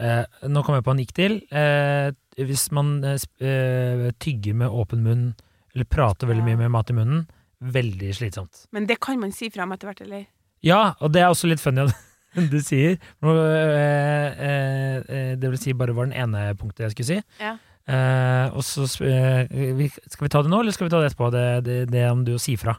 uh, 0.00 0.24
Nå 0.48 0.62
kommer 0.64 0.80
jeg 0.80 0.86
på 0.88 0.94
en 0.94 1.00
nikk 1.02 1.14
til. 1.16 1.38
Uh, 1.52 2.10
hvis 2.40 2.72
man 2.74 2.98
uh, 3.04 3.16
tygger 4.22 4.56
med 4.56 4.68
åpen 4.72 5.04
munn, 5.04 5.24
eller 5.74 5.86
prater 5.90 6.30
veldig 6.30 6.46
mye 6.46 6.60
med 6.62 6.72
mat 6.74 6.90
i 6.90 6.96
munnen, 6.96 7.26
veldig 7.60 8.14
slitsomt. 8.16 8.66
Men 8.74 8.88
det 8.88 9.00
kan 9.04 9.20
man 9.20 9.34
si 9.36 9.50
fra 9.52 9.66
om 9.66 9.74
etter 9.76 9.90
hvert, 9.90 10.04
eller? 10.06 10.24
Ja, 10.64 10.94
og 11.00 11.12
det 11.14 11.22
er 11.22 11.32
også 11.32 11.50
litt 11.50 11.62
funny 11.62 11.84
at 11.84 11.92
du 12.52 12.60
sier. 12.64 12.96
Det 15.40 15.50
vil 15.52 15.60
si 15.60 15.76
bare 15.76 15.96
var 15.96 16.08
den 16.08 16.16
ene 16.16 16.54
punktet 16.58 16.88
jeg 16.88 16.96
skulle 16.96 17.10
si. 17.12 17.20
Ja. 17.40 17.56
Og 18.54 18.62
så 18.64 18.86
Skal 18.86 19.48
vi 19.48 20.30
ta 20.30 20.42
det 20.44 20.52
nå, 20.52 20.60
eller 20.62 20.72
skal 20.74 20.86
vi 20.86 20.92
ta 20.94 21.00
det 21.02 21.10
etterpå? 21.10 21.30
Det, 21.34 21.46
det, 21.66 21.78
det 21.92 22.04
om 22.10 22.24
du 22.24 22.34
sier 22.40 22.60
fra. 22.60 22.78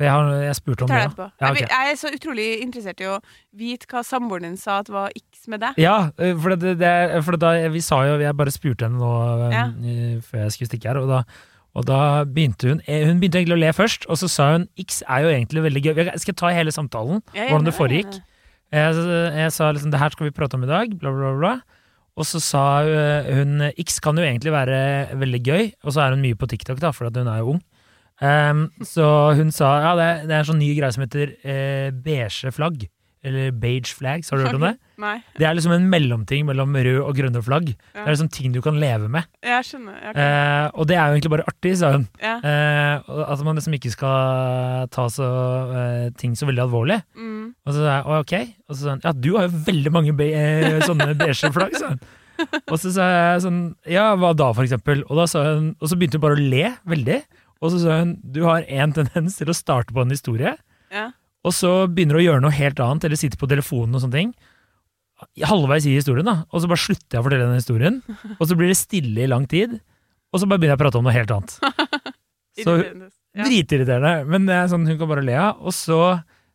For 0.00 0.06
jeg, 0.08 0.16
har, 0.16 0.28
jeg 0.46 0.56
spurte 0.56 0.86
om 0.86 0.88
det. 0.88 0.96
ja. 0.96 1.24
Ja, 1.42 1.48
okay. 1.50 1.66
jeg 1.68 1.92
er 1.92 1.96
så 2.00 2.08
utrolig 2.16 2.44
interessert 2.64 3.02
i 3.04 3.08
å 3.10 3.18
vite 3.52 3.84
hva 3.90 4.00
samboeren 4.06 4.46
din 4.48 4.54
sa 4.56 4.78
at 4.80 4.88
var 4.88 5.12
x 5.12 5.44
med 5.52 5.60
deg. 5.60 5.76
Ja, 5.76 5.96
for, 6.40 6.54
det, 6.56 6.78
det, 6.80 6.92
for 7.26 7.36
da, 7.36 7.50
vi 7.68 7.82
sa 7.84 7.98
jo 8.08 8.14
Jeg 8.22 8.36
bare 8.38 8.54
spurte 8.54 8.88
henne 8.88 8.96
nå 8.96 9.50
Ja. 9.52 9.66
før 10.24 10.46
jeg 10.46 10.54
skulle 10.54 10.70
stikke 10.70 10.88
her, 10.88 11.02
og 11.02 11.10
da, 11.12 11.18
og 11.76 11.84
da 11.90 11.98
begynte 12.24 12.72
hun 12.72 12.80
eh, 12.86 13.04
Hun 13.10 13.20
begynte 13.20 13.42
egentlig 13.42 13.58
å 13.58 13.60
le 13.60 13.74
først, 13.76 14.08
og 14.08 14.16
så 14.22 14.30
sa 14.32 14.48
hun 14.54 14.64
X 14.80 15.02
er 15.04 15.26
jo 15.26 15.34
egentlig 15.34 15.66
veldig 15.68 15.82
gøy. 15.84 15.92
Jeg 16.00 16.24
skal 16.24 16.38
ta 16.40 16.54
hele 16.56 16.72
samtalen, 16.72 17.20
hvordan 17.36 17.68
det 17.68 17.76
foregikk. 17.76 18.16
jeg. 18.72 18.96
Jeg, 19.36 19.52
sa 19.52 19.68
liksom 19.74 19.92
det 19.92 20.00
her 20.00 20.16
skal 20.16 20.30
vi 20.30 20.32
prate 20.32 20.56
om 20.56 20.64
i 20.64 20.70
dag, 20.70 20.96
bla, 20.96 21.12
bla, 21.12 21.34
bla. 21.36 21.52
Og 22.16 22.24
så 22.24 22.40
sa 22.40 22.64
hun 23.28 23.68
X 23.76 24.00
kan 24.00 24.16
jo 24.16 24.24
egentlig 24.24 24.56
være 24.56 24.80
veldig 25.20 25.42
gøy, 25.44 25.72
og 25.84 25.92
så 25.92 26.06
er 26.06 26.16
hun 26.16 26.24
mye 26.24 26.40
på 26.40 26.48
TikTok, 26.48 26.80
da, 26.80 26.96
for 26.96 27.12
hun 27.12 27.28
er 27.28 27.44
jo 27.44 27.56
ung. 27.58 27.60
Ehm, 28.20 28.66
så 28.84 29.04
hun 29.38 29.52
sa 29.54 29.74
ja, 29.84 29.92
det, 29.98 30.08
det 30.28 30.34
er 30.36 30.42
en 30.42 30.50
sånn 30.52 30.60
ny 30.62 30.72
greie 30.78 30.92
som 30.94 31.04
heter 31.06 31.36
eh, 31.40 31.90
beige 32.04 32.52
flagg. 32.56 32.88
Eller 33.20 33.50
beige 33.52 33.92
flags, 33.92 34.30
har 34.32 34.38
du 34.40 34.46
hørt 34.46 34.56
om 34.56 34.62
det? 34.64 34.76
Nei. 35.04 35.18
Det 35.36 35.44
er 35.44 35.52
liksom 35.56 35.74
en 35.74 35.88
mellomting 35.92 36.46
mellom 36.48 36.72
rød 36.72 37.00
og 37.02 37.10
grønne 37.16 37.40
flagg. 37.44 37.66
Det 37.92 38.00
er 38.00 38.08
liksom 38.08 38.30
ting 38.32 38.54
du 38.54 38.62
kan 38.64 38.78
leve 38.80 39.10
med. 39.12 39.28
Jeg 39.44 39.66
skjønner. 39.68 39.98
Jeg, 40.06 40.14
Eh, 40.20 40.68
og 40.72 40.88
det 40.88 40.96
er 40.96 41.08
jo 41.08 41.16
egentlig 41.18 41.32
bare 41.34 41.44
artig, 41.48 41.74
sa 41.80 41.92
hun. 41.94 42.06
ja. 42.20 42.38
Eh, 42.44 43.10
at 43.32 43.42
man 43.44 43.60
liksom 43.60 43.76
ikke 43.76 43.92
skal 43.92 44.88
ta 44.92 45.04
så, 45.12 45.28
eh, 45.76 46.06
ting 46.20 46.32
så 46.36 46.48
veldig 46.48 46.64
alvorlig. 46.64 47.00
Mm. 47.16 47.52
Og 47.64 47.74
så 47.76 47.84
sa 47.84 47.98
jeg 47.98 48.24
ok. 48.24 48.34
Og 48.68 48.74
så 48.76 48.80
sa 48.80 48.96
hun 48.96 49.04
ja, 49.04 49.12
du 49.12 49.30
har 49.36 49.48
jo 49.48 49.62
veldig 49.68 49.92
mange 49.92 50.16
be 50.16 50.30
eh, 50.36 50.80
sånne 50.88 51.12
beige 51.20 51.52
flagg, 51.56 51.76
sa 51.76 51.92
hun. 51.92 52.00
Og 52.72 52.76
så 52.80 52.92
sa 52.94 53.06
jeg 53.12 53.44
sånn 53.44 53.60
ja, 53.88 54.14
hva 54.16 54.32
da, 54.32 54.48
for 54.56 54.64
eksempel? 54.64 55.04
Og, 55.08 55.20
da 55.20 55.44
hun, 55.44 55.74
og 55.76 55.90
så 55.92 55.96
begynte 56.00 56.16
hun 56.16 56.24
bare 56.24 56.38
å 56.40 56.44
le 56.56 56.70
veldig. 56.88 57.20
Og 57.60 57.72
så 57.72 57.80
sa 57.82 57.98
hun 58.00 58.14
du 58.22 58.42
har 58.46 58.66
én 58.68 58.94
tendens 58.96 59.36
til 59.38 59.52
å 59.52 59.56
starte 59.56 59.94
på 59.96 60.04
en 60.04 60.14
historie, 60.14 60.54
ja. 60.90 61.10
og 61.44 61.54
så 61.56 61.84
begynner 61.90 62.16
du 62.16 62.22
å 62.22 62.26
gjøre 62.28 62.44
noe 62.44 62.56
helt 62.56 62.80
annet, 62.82 63.06
eller 63.06 63.20
sitte 63.20 63.40
på 63.40 63.48
telefonen 63.50 63.98
og 63.98 64.04
sånne 64.04 64.16
ting. 64.16 64.32
Halvveis 65.44 65.84
i 65.84 65.98
historien, 65.98 66.24
da. 66.24 66.46
Og 66.48 66.62
så 66.62 66.70
bare 66.70 66.80
slutter 66.80 67.18
jeg 67.18 67.20
å 67.20 67.26
fortelle 67.26 67.48
den 67.50 67.60
historien. 67.60 68.00
Og 68.38 68.46
så 68.48 68.56
blir 68.56 68.72
det 68.72 68.78
stille 68.80 69.26
i 69.26 69.28
lang 69.28 69.44
tid, 69.50 69.76
og 70.32 70.40
så 70.40 70.48
bare 70.48 70.62
begynner 70.62 70.78
jeg 70.78 70.80
å 70.80 70.84
prate 70.86 71.00
om 71.00 71.08
noe 71.08 71.16
helt 71.16 71.34
annet. 71.36 71.56
Så. 72.60 72.74
Dritirriterende, 73.30 74.26
men 74.28 74.44
det 74.48 74.56
er 74.58 74.66
sånn 74.68 74.82
hun 74.88 74.96
kan 74.98 75.08
bare 75.08 75.22
le 75.24 75.36
av. 75.38 75.60
Og 75.62 75.72
så 75.72 76.00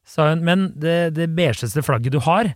sa 0.05 0.27
hun 0.29 0.43
men 0.45 0.67
det, 0.77 1.15
det 1.15 1.29
beigeste 1.33 1.81
flagget 1.85 2.13
du 2.13 2.19
har, 2.25 2.51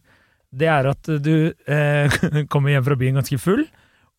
det 0.49 0.69
er 0.69 0.89
at 0.91 1.09
du 1.23 1.51
eh, 1.69 2.19
kommer 2.51 2.73
hjem 2.73 2.85
fra 2.85 2.97
byen 2.99 3.19
ganske 3.21 3.39
full, 3.41 3.63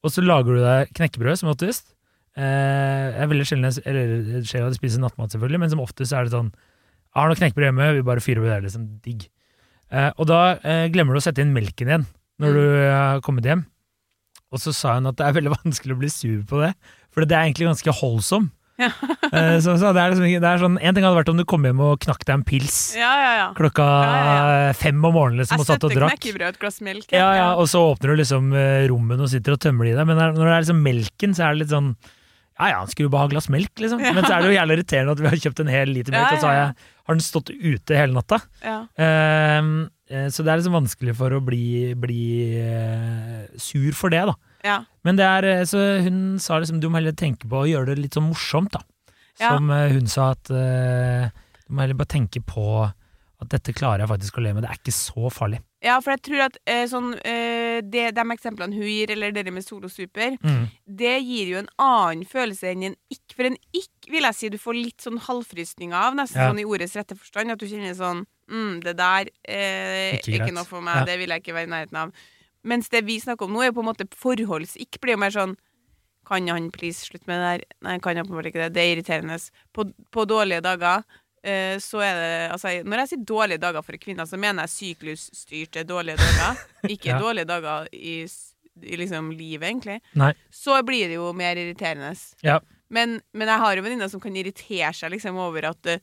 og 0.00 0.14
så 0.14 0.24
lager 0.24 0.56
du 0.56 0.64
deg 0.64 0.92
knekkebrød 0.96 1.42
som 1.42 1.52
oftest. 1.52 1.92
Eh, 2.40 3.06
jeg 3.12 3.20
er 3.24 3.30
veldig 3.34 3.46
sjelden 3.48 3.68
jeg- 3.68 4.76
spiser 4.78 5.02
nattmat, 5.02 5.32
selvfølgelig, 5.34 5.60
men 5.60 5.70
som 5.72 5.82
oftest 5.84 6.14
er 6.16 6.24
det 6.24 6.32
sånn 6.32 6.52
Jeg 7.10 7.18
har 7.18 7.28
noe 7.28 7.38
knekkebrød 7.40 7.66
hjemme, 7.66 7.88
vi 7.96 8.02
bare 8.06 8.22
fyrer 8.22 8.38
over 8.38 8.52
det, 8.54 8.68
liksom 8.68 8.84
digg. 9.02 9.24
Eh, 9.90 10.12
og 10.16 10.28
da 10.30 10.38
eh, 10.62 10.86
glemmer 10.94 11.16
du 11.16 11.18
å 11.18 11.24
sette 11.24 11.42
inn 11.42 11.50
melken 11.52 11.88
igjen 11.90 12.06
når 12.40 12.54
du 12.54 12.62
eh, 12.62 12.94
har 12.94 13.20
kommet 13.26 13.44
hjem. 13.44 13.64
Og 14.54 14.62
så 14.62 14.72
sa 14.74 14.94
hun 14.96 15.10
at 15.10 15.18
det 15.18 15.26
er 15.26 15.34
veldig 15.40 15.52
vanskelig 15.64 15.96
å 15.96 15.98
bli 16.00 16.10
sur 16.14 16.40
på 16.46 16.62
det, 16.62 16.70
for 17.10 17.26
det 17.26 17.34
er 17.36 17.48
egentlig 17.48 17.66
ganske 17.66 17.96
holdsom. 18.00 18.48
Ja. 18.80 18.88
Så, 19.60 19.74
så 19.76 19.90
det 19.92 20.00
er 20.00 20.14
liksom, 20.14 20.24
det 20.40 20.48
er 20.48 20.56
sånn, 20.62 20.78
En 20.80 20.94
ting 20.96 21.04
hadde 21.04 21.18
vært 21.18 21.28
om 21.28 21.36
du 21.36 21.44
kom 21.44 21.66
hjem 21.68 21.82
og 21.84 21.98
knakk 22.00 22.22
deg 22.24 22.38
en 22.38 22.44
pils 22.48 22.94
ja, 22.96 23.10
ja, 23.20 23.32
ja. 23.36 23.48
klokka 23.52 23.84
fem 24.78 24.96
om 25.04 25.12
morgenen 25.12 25.42
liksom, 25.42 25.60
og 25.60 25.68
satt 25.68 25.84
og 25.84 25.92
drakk. 25.92 26.14
knekkebrød 26.16 26.46
et 26.54 26.58
glass 26.62 26.80
melk. 26.80 27.04
Ja, 27.12 27.26
ja, 27.36 27.48
Og 27.60 27.68
så 27.68 27.82
åpner 27.90 28.14
du 28.14 28.22
liksom 28.22 28.48
rommet 28.88 29.20
og 29.20 29.28
sitter 29.28 29.58
og 29.58 29.60
tømmer 29.60 29.84
det 29.84 29.92
i 29.92 29.98
deg. 29.98 30.08
Men 30.08 30.16
når 30.22 30.40
det 30.40 30.54
er 30.54 30.64
liksom 30.64 30.80
melken, 30.86 31.36
så 31.36 31.44
er 31.44 31.52
det 31.52 31.60
litt 31.66 31.74
sånn 31.74 31.90
Ja 32.60 32.74
ja, 32.74 32.80
han 32.82 32.90
skulle 32.92 33.08
jo 33.08 33.12
bare 33.14 33.24
ha 33.24 33.32
glass 33.32 33.48
melk, 33.52 33.72
liksom. 33.80 34.02
Ja. 34.04 34.12
Men 34.16 34.26
så 34.26 34.34
er 34.36 34.44
det 34.44 34.50
jo 34.50 34.58
jævlig 34.58 34.76
irriterende 34.78 35.14
at 35.16 35.22
vi 35.22 35.30
har 35.30 35.42
kjøpt 35.46 35.62
en 35.64 35.72
hel 35.72 35.94
liter 35.96 36.16
melk, 36.16 36.34
og 36.36 36.42
så 36.42 36.50
har, 36.50 36.58
jeg, 36.58 36.90
har 37.08 37.16
den 37.16 37.24
stått 37.24 37.52
ute 37.56 37.96
hele 37.96 38.16
natta. 38.16 38.42
ja. 38.66 38.82
Eh, 40.10 40.26
så 40.34 40.42
det 40.42 40.50
er 40.50 40.58
liksom 40.58 40.74
vanskelig 40.74 41.12
for 41.14 41.30
å 41.36 41.38
bli, 41.44 41.94
bli 41.94 42.22
uh, 42.58 43.44
sur 43.62 43.94
for 43.94 44.10
det, 44.10 44.24
da. 44.26 44.34
ja. 44.66 44.78
Men 45.06 45.20
det 45.20 45.26
er, 45.26 45.46
eh, 45.46 45.60
så 45.70 45.78
hun 46.02 46.34
sa 46.42 46.58
liksom 46.58 46.80
du 46.82 46.88
må 46.90 46.98
heller 46.98 47.14
tenke 47.14 47.46
på 47.46 47.60
å 47.60 47.68
gjøre 47.70 47.92
det 47.92 48.02
litt 48.02 48.18
sånn 48.18 48.26
morsomt, 48.26 48.74
da. 48.74 48.82
Som 49.38 49.70
ja. 49.70 49.84
hun 49.94 50.10
sa 50.10 50.32
at 50.34 50.50
uh, 50.50 51.30
du 51.62 51.76
må 51.76 51.84
heller 51.84 52.00
bare 52.00 52.10
tenke 52.10 52.42
på 52.42 52.64
at 53.40 53.48
dette 53.48 53.72
klarer 53.72 54.04
jeg 54.04 54.08
faktisk 54.10 54.38
å 54.38 54.42
leve 54.44 54.54
med. 54.58 54.64
Det 54.66 54.70
er 54.70 54.78
ikke 54.80 54.92
så 54.92 55.30
farlig. 55.32 55.60
Ja, 55.82 55.94
for 56.04 56.12
jeg 56.12 56.20
tror 56.26 56.42
at 56.44 56.56
eh, 56.68 56.82
sånn, 56.90 57.14
eh, 57.24 57.80
det, 57.80 58.10
de 58.14 58.24
eksemplene 58.34 58.76
hun 58.76 58.84
gir, 58.84 59.10
eller 59.14 59.32
det 59.32 59.46
med 59.52 59.64
solosuper, 59.64 60.36
Mm. 60.44 60.66
det 60.86 61.14
gir 61.24 61.46
jo 61.54 61.58
en 61.62 61.70
annen 61.80 62.24
følelse 62.28 62.68
enn 62.72 62.82
en 62.90 62.96
ikk. 63.10 63.34
For 63.36 63.48
en 63.48 63.56
ikk 63.72 64.10
vil 64.12 64.22
jeg 64.28 64.34
si 64.36 64.48
du 64.52 64.58
får 64.60 64.76
litt 64.76 65.00
sånn 65.00 65.18
halvfrysninger 65.24 65.96
av, 65.96 66.14
nesten 66.14 66.36
Ja. 66.42 66.50
sånn 66.50 66.60
i 66.60 66.64
ordets 66.68 66.96
rette 66.96 67.16
forstand. 67.16 67.50
At 67.50 67.58
du 67.58 67.66
kjenner 67.66 67.94
sånn 67.96 68.26
mm, 68.50 68.80
Det 68.82 68.96
der 68.98 69.28
eh, 69.48 70.18
Ikke 70.18 70.36
ikke 70.42 70.52
noe 70.52 70.64
for 70.66 70.80
meg, 70.82 70.96
Ja. 71.00 71.04
det 71.04 71.18
vil 71.18 71.28
jeg 71.30 71.42
ikke 71.42 71.54
være 71.54 71.68
i 71.68 71.72
nærheten 71.72 71.96
av. 71.96 72.12
Mens 72.62 72.88
det 72.90 73.04
vi 73.06 73.18
snakker 73.18 73.46
om 73.46 73.52
nå, 73.54 73.62
er 73.62 73.70
jo 73.72 73.80
på 73.80 73.84
en 73.86 73.94
måte 73.94 74.08
forholds-ikk. 74.12 75.00
Blir 75.00 75.14
jo 75.16 75.22
mer 75.24 75.30
sånn 75.30 75.56
Kan 76.26 76.46
han 76.48 76.70
please 76.70 77.06
slutte 77.08 77.26
med 77.26 77.40
det 77.40 77.46
der? 77.48 77.64
Nei, 77.82 77.98
kan 77.98 78.14
han 78.16 78.26
på 78.26 78.30
en 78.36 78.38
måte 78.42 78.52
ikke 78.52 78.68
det. 78.68 78.72
Det 78.74 78.82
er 78.84 78.90
irriterende. 78.94 79.38
På, 79.72 79.86
på 80.12 80.26
dårlige 80.28 80.60
dager 80.62 81.02
så 81.80 82.00
er 82.04 82.14
det 82.20 82.32
Altså, 82.52 82.72
når 82.84 82.98
jeg 83.04 83.08
sier 83.08 83.24
dårlige 83.24 83.58
dager 83.62 83.82
for 83.86 83.96
kvinner, 83.96 84.26
så 84.28 84.36
mener 84.36 84.66
jeg 84.66 84.74
syklusstyrte 84.76 85.84
dårlige 85.88 86.16
dager. 86.20 86.60
Ikke 86.94 87.14
Ja. 87.14 87.18
dårlige 87.20 87.48
dager 87.48 87.88
i, 87.92 88.26
i 88.82 88.96
liksom 89.00 89.30
livet, 89.32 89.68
egentlig 89.70 90.00
Nei. 90.20 90.32
så 90.52 90.82
blir 90.84 91.08
det 91.08 91.16
jo 91.16 91.32
mer 91.32 91.56
irriterende. 91.56 92.12
Ja. 92.44 92.58
Men, 92.90 93.20
men 93.32 93.48
jeg 93.48 93.58
har 93.62 93.76
jo 93.76 93.82
venninner 93.86 94.08
som 94.12 94.20
kan 94.20 94.36
irritere 94.36 94.92
seg 94.96 95.12
liksom 95.14 95.36
over 95.38 95.68
at, 95.70 95.86
eh, 95.86 95.98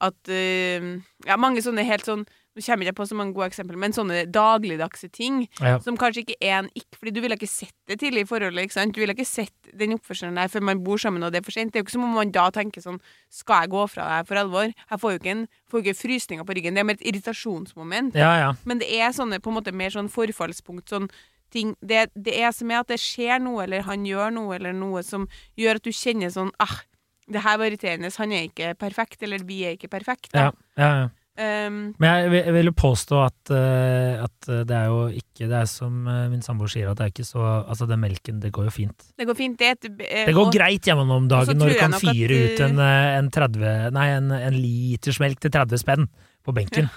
at 0.00 0.28
eh, 0.28 0.88
Ja, 1.26 1.36
mange 1.40 1.62
sånne 1.64 1.84
helt 1.88 2.04
sånn 2.06 2.26
Nå 2.58 2.64
kommer 2.66 2.82
jeg 2.84 2.90
ikke 2.90 2.98
på 2.98 3.06
så 3.06 3.14
mange 3.14 3.34
gode 3.36 3.46
eksempler, 3.52 3.78
men 3.78 3.92
sånne 3.94 4.24
dagligdagse 4.34 5.08
ting 5.14 5.44
Ja. 5.62 5.76
som 5.78 5.96
kanskje 5.96 6.24
ikke 6.24 6.36
er 6.42 6.58
en 6.58 6.70
ikk, 6.74 6.88
fordi 6.98 7.12
du 7.14 7.20
ville 7.22 7.36
ikke 7.38 7.46
sett 7.48 7.72
det 7.86 8.00
tidlig 8.00 8.24
i 8.24 8.28
forholdet. 8.28 8.64
ikke 8.66 8.74
sant? 8.74 8.94
Du 8.94 8.98
ville 9.00 9.14
ikke 9.14 9.26
sett 9.26 9.54
den 9.78 9.94
oppførselen 9.94 10.34
der 10.34 10.48
før 10.50 10.64
man 10.66 10.82
bor 10.82 10.98
sammen 10.98 11.22
og 11.22 11.30
det 11.32 11.38
er 11.38 11.46
for 11.46 11.54
sent. 11.54 11.70
Det 11.72 11.78
er 11.78 11.82
jo 11.84 11.86
ikke 11.86 11.94
som 11.94 12.04
om 12.08 12.14
man 12.18 12.32
da 12.34 12.48
tenker 12.50 12.82
sånn 12.82 12.98
Skal 13.30 13.62
jeg 13.62 13.70
gå 13.70 13.86
fra 13.88 14.08
deg 14.18 14.26
for 14.26 14.34
alvor? 14.42 14.74
Jeg 14.90 14.98
får 14.98 15.10
jo 15.14 15.18
ikke, 15.22 15.30
en, 15.36 15.46
får 15.70 15.82
ikke 15.84 15.96
frysninger 16.02 16.44
på 16.44 16.54
ryggen. 16.58 16.74
Det 16.74 16.80
er 16.80 16.88
mer 16.90 16.98
et 16.98 17.06
irritasjonsmoment. 17.12 18.14
Ja, 18.18 18.32
ja. 18.40 18.52
Men 18.64 18.78
det 18.82 18.90
er 18.90 19.12
sånne 19.14 19.38
på 19.40 19.50
en 19.52 19.58
måte 19.60 19.72
mer 19.72 19.90
sånn 19.94 20.10
forfallspunkt. 20.10 20.88
Sånn 20.90 21.08
ting 21.54 21.74
det, 21.80 22.10
det 22.16 22.34
er 22.40 22.50
som 22.52 22.70
er 22.70 22.80
at 22.82 22.88
det 22.88 22.98
skjer 23.00 23.38
noe, 23.40 23.62
eller 23.64 23.82
han 23.86 24.04
gjør 24.04 24.32
noe, 24.34 24.56
eller 24.58 24.72
noe 24.76 25.02
som 25.06 25.28
gjør 25.56 25.76
at 25.80 25.86
du 25.86 25.92
kjenner 25.92 26.32
sånn 26.34 26.50
ah, 26.60 26.80
det 27.28 27.42
her 27.44 27.58
var 27.60 27.68
irriterende. 27.68 28.10
Han 28.16 28.32
er 28.32 28.48
ikke 28.48 28.74
perfekt, 28.80 29.22
eller 29.22 29.38
vi 29.44 29.62
er 29.68 29.76
ikke 29.76 29.88
perfekte. 29.92 30.32
ja, 30.34 30.50
ja, 30.78 30.90
ja. 31.04 31.08
Um, 31.38 31.94
Men 32.02 32.08
jeg, 32.24 32.30
vil- 32.32 32.44
jeg 32.48 32.54
vil 32.56 32.72
påstå 32.74 33.18
at, 33.24 33.50
uh, 33.54 34.24
at 34.24 34.48
det 34.66 34.74
er 34.74 34.86
jo 34.90 35.04
ikke 35.14 35.46
Det 35.46 35.54
er 35.54 35.68
som 35.70 36.00
eh, 36.10 36.24
min 36.32 36.40
samboer 36.42 36.66
sier, 36.72 36.88
at 36.90 36.98
det 36.98 37.04
er 37.04 37.12
ikke 37.12 37.26
så 37.28 37.44
Altså, 37.68 37.86
den 37.86 38.00
melken, 38.02 38.40
det 38.42 38.50
går 38.56 38.64
jo 38.66 38.72
fint. 38.74 39.04
det 39.16 39.26
går 39.28 39.36
fint. 39.38 39.56
Det, 39.60 39.68
et, 39.70 39.84
eh, 40.02 40.24
Det 40.26 40.34
går 40.34 40.48
og- 40.48 40.52
greit 40.56 40.82
hjemme 40.90 41.04
om 41.06 41.28
dagen 41.30 41.56
når 41.60 41.68
du 41.70 41.78
kan 41.78 41.92
fyre 41.94 42.40
ut 42.42 42.60
en, 42.66 42.80
en 42.80 43.30
30 43.30 43.92
Nei, 43.94 44.08
en, 44.16 44.32
en 44.32 44.54
liters 44.58 45.20
melk 45.22 45.38
til 45.38 45.50
30 45.54 45.78
spenn 45.78 46.08
på 46.42 46.52
benken. 46.58 46.90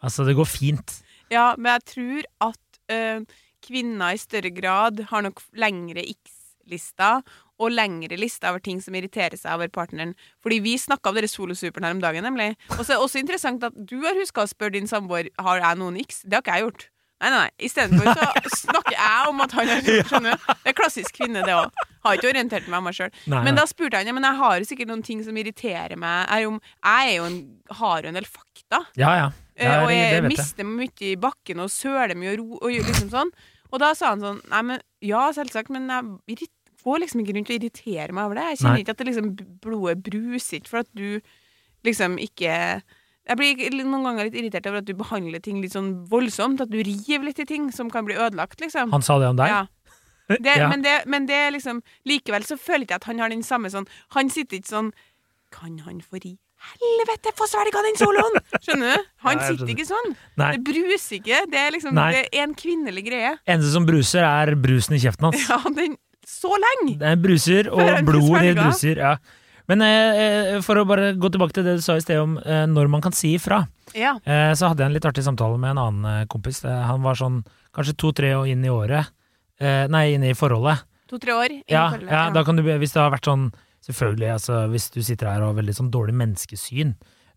Altså, 0.00 0.24
det 0.24 0.36
går 0.38 0.46
fint. 0.46 1.00
Ja, 1.28 1.56
men 1.58 1.72
jeg 1.74 1.84
tror 1.96 2.22
at 2.52 2.78
eh, 2.94 3.20
kvinner 3.66 4.14
i 4.14 4.16
større 4.22 4.54
grad 4.54 5.00
har 5.10 5.22
nok 5.26 5.42
lengre 5.58 6.06
X-lister 6.06 7.22
og 7.58 7.72
lengre 7.74 8.18
liste 8.18 8.48
over 8.48 8.62
ting 8.64 8.82
som 8.82 8.96
irriterer 8.98 9.38
seg 9.38 9.56
over 9.56 9.70
partneren. 9.72 10.14
Fordi 10.44 10.60
vi 10.64 10.76
snakka 10.78 11.10
om 11.10 11.18
dere 11.18 11.30
solosuperen 11.30 11.88
her 11.88 11.96
om 11.96 12.04
dagen, 12.04 12.26
nemlig. 12.26 12.54
Og 12.76 12.84
så 12.84 12.92
er 12.92 12.94
det 12.96 13.02
også 13.06 13.22
interessant 13.22 13.66
at 13.66 13.74
du 13.78 13.98
har 14.06 14.18
huska 14.18 14.44
å 14.44 14.50
spørre 14.50 14.78
din 14.78 14.90
samboer 14.90 15.32
har 15.42 15.64
jeg 15.64 15.80
noen 15.82 15.98
X. 16.04 16.22
Det 16.24 16.38
har 16.38 16.46
ikke 16.46 16.56
jeg 16.58 16.66
gjort. 16.68 16.88
Nei, 17.18 17.30
nei, 17.32 17.38
nei. 17.42 17.66
Istedenfor 17.66 18.12
så 18.14 18.26
snakker 18.62 18.94
jeg 18.94 19.30
om 19.32 19.42
at 19.42 19.54
han 19.58 19.70
har 19.72 19.88
skjønner? 20.06 20.42
Det 20.62 20.70
er 20.70 20.76
klassisk 20.78 21.16
kvinne, 21.18 21.42
det 21.46 21.56
òg. 21.56 21.82
Har 22.06 22.18
ikke 22.18 22.30
orientert 22.30 22.68
meg 22.70 22.78
om 22.78 22.86
meg 22.86 22.94
sjøl. 22.94 23.10
Men 23.26 23.58
da 23.58 23.66
spurte 23.66 23.98
han 23.98 24.06
ja, 24.06 24.14
men 24.14 24.26
jeg 24.28 24.38
har 24.38 24.60
jo 24.60 24.68
sikkert 24.68 24.92
noen 24.92 25.02
ting 25.06 25.24
som 25.26 25.38
irriterer 25.40 25.98
meg. 25.98 26.28
Er 26.30 26.44
jo, 26.44 26.54
jeg 26.78 27.10
er 27.10 27.16
jo 27.16 27.26
en, 27.26 27.38
har 27.80 28.06
jo 28.06 28.12
en 28.12 28.20
del 28.20 28.28
fakta. 28.30 28.84
Ja, 29.00 29.14
ja. 29.18 29.28
Er, 29.58 29.72
ja 29.72 29.78
og 29.82 29.90
jeg 29.90 30.26
mister 30.30 30.66
mye 30.68 31.08
i 31.10 31.16
bakken 31.18 31.64
og 31.64 31.72
søler 31.74 32.14
mye 32.14 32.36
og, 32.36 32.42
ro, 32.44 32.60
og 32.62 32.90
liksom 32.92 33.10
sånn. 33.10 33.34
Og 33.68 33.82
da 33.82 33.90
sa 33.98 34.14
han 34.14 34.22
sånn 34.22 34.38
Nei, 34.48 34.62
men 34.64 34.84
ja, 35.04 35.26
selvsagt, 35.34 35.72
men 35.74 35.90
jeg 35.90 36.38
går 36.88 37.04
liksom 37.04 37.22
ikke 37.22 37.36
rundt 37.38 37.52
å 37.52 37.56
irritere 37.58 38.12
meg 38.16 38.24
over 38.26 38.40
det. 38.40 38.46
Jeg 38.54 38.60
kjenner 38.62 38.76
Nei. 38.78 38.84
ikke 38.86 38.94
at 38.96 39.02
det 39.02 39.08
liksom 39.12 39.28
blodet 39.64 40.00
bruser 40.08 40.58
ikke 40.62 40.72
for 40.72 40.82
at 40.82 40.90
du 40.96 41.20
liksom 41.86 42.16
ikke 42.18 42.54
Jeg 43.28 43.36
blir 43.36 43.74
noen 43.84 44.06
ganger 44.08 44.24
litt 44.30 44.36
irritert 44.40 44.66
over 44.70 44.80
at 44.80 44.86
du 44.88 44.94
behandler 44.96 45.42
ting 45.44 45.58
litt 45.60 45.74
sånn 45.76 45.90
voldsomt. 46.08 46.62
At 46.64 46.70
du 46.72 46.78
river 46.80 47.26
litt 47.28 47.42
i 47.42 47.44
ting 47.44 47.66
som 47.76 47.90
kan 47.92 48.06
bli 48.08 48.16
ødelagt, 48.16 48.56
liksom. 48.64 48.88
Han 48.94 49.04
sa 49.04 49.18
det 49.20 49.28
om 49.28 49.36
deg? 49.36 49.52
Ja. 49.52 49.66
Det, 50.32 50.54
Ja. 50.62 50.68
men, 50.72 50.80
det, 50.84 50.94
men 51.06 51.26
det 51.28 51.36
liksom 51.54 51.82
Likevel 52.08 52.44
så 52.48 52.56
føler 52.60 52.84
ikke 52.86 52.96
jeg 52.96 53.02
at 53.04 53.08
han 53.12 53.20
har 53.20 53.32
den 53.32 53.44
samme 53.44 53.68
sånn 53.72 53.86
Han 54.16 54.28
sitter 54.32 54.58
ikke 54.58 54.68
sånn 54.72 54.90
Kan 55.52 55.78
han 55.86 56.00
få 56.04 56.20
ri? 56.24 56.34
helvete 56.58 57.30
få 57.38 57.46
svelga 57.46 57.80
den 57.86 57.96
soloen? 58.00 58.34
Skjønner 58.64 58.96
du? 58.96 59.04
Han 59.28 59.36
Nei, 59.38 59.44
sitter 59.46 59.68
ikke 59.76 59.84
sånn. 59.86 60.08
Nei. 60.40 60.48
Det 60.56 60.64
bruser 60.66 61.20
ikke. 61.20 61.38
Det 61.52 61.60
er 61.60 61.70
liksom 61.76 61.94
Det 62.00 62.22
er 62.24 62.42
en 62.42 62.54
kvinnelig 62.58 63.04
greie. 63.06 63.30
Eneste 63.46 63.70
som 63.76 63.86
bruser, 63.86 64.24
er 64.26 64.56
brusen 64.58 64.96
i 64.96 65.00
kjeften 65.04 65.28
hans. 65.28 65.44
Ja, 65.52 65.60
den 65.76 65.94
Så 66.28 66.50
lenge! 66.60 66.98
Det 67.00 67.08
er 67.14 67.20
bruser, 67.20 67.68
og 67.72 68.02
blod 68.06 68.42
i 68.44 68.50
bruser. 68.58 69.00
Ja. 69.00 69.14
Men 69.68 69.82
eh, 69.84 70.18
eh, 70.56 70.58
for 70.64 70.80
å 70.80 70.84
bare 70.88 71.10
gå 71.20 71.28
tilbake 71.32 71.56
til 71.56 71.64
det 71.66 71.74
du 71.78 71.82
sa 71.84 71.96
i 71.98 72.04
sted 72.04 72.20
om 72.20 72.36
eh, 72.40 72.64
når 72.70 72.88
man 72.92 73.02
kan 73.04 73.12
si 73.16 73.34
ifra, 73.36 73.62
Ja. 73.96 74.14
eh, 74.24 74.52
så 74.56 74.70
hadde 74.70 74.84
jeg 74.84 74.88
en 74.92 74.96
litt 74.96 75.08
artig 75.08 75.24
samtale 75.26 75.58
med 75.60 75.74
en 75.74 75.80
annen 75.82 76.08
eh, 76.22 76.26
kompis. 76.32 76.62
Eh, 76.64 76.82
han 76.88 77.02
var 77.04 77.18
sånn 77.20 77.42
kanskje 77.76 77.96
to-tre 78.00 78.30
år 78.36 78.48
inn 78.52 78.64
i 78.64 78.72
året. 78.72 79.10
Eh, 79.60 79.84
nei, 79.92 80.06
inn 80.14 80.24
i 80.24 80.32
forholdet. 80.38 80.84
To-tre 81.10 81.32
år. 81.36 81.52
inn 81.52 81.62
i 81.66 81.72
Ja, 81.72 81.86
forholdet, 81.90 82.12
ja, 82.16 82.22
da 82.36 82.44
kan 82.44 82.56
du, 82.60 82.62
hvis 82.64 82.92
det 82.96 83.02
har 83.02 83.12
vært 83.16 83.28
sånn 83.32 83.48
Selvfølgelig, 83.88 84.28
altså, 84.34 84.56
hvis 84.72 84.88
du 84.92 84.98
sitter 85.06 85.28
her 85.30 85.40
og 85.44 85.52
har 85.52 85.62
veldig 85.62 85.72
sånn 85.76 85.88
dårlig 85.94 86.12
menneskesyn, 86.18 86.90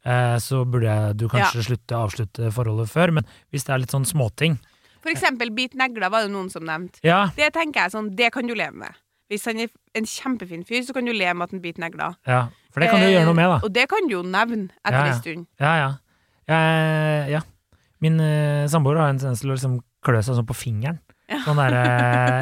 eh, 0.03 0.37
så 0.41 0.63
burde 0.67 0.89
jeg, 0.89 1.13
du 1.21 1.27
kanskje 1.31 1.61
slutte 1.67 1.95
avslutte 1.95 2.49
forholdet 2.51 2.89
før, 2.91 3.13
men 3.19 3.27
hvis 3.53 3.63
det 3.67 3.71
er 3.75 3.83
litt 3.83 3.93
sånn 3.93 4.07
småting 4.09 4.57
For 5.01 5.09
eksempel 5.13 5.49
bit 5.55 5.73
negler 5.77 6.09
var 6.13 6.25
det 6.27 6.31
noen 6.33 6.49
som 6.53 6.63
nevnte. 6.67 6.99
Ja, 7.05 7.27
Det 7.35 7.51
tenker 7.55 7.81
jeg 7.87 7.93
sånn, 7.95 8.11
det 8.15 8.31
kan 8.33 8.45
du 8.47 8.53
leve 8.53 8.75
med. 8.83 8.97
Hvis 9.31 9.45
han 9.47 9.59
er 9.63 9.69
en 9.95 10.05
kjempefin 10.05 10.65
fyr, 10.67 10.81
så 10.83 10.93
kan 10.93 11.05
du 11.07 11.13
leve 11.15 11.33
med 11.39 11.47
at 11.47 11.51
han 11.55 11.61
biter 11.63 11.81
negler. 11.81 12.17
ja. 12.27 12.47
For 12.71 12.79
det 12.79 12.87
kan 12.87 13.01
du 13.03 13.07
gjøre 13.11 13.25
noe 13.27 13.35
med, 13.35 13.49
da. 13.51 13.55
Og 13.67 13.73
det 13.75 13.83
kan 13.91 14.05
du 14.07 14.13
jo 14.13 14.21
nevne 14.23 14.69
etter 14.85 14.95
Ja, 14.95 15.05
ja. 15.05 15.11
en 15.11 15.17
stund. 15.19 15.47
Ja, 15.59 15.71
ja. 15.75 15.89
Jeg, 16.47 17.31
ja. 17.33 17.41
Min 17.99 18.15
uh, 18.19 18.63
samboer 18.71 18.95
har 19.01 19.09
en 19.11 19.19
tendens 19.19 19.41
til 19.43 19.51
å 19.51 19.57
liksom 19.57 19.73
klø 20.05 20.21
seg 20.23 20.37
sånn 20.39 20.47
på 20.47 20.55
fingeren. 20.55 21.01
Sånn 21.45 21.59
der, 21.61 21.75
eh, 21.77 21.89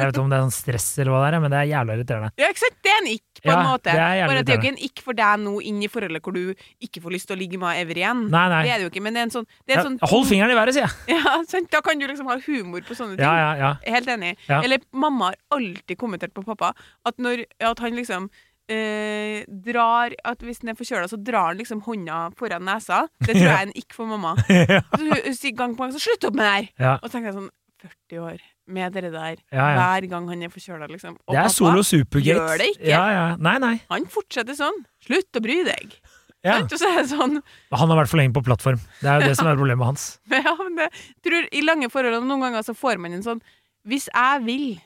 jeg 0.00 0.06
vet 0.06 0.14
ikke 0.14 0.22
om 0.24 0.30
det 0.32 0.38
er 0.38 0.44
sånn 0.46 0.54
stress 0.56 0.86
eller 0.98 1.12
hva 1.14 1.20
det 1.22 1.28
er, 1.36 1.42
men 1.44 1.52
det 1.54 1.58
er 1.60 1.68
jævla 1.70 1.96
irriterende. 1.96 2.30
Ja, 2.40 2.48
ikke 2.50 2.62
sant? 2.64 2.76
Det 2.82 2.90
er 2.90 2.98
en 3.00 3.08
ikk, 3.12 3.26
på 3.40 3.48
Ja, 3.50 3.54
en 3.56 3.66
måte. 3.70 3.84
det 3.90 3.94
er 4.06 4.26
Bare 4.26 4.42
at 4.42 4.46
det 4.46 4.52
er 4.54 4.58
jo 4.58 4.62
ikke 4.62 4.72
en 4.74 4.82
ikk 4.90 5.02
for 5.06 5.18
deg 5.20 5.38
nå 5.44 5.54
inn 5.70 5.80
i 5.82 5.88
forholdet 5.92 6.22
hvor 6.26 6.34
du 6.36 6.42
ikke 6.82 7.02
får 7.04 7.14
lyst 7.16 7.30
til 7.30 7.36
å 7.36 7.40
ligge 7.40 7.60
med 7.62 7.80
ever 7.84 8.02
igjen. 8.02 8.26
Nei, 8.32 8.44
nei. 8.52 8.60
Det 8.66 8.70
er 8.74 8.76
det 8.82 8.84
jo 8.88 8.90
ikke, 8.92 9.04
men 9.06 9.14
det 9.14 9.20
er 9.22 9.28
en 9.30 9.34
sånn, 9.38 9.48
det 9.66 9.76
er 9.76 9.80
en 9.84 9.88
sånn 9.90 9.98
hold 10.10 10.26
fingeren 10.28 10.50
i 10.52 10.58
været, 10.58 10.74
sier 10.76 10.86
jeg! 10.88 11.16
Ja, 11.20 11.38
sant? 11.48 11.70
Da 11.70 11.80
kan 11.86 11.98
du 12.00 12.06
liksom 12.10 12.26
ha 12.30 12.36
humor 12.46 12.80
på 12.86 12.94
sånne 12.98 13.16
ting. 13.16 13.24
Ja, 13.26 13.54
ja. 13.56 13.72
Helt 13.86 14.08
enig. 14.10 14.36
Eller 14.48 14.80
mamma 14.92 15.30
har 15.32 15.36
alltid 15.56 15.98
kommentert 16.00 16.34
på 16.34 16.42
pappa 16.46 16.74
at 17.06 17.16
når 17.18 17.44
at 17.60 17.78
han 17.84 17.94
liksom 17.96 18.28
eh, 18.70 19.44
drar 19.48 20.14
At 20.24 20.42
hvis 20.44 20.60
den 20.62 20.70
er 20.72 20.78
forkjøla, 20.78 21.08
så 21.10 21.18
drar 21.18 21.50
han 21.52 21.58
liksom 21.60 21.80
hånda 21.86 22.20
foran 22.38 22.64
nesa. 22.68 23.04
Det 23.20 23.34
tror 23.34 23.46
jeg 23.48 23.56
er 23.56 23.66
en 23.68 23.74
ikk 23.78 23.96
for 23.96 24.06
mamma. 24.10 24.34
Så 24.46 25.00
hun, 25.02 25.14
hun 25.26 25.34
sier 25.36 25.56
gang 25.58 25.74
på 25.76 25.84
gang 25.84 25.92
så 25.94 26.02
'slutt 26.02 26.24
opp 26.28 26.34
med 26.38 26.46
det 26.46 26.54
her'! 26.78 26.98
Og 27.02 27.08
så 27.08 27.12
tenker 27.16 27.30
jeg 27.32 27.38
sånn 27.40 27.50
40 27.80 28.20
år 28.28 28.38
med 28.70 28.92
det 28.96 29.10
der 29.12 29.36
Ja, 29.52 29.66
ja. 29.74 29.74
hver 29.80 30.06
gang 30.10 30.28
han 30.28 30.42
er 30.46 30.48
forkjøla, 30.52 30.88
liksom. 30.90 31.16
Og 31.26 31.34
Det 31.34 31.42
er 31.44 31.48
Solo 31.54 31.82
Supergate. 31.86 32.38
gjør 32.38 32.58
det 32.62 32.68
ikke. 32.76 32.88
Ja, 32.92 33.04
ja. 33.12 33.26
Nei, 33.36 33.58
nei. 33.58 33.74
Han 33.90 34.06
fortsetter 34.06 34.56
sånn. 34.58 34.80
Slutt 35.06 35.36
å 35.36 35.42
bry 35.44 35.62
deg! 35.66 35.94
Ja. 36.42 36.54
Sant? 36.62 36.72
Så 36.80 36.88
sånn 37.10 37.34
Han 37.76 37.90
har 37.92 37.98
vært 37.98 38.08
for 38.08 38.16
lenge 38.16 38.32
på 38.32 38.40
plattform. 38.46 38.78
Det 39.02 39.08
er 39.12 39.20
jo 39.20 39.28
det 39.28 39.36
som 39.36 39.46
er 39.50 39.58
problemet 39.60 39.84
hans. 39.90 40.04
Ja, 40.32 40.54
men 40.56 40.78
det, 40.78 40.86
tror 41.26 41.48
I 41.52 41.60
lange 41.66 41.90
forhold 41.92 42.24
noen 42.24 42.40
ganger 42.46 42.62
så 42.64 42.72
får 42.72 42.96
man 43.02 43.12
en 43.12 43.22
sånn 43.26 43.42
Hvis 43.84 44.06
jeg 44.08 44.44
vil 44.46 44.80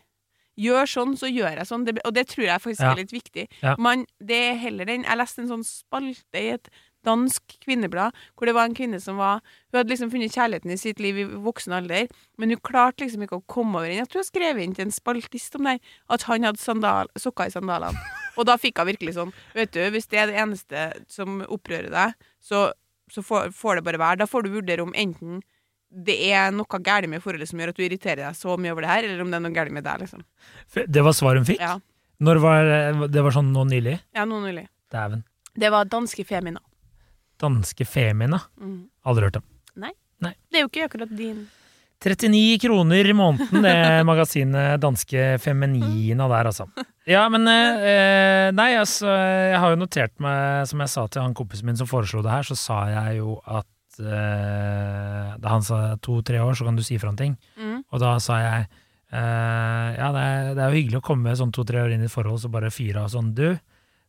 gjøre 0.58 0.86
sånn, 0.90 1.14
så 1.18 1.26
gjør 1.30 1.56
jeg 1.60 1.66
sånn. 1.66 1.84
Det, 1.86 1.96
og 2.06 2.14
det 2.14 2.26
tror 2.30 2.44
jeg 2.46 2.60
faktisk 2.62 2.82
Ja. 2.82 2.90
er 2.92 3.00
litt 3.02 3.14
viktig. 3.14 3.46
Ja. 3.62 3.76
Man, 3.78 4.04
det 4.22 4.36
er 4.50 4.58
heller 4.66 4.84
den 4.90 5.02
Jeg 5.06 5.18
leste 5.18 5.42
en 5.42 5.48
sånn 5.50 5.64
spalte 5.66 6.38
i 6.42 6.50
et 6.54 6.68
dansk 7.04 7.56
kvinneblad 7.64 8.14
hvor 8.34 8.48
det 8.48 8.54
var 8.56 8.68
en 8.68 8.76
kvinne 8.76 8.98
som 9.02 9.18
var 9.20 9.40
Hun 9.70 9.78
hadde 9.80 9.92
liksom 9.92 10.10
funnet 10.12 10.34
kjærligheten 10.34 10.72
i 10.74 10.78
sitt 10.80 11.00
liv 11.02 11.18
i 11.20 11.24
voksen 11.44 11.72
alder, 11.76 12.06
men 12.38 12.52
hun 12.54 12.60
klarte 12.64 13.04
liksom 13.04 13.24
ikke 13.26 13.40
å 13.40 13.44
komme 13.50 13.78
over 13.80 13.88
den. 13.90 13.98
Jeg 14.02 14.10
tror 14.12 14.22
hun 14.22 14.28
skrev 14.30 14.60
inn 14.62 14.74
til 14.76 14.86
en 14.86 14.94
spaltist 14.94 15.56
om 15.58 15.66
det, 15.68 15.78
at 16.14 16.26
han 16.28 16.46
hadde 16.46 16.62
sandal, 16.62 17.10
sokker 17.18 17.50
i 17.50 17.54
sandalene. 17.54 17.98
Og 18.38 18.46
da 18.48 18.56
fikk 18.58 18.78
hun 18.82 18.88
virkelig 18.92 19.16
sånn 19.16 19.32
Vet 19.54 19.74
du, 19.74 19.82
hvis 19.94 20.06
det 20.10 20.18
er 20.22 20.30
det 20.30 20.38
eneste 20.42 20.86
som 21.10 21.40
opprører 21.46 21.90
deg, 21.92 22.14
så, 22.42 22.68
så 23.10 23.22
får, 23.22 23.50
får 23.54 23.78
det 23.80 23.84
bare 23.90 24.00
være. 24.02 24.20
Da 24.24 24.30
får 24.30 24.46
du 24.46 24.54
vurdere 24.58 24.86
om 24.86 24.94
enten 24.94 25.42
det 25.94 26.16
er 26.34 26.50
noe 26.50 26.78
galt 26.82 27.06
med 27.06 27.22
forholdet 27.22 27.46
som 27.46 27.60
gjør 27.62 27.70
at 27.70 27.76
du 27.78 27.84
irriterer 27.86 28.24
deg 28.24 28.34
så 28.34 28.56
mye 28.58 28.72
over 28.74 28.82
det 28.82 28.90
her, 28.90 29.06
eller 29.06 29.20
om 29.22 29.28
det 29.30 29.38
er 29.38 29.44
noe 29.44 29.54
galt 29.54 29.70
med 29.74 29.84
deg, 29.86 30.00
liksom. 30.02 30.24
Det 30.90 31.04
var 31.06 31.14
svaret 31.14 31.44
hun 31.44 31.46
fikk? 31.46 31.60
Ja, 31.62 31.76
Når 32.18 32.40
var 32.42 32.70
Det 33.10 33.22
var 33.22 33.34
sånn 33.34 33.52
nå 33.54 33.62
nylig? 33.70 34.00
ja 34.14 34.24
nå 34.26 34.40
nylig. 34.42 34.66
Dæven. 34.90 35.22
Det 35.54 35.70
var 35.70 35.86
danske 35.86 36.24
Femina. 36.26 36.58
Danske 37.44 37.86
Femina. 37.88 38.40
Mm. 38.58 38.80
Aldri 39.04 39.28
hørt 39.28 39.42
om. 39.42 39.50
Det 40.24 40.60
er 40.60 40.64
jo 40.64 40.70
ikke 40.70 40.88
akkurat 40.88 41.12
din 41.18 41.44
39 42.04 42.58
kroner 42.60 43.06
i 43.08 43.14
måneden, 43.16 43.64
det 43.64 44.04
magasinet 44.04 44.80
Danske 44.82 45.38
Feminina 45.40 46.26
der, 46.28 46.50
altså. 46.50 46.66
Ja, 47.08 47.22
men 47.32 47.48
eh, 47.48 48.50
Nei, 48.52 48.74
altså, 48.76 49.08
jeg 49.08 49.60
har 49.62 49.72
jo 49.72 49.78
notert 49.80 50.12
meg, 50.20 50.68
som 50.68 50.82
jeg 50.84 50.92
sa 50.92 51.06
til 51.08 51.24
han 51.24 51.36
kompisen 51.36 51.68
min 51.68 51.78
som 51.80 51.88
foreslo 51.88 52.20
det 52.24 52.34
her, 52.34 52.44
så 52.44 52.58
sa 52.60 52.78
jeg 52.92 53.18
jo 53.22 53.38
at 53.44 54.00
eh, 54.00 55.32
Da 55.40 55.54
han 55.54 55.64
sa 55.64 55.80
to-tre 56.04 56.42
år, 56.44 56.52
så 56.58 56.68
kan 56.68 56.76
du 56.76 56.84
si 56.84 56.98
fra 57.00 57.12
om 57.12 57.20
ting. 57.20 57.38
mm. 57.56 57.86
Og 57.94 58.02
da 58.02 58.18
sa 58.20 58.40
jeg 58.42 58.66
eh, 58.66 59.88
ja, 59.96 60.10
det 60.12 60.24
er, 60.24 60.50
det 60.52 60.60
er 60.64 60.68
jo 60.68 60.80
hyggelig 60.82 61.00
å 61.00 61.06
komme 61.08 61.36
sånn 61.38 61.54
to-tre 61.56 61.86
år 61.86 61.94
inn 61.94 62.04
i 62.04 62.10
et 62.10 62.12
forhold 62.12 62.42
så 62.42 62.52
bare 62.52 62.72
fyre 62.74 63.06
av 63.06 63.12
sånn 63.14 63.32
Du, 63.36 63.48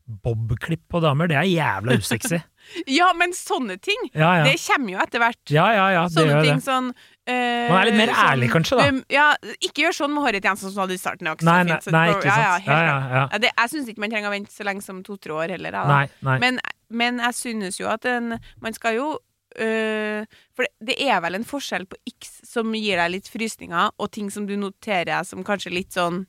bobklipp 0.06 0.84
på 0.92 1.00
damer, 1.04 1.32
det 1.32 1.40
er 1.40 1.48
jævla 1.48 1.96
usexy. 2.00 2.44
Ja, 3.00 3.12
men 3.18 3.34
sånne 3.38 3.78
ting, 3.82 4.08
Ja, 4.14 4.32
ja. 4.40 4.44
det 4.48 4.56
kommer 4.64 4.96
jo 4.96 5.02
etter 5.04 5.22
hvert. 5.24 5.42
Ja, 5.54 5.66
ja, 5.76 5.86
ja, 5.96 6.04
det 6.08 6.16
Sånne 6.18 6.32
gjør 6.34 6.48
ting 6.48 6.62
det. 6.62 6.66
sånn 6.66 6.88
eh, 7.28 7.68
Man 7.70 7.78
er 7.82 7.90
litt 7.92 8.00
mer 8.00 8.14
ærlig, 8.26 8.50
kanskje, 8.54 8.80
da. 8.80 8.88
um, 8.90 9.04
Ja, 9.14 9.28
ikke 9.60 9.86
gjør 9.86 9.98
sånn 10.00 10.14
med 10.16 10.26
Harriet 10.28 10.48
Jensen 10.50 10.70
som 10.70 10.76
du 10.80 10.82
hadde 10.86 10.98
i 10.98 11.02
starten. 11.02 11.30
Også, 11.34 11.46
Nei, 11.48 11.60
nei, 11.70 11.78
nei, 11.98 12.06
ikke 12.16 12.32
sant. 12.32 12.42
Ja, 12.42 12.58
Ja, 12.66 12.80
ja, 12.90 12.98
ja. 13.18 13.28
Ja, 13.32 13.38
det, 13.46 13.52
jeg 13.58 13.74
syns 13.76 13.92
ikke 13.94 14.04
man 14.06 14.16
trenger 14.16 14.32
å 14.32 14.36
vente 14.36 14.54
så 14.56 14.66
lenge 14.68 14.84
som 14.86 15.04
to-tre 15.06 15.34
år 15.38 15.56
heller. 15.58 15.72
Da. 15.78 15.86
Nei, 15.92 16.04
nei. 16.28 16.40
Men, 16.44 16.60
men 16.90 17.22
jeg 17.28 17.34
synes 17.44 17.80
jo 17.80 17.88
at 17.92 18.06
en, 18.12 18.36
man 18.62 18.74
skal 18.78 19.00
jo 19.02 19.14
Uh, 19.56 20.26
For 20.52 20.66
det, 20.68 20.72
det 20.90 20.96
er 21.08 21.22
vel 21.24 21.38
en 21.38 21.46
forskjell 21.48 21.86
på 21.88 21.96
X 22.12 22.42
som 22.44 22.74
gir 22.76 23.00
deg 23.00 23.14
litt 23.14 23.30
frysninger, 23.32 23.94
og 23.96 24.10
ting 24.12 24.28
som 24.34 24.44
du 24.50 24.58
noterer 24.60 25.24
som 25.24 25.46
kanskje 25.48 25.72
litt 25.72 25.96
sånn 25.96 26.26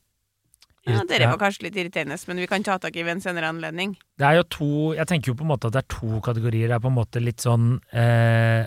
ja, 0.87 1.03
Dere 1.09 1.27
var 1.33 1.39
kanskje 1.41 1.67
litt 1.67 1.77
irriterende, 1.77 2.17
men 2.29 2.37
vi 2.43 2.47
kan 2.51 2.63
ta 2.67 2.79
tak 2.79 2.97
i 2.97 3.03
ved 3.03 3.17
en 3.17 3.21
senere 3.25 3.49
anledning. 3.51 3.97
Det 4.19 4.27
er 4.29 4.37
jo 4.39 4.45
to 4.55 4.69
Jeg 4.95 5.07
tenker 5.11 5.33
jo 5.33 5.37
på 5.39 5.45
en 5.47 5.51
måte 5.53 5.67
at 5.69 5.75
det 5.77 5.83
er 5.85 5.91
to 5.97 6.21
kategorier. 6.25 6.69
Det 6.71 6.77
er 6.79 6.85
på 6.85 6.93
en 6.93 6.99
måte 6.99 7.23
litt 7.23 7.43
sånn 7.45 7.81
eh, 7.93 8.63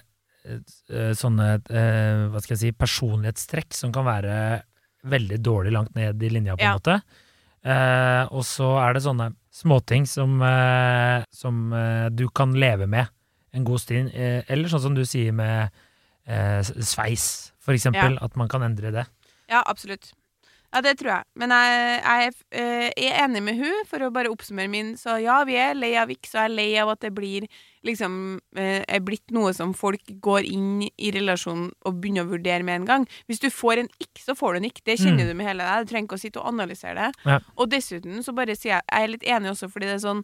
eh, 0.50 1.14
Sånne 1.16 1.48
eh, 1.70 2.28
hva 2.34 2.42
skal 2.44 2.56
jeg 2.56 2.62
si 2.64 2.72
personlighetstrekk 2.76 3.74
som 3.74 3.92
kan 3.96 4.06
være 4.08 4.36
veldig 5.10 5.40
dårlig 5.40 5.72
langt 5.72 5.96
ned 5.96 6.22
i 6.24 6.30
linja, 6.30 6.58
på 6.58 6.64
en 6.64 6.68
Ja. 6.74 6.78
måte. 6.78 7.02
Eh, 7.64 8.24
og 8.32 8.44
så 8.48 8.68
er 8.84 8.94
det 8.96 9.04
sånne 9.04 9.34
småting 9.52 10.06
som, 10.08 10.42
eh, 10.42 11.24
som 11.32 11.74
eh, 11.74 12.10
du 12.10 12.28
kan 12.30 12.54
leve 12.54 12.88
med 12.88 13.08
en 13.54 13.64
god 13.64 13.80
stund. 13.80 14.12
Eller 14.14 14.70
sånn 14.70 14.82
som 14.82 14.96
du 14.96 15.04
sier 15.06 15.32
med 15.34 15.72
sveis, 16.86 17.52
for 17.60 17.74
eksempel. 17.74 18.20
At 18.22 18.36
man 18.38 18.48
kan 18.48 18.62
endre 18.62 18.92
det. 18.94 19.06
Ja, 19.50 19.64
absolutt. 19.66 20.12
Ja, 20.74 20.82
det 20.86 21.00
tror 21.00 21.10
jeg. 21.16 21.24
Men 21.42 21.50
jeg, 21.50 22.02
jeg 22.04 22.26
er, 22.28 22.36
øh, 22.62 22.90
er 22.94 23.16
enig 23.26 23.42
med 23.42 23.58
hun, 23.58 23.86
for 23.90 24.04
å 24.06 24.12
bare 24.14 24.30
oppsummere 24.30 24.70
min. 24.70 24.92
Så 25.02 25.16
ja, 25.24 25.40
vi 25.48 25.56
er 25.58 25.74
lei 25.74 25.96
av 25.98 26.08
Vix, 26.12 26.30
og 26.36 26.44
jeg 26.44 26.46
er 26.52 26.54
lei 26.54 26.68
av 26.78 26.92
at 26.94 27.00
det 27.02 27.10
blir 27.18 27.48
liksom 27.88 28.18
øh, 28.58 28.84
er 28.86 29.00
blitt 29.02 29.32
noe 29.34 29.54
som 29.58 29.72
folk 29.74 30.04
går 30.22 30.46
inn 30.46 30.84
i 30.86 31.10
relasjonen 31.16 31.72
og 31.88 31.98
begynner 32.04 32.28
å 32.28 32.30
vurdere 32.36 32.62
med 32.68 32.82
en 32.82 32.86
gang. 32.90 33.08
Hvis 33.26 33.42
du 33.42 33.50
får 33.50 33.82
en 33.82 33.90
ikk, 34.04 34.22
så 34.22 34.36
får 34.38 34.54
du 34.54 34.60
en 34.62 34.70
ikk. 34.70 34.84
Det 34.86 35.00
kjenner 35.02 35.24
Mm. 35.26 35.32
du 35.32 35.34
med 35.42 35.48
hele 35.48 35.64
deg. 35.66 35.88
Du 35.88 35.90
trenger 35.94 36.08
ikke 36.12 36.20
å 36.20 36.24
sitte 36.26 36.44
og 36.44 36.52
analysere 36.54 36.96
det. 37.02 37.10
Ja. 37.26 37.40
Og 37.58 37.70
dessuten 37.74 38.22
så 38.24 38.36
bare 38.36 38.56
sier 38.56 38.76
jeg 38.78 38.84
Jeg 38.92 39.04
er 39.04 39.14
litt 39.16 39.24
enig 39.26 39.52
også, 39.56 39.72
fordi 39.74 39.90
det 39.90 39.98
er 39.98 40.06
sånn 40.06 40.24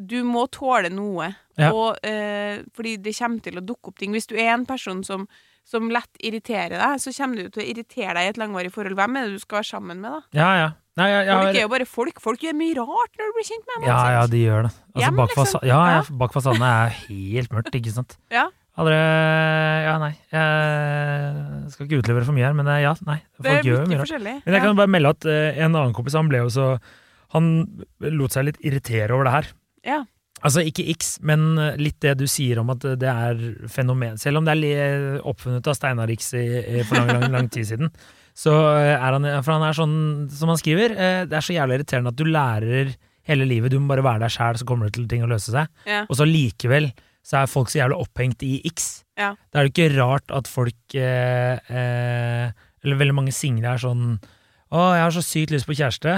du 0.00 0.24
må 0.26 0.48
tåle 0.50 0.88
noe. 0.90 1.28
Ja. 1.56 1.68
Og, 1.72 1.98
eh, 2.02 2.62
fordi 2.74 2.96
det 3.00 3.12
kommer 3.14 3.40
til 3.44 3.60
å 3.60 3.62
dukke 3.62 3.92
opp 3.92 3.98
ting. 4.00 4.10
Hvis 4.10 4.26
du 4.26 4.34
er 4.34 4.54
en 4.54 4.64
person 4.66 5.04
som, 5.04 5.28
som 5.64 5.86
lett 5.92 6.20
irriterer 6.20 6.76
deg, 6.76 7.00
så 7.00 7.12
kommer 7.16 7.40
du 7.40 7.48
til 7.54 7.62
å 7.64 7.68
irritere 7.72 8.14
deg 8.18 8.26
i 8.26 8.32
et 8.34 8.40
langvarig 8.40 8.72
forhold. 8.74 8.96
Hvem 8.98 9.16
er 9.16 9.28
det 9.30 9.38
du 9.38 9.44
skal 9.44 9.62
være 9.62 9.70
sammen 9.70 10.02
med, 10.04 10.12
da? 10.12 10.20
Ja, 10.36 10.50
ja. 10.60 10.72
Nei, 10.94 11.06
jeg, 11.10 11.22
jeg 11.26 11.34
Folk 11.40 11.56
er 11.56 11.64
jo 11.64 11.70
bare 11.72 11.86
folk. 11.90 12.18
Folk 12.22 12.42
gjør 12.44 12.52
mye 12.54 12.74
rart 12.78 13.16
når 13.18 13.30
du 13.30 13.38
blir 13.38 13.46
kjent 13.48 13.64
med 13.66 13.80
dem. 13.80 13.86
ja, 13.88 14.02
ja, 14.14 14.26
de 14.30 14.42
gjør 14.44 14.60
det. 14.68 14.74
Altså, 14.92 15.00
Hjem, 15.02 15.16
bak, 15.18 15.32
liksom. 15.32 15.40
fasa 15.48 15.60
ja, 15.66 15.78
ja, 15.90 16.02
bak 16.20 16.36
fasaden 16.36 16.66
er 16.68 16.92
helt 17.08 17.56
mørkt, 17.56 17.74
ikke 17.80 17.94
sant. 17.96 18.14
Ja. 18.38 18.44
Aldri 18.74 18.94
Ja, 18.98 19.94
nei. 20.02 20.12
Jeg 20.34 21.72
skal 21.74 21.86
ikke 21.86 22.00
utlevere 22.02 22.26
for 22.26 22.34
mye 22.34 22.46
her, 22.46 22.54
men 22.58 22.70
eh, 22.70 22.80
ja, 22.82 22.92
nei. 23.06 23.20
Folk 23.38 23.66
gjør 23.68 23.84
mye 23.90 24.00
rart. 24.00 24.14
Men 24.18 24.56
jeg 24.56 24.64
kan 24.64 24.78
bare 24.78 24.90
melde 24.90 25.12
at 25.14 25.26
eh, 25.30 25.60
en 25.62 25.70
annen 25.72 25.94
kompis 25.94 26.16
han 26.18 26.30
ble 26.30 26.40
jo 26.42 26.50
så 26.50 26.66
Han 27.34 27.46
lot 28.14 28.34
seg 28.34 28.46
litt 28.48 28.58
irritere 28.62 29.14
over 29.14 29.26
det 29.28 29.34
her. 29.34 29.48
Ja. 29.86 30.00
Altså 30.44 30.64
ikke 30.68 30.84
X, 30.92 31.14
men 31.24 31.54
eh, 31.60 31.78
litt 31.80 32.00
det 32.04 32.18
du 32.20 32.26
sier 32.28 32.60
om 32.60 32.72
at 32.74 32.84
det 33.00 33.08
er 33.08 33.40
fenomen. 33.72 34.18
Selv 34.20 34.42
om 34.42 34.48
det 34.48 34.58
er 34.74 35.22
oppfunnet 35.24 35.70
av 35.70 35.78
Steinar 35.78 36.12
X 36.12 36.34
i, 36.36 36.44
i, 36.60 36.84
for 36.84 37.00
lang, 37.00 37.14
lang, 37.16 37.32
lang 37.32 37.48
tid 37.52 37.70
siden. 37.70 37.92
Så 38.36 38.52
eh, 38.52 38.92
er 38.92 39.16
han 39.16 39.26
For 39.46 39.54
han 39.54 39.64
er 39.64 39.78
sånn, 39.78 39.96
som 40.34 40.52
han 40.52 40.60
skriver, 40.60 40.94
eh, 40.98 41.22
det 41.30 41.38
er 41.38 41.46
så 41.46 41.56
jævlig 41.56 41.80
irriterende 41.80 42.12
at 42.12 42.20
du 42.20 42.28
lærer 42.28 42.92
hele 43.28 43.48
livet. 43.48 43.72
Du 43.72 43.80
må 43.80 43.94
bare 43.94 44.04
være 44.04 44.26
deg 44.26 44.34
sjæl, 44.34 44.60
så 44.60 44.68
kommer 44.68 44.88
det 44.90 44.98
til 44.98 45.08
ting 45.08 45.24
å 45.24 45.30
løse 45.30 45.54
seg. 45.54 45.70
Ja. 45.88 46.04
Og 46.08 46.18
så 46.20 46.28
likevel 46.28 46.90
så 47.24 47.40
er 47.40 47.50
folk 47.50 47.72
så 47.72 47.80
jævlig 47.80 48.02
opphengt 48.04 48.44
i 48.44 48.58
X. 48.68 48.90
Ja. 49.16 49.32
Da 49.48 49.62
er 49.62 49.68
det 49.68 49.72
ikke 49.72 49.94
rart 49.96 50.34
at 50.34 50.50
folk 50.50 50.96
eh, 50.98 51.56
eh, 51.70 52.48
Eller 52.82 52.98
veldig 52.98 53.14
mange 53.14 53.32
single 53.32 53.70
er 53.70 53.78
sånn 53.78 54.16
Å, 54.18 54.80
jeg 54.98 55.04
har 55.04 55.14
så 55.14 55.22
sykt 55.22 55.52
lyst 55.54 55.68
på 55.68 55.76
kjæreste. 55.78 56.16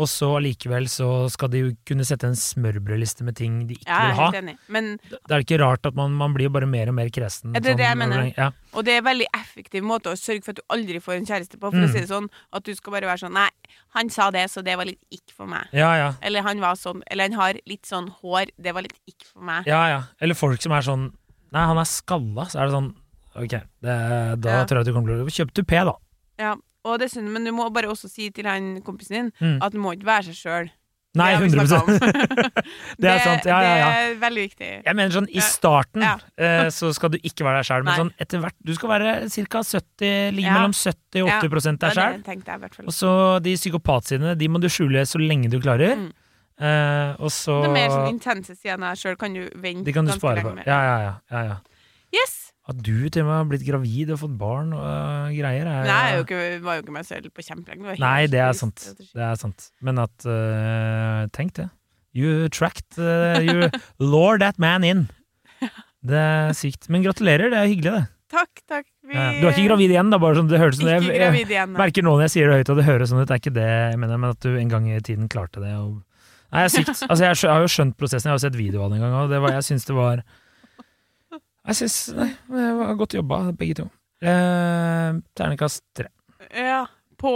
Og 0.00 0.08
så 0.08 0.30
allikevel 0.38 0.86
så 0.88 1.06
skal 1.28 1.50
de 1.52 1.58
jo 1.60 1.70
kunne 1.84 2.06
sette 2.08 2.24
en 2.24 2.36
smørbrødliste 2.38 3.24
med 3.26 3.36
ting 3.36 3.58
de 3.68 3.74
ikke 3.76 3.84
Ja, 3.90 3.98
vil 4.06 4.16
ha. 4.16 4.28
helt 4.30 4.38
enig. 4.40 4.54
Men, 4.72 4.88
det 5.10 5.34
er 5.36 5.44
ikke 5.44 5.58
rart 5.60 5.84
at 5.90 5.94
man, 5.98 6.14
man 6.16 6.32
blir 6.32 6.48
bare 6.54 6.66
mer 6.70 6.88
og 6.88 6.96
mer 6.96 7.10
kresen. 7.12 7.52
Er 7.54 7.60
det 7.60 7.74
er 7.74 7.76
det 7.82 7.84
jeg 7.84 7.96
sånn, 7.98 8.02
mener. 8.08 8.32
Ja. 8.38 8.50
og 8.72 8.84
det 8.86 8.94
er 8.94 9.02
en 9.02 9.08
veldig 9.10 9.26
effektiv 9.36 9.84
måte 9.84 10.12
å 10.14 10.16
sørge 10.16 10.42
for 10.46 10.54
at 10.56 10.62
du 10.62 10.64
aldri 10.72 11.02
får 11.04 11.18
en 11.18 11.26
kjæreste 11.28 11.58
på. 11.60 11.68
For 11.70 11.76
Mm. 11.76 11.84
å 11.84 11.92
si 11.92 12.00
det 12.00 12.08
sånn, 12.08 12.30
at 12.52 12.64
du 12.64 12.74
skal 12.74 12.92
bare 12.96 13.06
være 13.10 13.18
sånn 13.26 13.32
Nei, 13.36 13.48
han 13.94 14.08
sa 14.10 14.30
det, 14.30 14.46
så 14.50 14.64
det 14.64 14.76
var 14.80 14.86
litt 14.86 15.00
ikke 15.12 15.36
for 15.36 15.46
meg. 15.46 15.68
ja, 15.72 15.92
ja. 16.00 16.14
Eller 16.22 16.42
han 16.42 16.58
var 16.60 16.74
sånn 16.80 17.02
Eller 17.10 17.28
han 17.28 17.38
har 17.38 17.54
litt 17.66 17.84
sånn 17.86 18.08
hår, 18.22 18.46
det 18.60 18.72
var 18.74 18.82
litt 18.82 18.98
ikke 19.06 19.26
for 19.34 19.42
meg. 19.42 19.66
Ja, 19.66 19.86
ja. 19.88 20.02
Eller 20.20 20.34
folk 20.34 20.60
som 20.62 20.72
er 20.72 20.80
sånn 20.82 21.12
Nei, 21.52 21.66
han 21.66 21.76
er 21.78 21.84
skalla. 21.84 22.46
Så 22.48 22.60
er 22.62 22.66
det 22.66 22.72
sånn 22.78 22.94
Ok, 23.36 23.50
det, 23.50 24.40
da 24.40 24.64
tror 24.66 24.80
jeg 24.80 24.80
at 24.80 24.86
du 24.86 24.92
kommer 24.92 25.08
til 25.12 25.22
å 25.22 25.30
Kjøp 25.30 25.52
tupé, 25.54 25.84
da. 25.84 25.94
Ja. 26.38 26.56
Og 26.84 26.98
det 26.98 27.08
er 27.10 27.14
synd, 27.16 27.30
men 27.34 27.44
du 27.44 27.52
må 27.52 27.68
bare 27.74 27.90
også 27.92 28.08
si 28.08 28.30
til 28.30 28.46
han 28.48 28.80
kompisen 28.82 29.16
din 29.16 29.32
Mm. 29.40 29.58
at 29.62 29.72
du 29.72 29.78
må 29.78 29.92
ikke 29.96 30.06
være 30.08 30.30
seg 30.30 30.38
sjøl. 30.38 30.70
Nei, 31.18 31.34
100% 31.34 31.98
Det 33.02 33.08
er 33.10 33.18
sant. 33.18 33.46
Ja, 33.48 33.58
ja, 33.58 33.70
ja. 33.80 33.86
Det 33.90 34.02
er 34.12 34.18
veldig 34.22 34.42
viktig. 34.44 34.68
Jeg 34.86 34.94
mener 34.94 35.10
sånn, 35.10 35.26
I 35.34 35.42
starten 35.42 36.04
Ja. 36.06 36.12
eh, 36.38 36.68
så 36.70 36.92
skal 36.94 37.10
du 37.10 37.18
ikke 37.18 37.42
være 37.42 37.58
deg 37.58 37.66
sjæl, 37.66 37.86
men 37.88 37.98
sånn 37.98 38.12
etter 38.22 38.44
hvert 38.44 38.54
Du 38.62 38.72
skal 38.76 38.92
være 38.92 39.14
ca. 39.26 39.62
70 39.66 40.36
Ligge 40.36 40.52
mellom 40.54 40.74
70 40.76 41.24
og 41.24 41.32
80 41.34 41.66
Ja, 41.66 41.82
deg 41.82 41.98
sjæl. 41.98 42.86
Og 42.86 42.94
så 42.94 43.12
de 43.42 43.56
psykopatsidene, 43.58 44.36
de 44.38 44.48
må 44.48 44.62
du 44.62 44.68
skjule 44.70 45.02
så 45.02 45.18
lenge 45.18 45.50
du 45.50 45.58
klarer. 45.58 45.98
Mm. 45.98 46.12
Eh, 46.60 47.16
og 47.18 47.32
så 47.32 47.58
er 47.64 47.72
mer 47.72 47.90
sånn 47.90 48.10
intense 48.12 48.54
siden 48.54 48.84
deg 48.84 49.00
sjøl 49.00 49.18
kan 49.18 49.34
du 49.34 49.48
vente 49.58 49.86
De 49.88 49.94
kan 49.96 50.06
du 50.06 50.12
ganske 50.12 50.20
spare 50.20 50.42
lenge 50.44 50.50
på. 50.50 50.56
med. 50.60 50.70
Ja, 50.70 50.78
ja, 50.84 50.96
ja. 51.08 51.12
ja, 51.32 51.42
ja. 51.50 51.58
At 52.70 52.78
du 52.86 53.08
til 53.10 53.24
og 53.24 53.26
med 53.26 53.34
har 53.34 53.48
blitt 53.50 53.66
gravid 53.66 54.12
og 54.14 54.20
fått 54.20 54.36
barn 54.38 54.70
og 54.76 54.84
uh, 54.84 55.30
greier 55.34 55.66
er 55.66 55.88
Nei, 55.88 56.00
jeg 56.12 56.20
jo 56.20 56.26
ikke, 56.26 56.40
var 56.62 56.78
jo 56.78 56.84
ikke 56.84 56.94
meg 56.94 57.08
selv 57.08 57.32
på 57.34 57.42
kjempelenge. 57.42 57.96
Nei, 57.98 58.20
det 58.30 58.42
er 58.44 58.54
sant. 58.54 58.84
Det 59.00 59.24
er 59.26 59.34
sant. 59.40 59.70
Men 59.82 59.98
at 60.04 60.26
uh, 60.28 61.26
Tenk 61.34 61.56
det. 61.58 61.66
You 62.14 62.46
tracked 62.54 62.98
uh, 62.98 63.42
You 63.42 63.70
lured 64.12 64.44
that 64.44 64.58
man 64.62 64.86
in. 64.86 65.08
Det 66.00 66.16
er 66.16 66.54
sykt. 66.56 66.88
Men 66.88 67.02
gratulerer, 67.04 67.50
det 67.52 67.58
er 67.58 67.68
hyggelig, 67.68 67.92
det. 67.98 68.06
Takk, 68.30 68.62
takk. 68.70 68.86
Vi, 69.02 69.16
Ja. 69.16 69.32
Du 69.40 69.48
er 69.48 69.56
ikke 69.56 69.66
gravid 69.66 69.90
igjen, 69.90 70.10
da? 70.12 70.20
Bare 70.22 70.38
sånn, 70.38 70.48
det 70.50 70.60
høres 70.62 70.78
sånn 70.78 70.86
Ikke 70.92 71.16
jeg, 71.16 71.32
jeg 71.34 71.48
igjen. 71.50 71.72
merker 71.74 72.04
nå 72.06 72.12
når 72.14 72.28
jeg 72.28 72.32
sier 72.36 72.52
det 72.52 72.60
høyt, 72.60 72.70
og 72.70 72.78
det 72.78 72.84
høres 72.86 73.10
sånn 73.10 73.22
ut. 73.22 73.26
Det 73.26 73.34
er 73.34 73.42
ikke 73.42 73.56
det 73.56 73.66
jeg 73.66 73.98
mener, 73.98 74.20
men 74.22 74.36
at 74.36 74.46
du 74.46 74.54
en 74.54 74.70
gang 74.70 74.86
i 74.86 75.00
tiden 75.02 75.26
klarte 75.32 75.62
det. 75.64 75.72
Og... 75.74 75.96
Nei, 76.54 76.62
jeg 76.62 76.70
er 76.70 76.74
sykt. 76.76 76.92
Altså, 77.08 77.24
jeg, 77.24 77.40
jeg 77.42 77.50
har 77.50 77.64
jo 77.66 77.72
skjønt 77.74 77.96
prosessen, 77.98 78.28
jeg 78.28 78.32
har 78.32 78.38
jo 78.38 78.44
sett 78.46 78.58
video 78.58 78.84
av 78.84 78.94
det 78.94 79.00
en 79.00 79.04
gang, 79.08 79.16
og 79.24 79.34
det 79.34 79.42
var, 79.42 79.56
jeg 79.58 79.66
syns 79.66 79.88
det 79.90 79.96
var 79.98 80.22
Jeg 81.68 81.76
syns 81.82 81.96
Nei, 82.16 82.30
det 82.50 82.68
var 82.78 82.98
godt 82.98 83.16
jobba, 83.18 83.40
begge 83.58 83.82
to. 83.82 83.88
Eh, 84.20 85.20
Ternekast 85.36 85.84
tre. 85.96 86.08
Ja, 86.56 86.84
på 87.20 87.32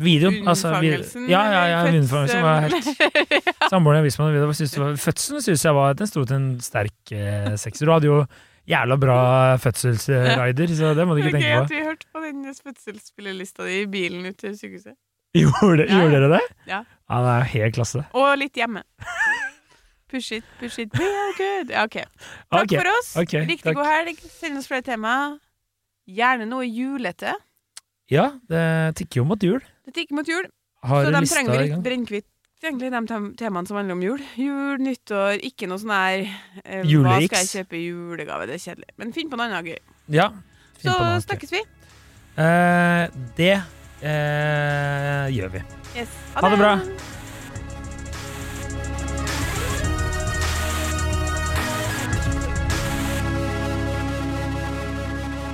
Videoen, 0.00 0.46
altså 0.48 0.70
unnfangelsen. 0.70 1.26
Ja, 1.28 1.40
ja, 1.52 1.64
ja. 1.68 1.80
Unnfangelsen 1.92 2.44
var 2.44 2.62
helt 2.64 2.86
fødselen. 2.86 3.50
Samboeren 3.72 4.06
jeg 4.06 4.14
meg 4.16 4.38
det, 4.38 4.54
synes 4.56 4.78
var, 4.80 4.94
Fødselen 4.96 5.44
syns 5.44 5.64
jeg 5.66 5.76
var 5.76 5.98
Den 5.98 6.08
sto 6.08 6.22
til 6.24 6.38
en 6.38 6.46
sterk 6.64 7.12
eh, 7.12 7.50
sekser. 7.60 7.84
Du 7.84 7.92
hadde 7.92 8.08
jo 8.08 8.22
jævla 8.70 8.96
bra 9.02 9.18
fødselsrider, 9.60 10.74
så 10.78 10.94
det 10.96 11.06
må 11.08 11.16
du 11.16 11.22
ikke 11.24 11.36
tenke 11.36 11.52
på. 11.58 11.68
vi 11.74 11.84
hørte 11.84 12.08
på 12.12 12.24
den 12.24 12.48
fødselsspillerlista 12.48 13.68
di 13.68 13.82
i 13.82 13.86
bilen 13.92 14.24
ut 14.30 14.40
til 14.40 14.56
sykehuset. 14.56 14.96
Gjorde, 15.36 15.84
Ja, 15.86 16.00
gjorde 16.00 16.16
dere 16.16 16.32
det? 16.32 16.42
Ja. 16.66 16.80
ja 16.82 17.22
det 17.26 17.36
er 17.36 17.48
helt 17.52 17.76
klasse. 17.76 18.06
Og 18.18 18.32
litt 18.40 18.56
hjemme. 18.58 18.86
Push 20.10 20.32
it, 20.40 20.44
push 20.58 20.80
it, 20.82 20.90
we 20.98 21.06
are 21.06 21.34
good. 21.38 21.70
Ja, 21.70 21.84
ok. 21.86 22.00
Takk 22.50 22.64
okay. 22.64 22.78
for 22.80 22.90
oss. 22.90 23.12
Okay, 23.22 23.44
Riktig 23.46 23.70
takk. 23.70 23.78
god 23.78 23.86
helg. 23.86 24.24
Send 24.40 24.58
oss 24.58 24.66
flere 24.66 24.82
tema. 24.82 25.12
Gjerne 26.10 26.48
noe 26.50 26.66
julete. 26.66 27.36
Ja, 28.10 28.32
det 28.50 28.64
tikker 28.98 29.22
jo 29.22 29.28
mot 29.30 29.44
jul. 29.46 29.60
Det 29.86 29.94
tikker 29.94 30.18
mot 30.18 30.26
jul, 30.26 30.48
Har 30.82 31.06
så 31.06 31.12
de 31.14 31.20
trenger 31.30 31.54
vi 31.54 31.68
litt 31.68 31.84
brennkvitt. 31.84 32.26
Egentlig 32.60 32.90
de 32.92 33.00
tem- 33.08 33.30
temaene 33.38 33.70
som 33.70 33.78
handler 33.78 33.94
om 33.94 34.02
jul. 34.02 34.24
Jul, 34.36 34.82
nyttår, 34.84 35.38
ikke 35.46 35.68
noe 35.70 35.80
sånn 35.80 35.94
her 35.94 36.26
eh, 36.64 36.82
Hva 36.84 37.16
skal 37.24 37.46
jeg 37.46 37.52
kjøpe 37.54 37.78
i 37.78 37.84
julegave? 37.86 38.48
Det 38.50 38.58
er 38.58 38.64
kjedelig. 38.66 38.90
Men 39.00 39.14
finn 39.16 39.30
på 39.30 39.38
noe 39.38 39.46
annet 39.48 39.70
gøy. 39.70 39.78
Ja. 40.18 40.26
Så 40.82 40.96
snakkes 41.24 41.54
vi. 41.54 41.62
Uh, 42.34 43.06
det 43.38 43.54
uh, 44.02 45.24
gjør 45.32 45.56
vi. 45.56 45.64
Yes. 45.94 46.20
Ha 46.36 46.52
det 46.52 46.60
bra. 46.60 46.74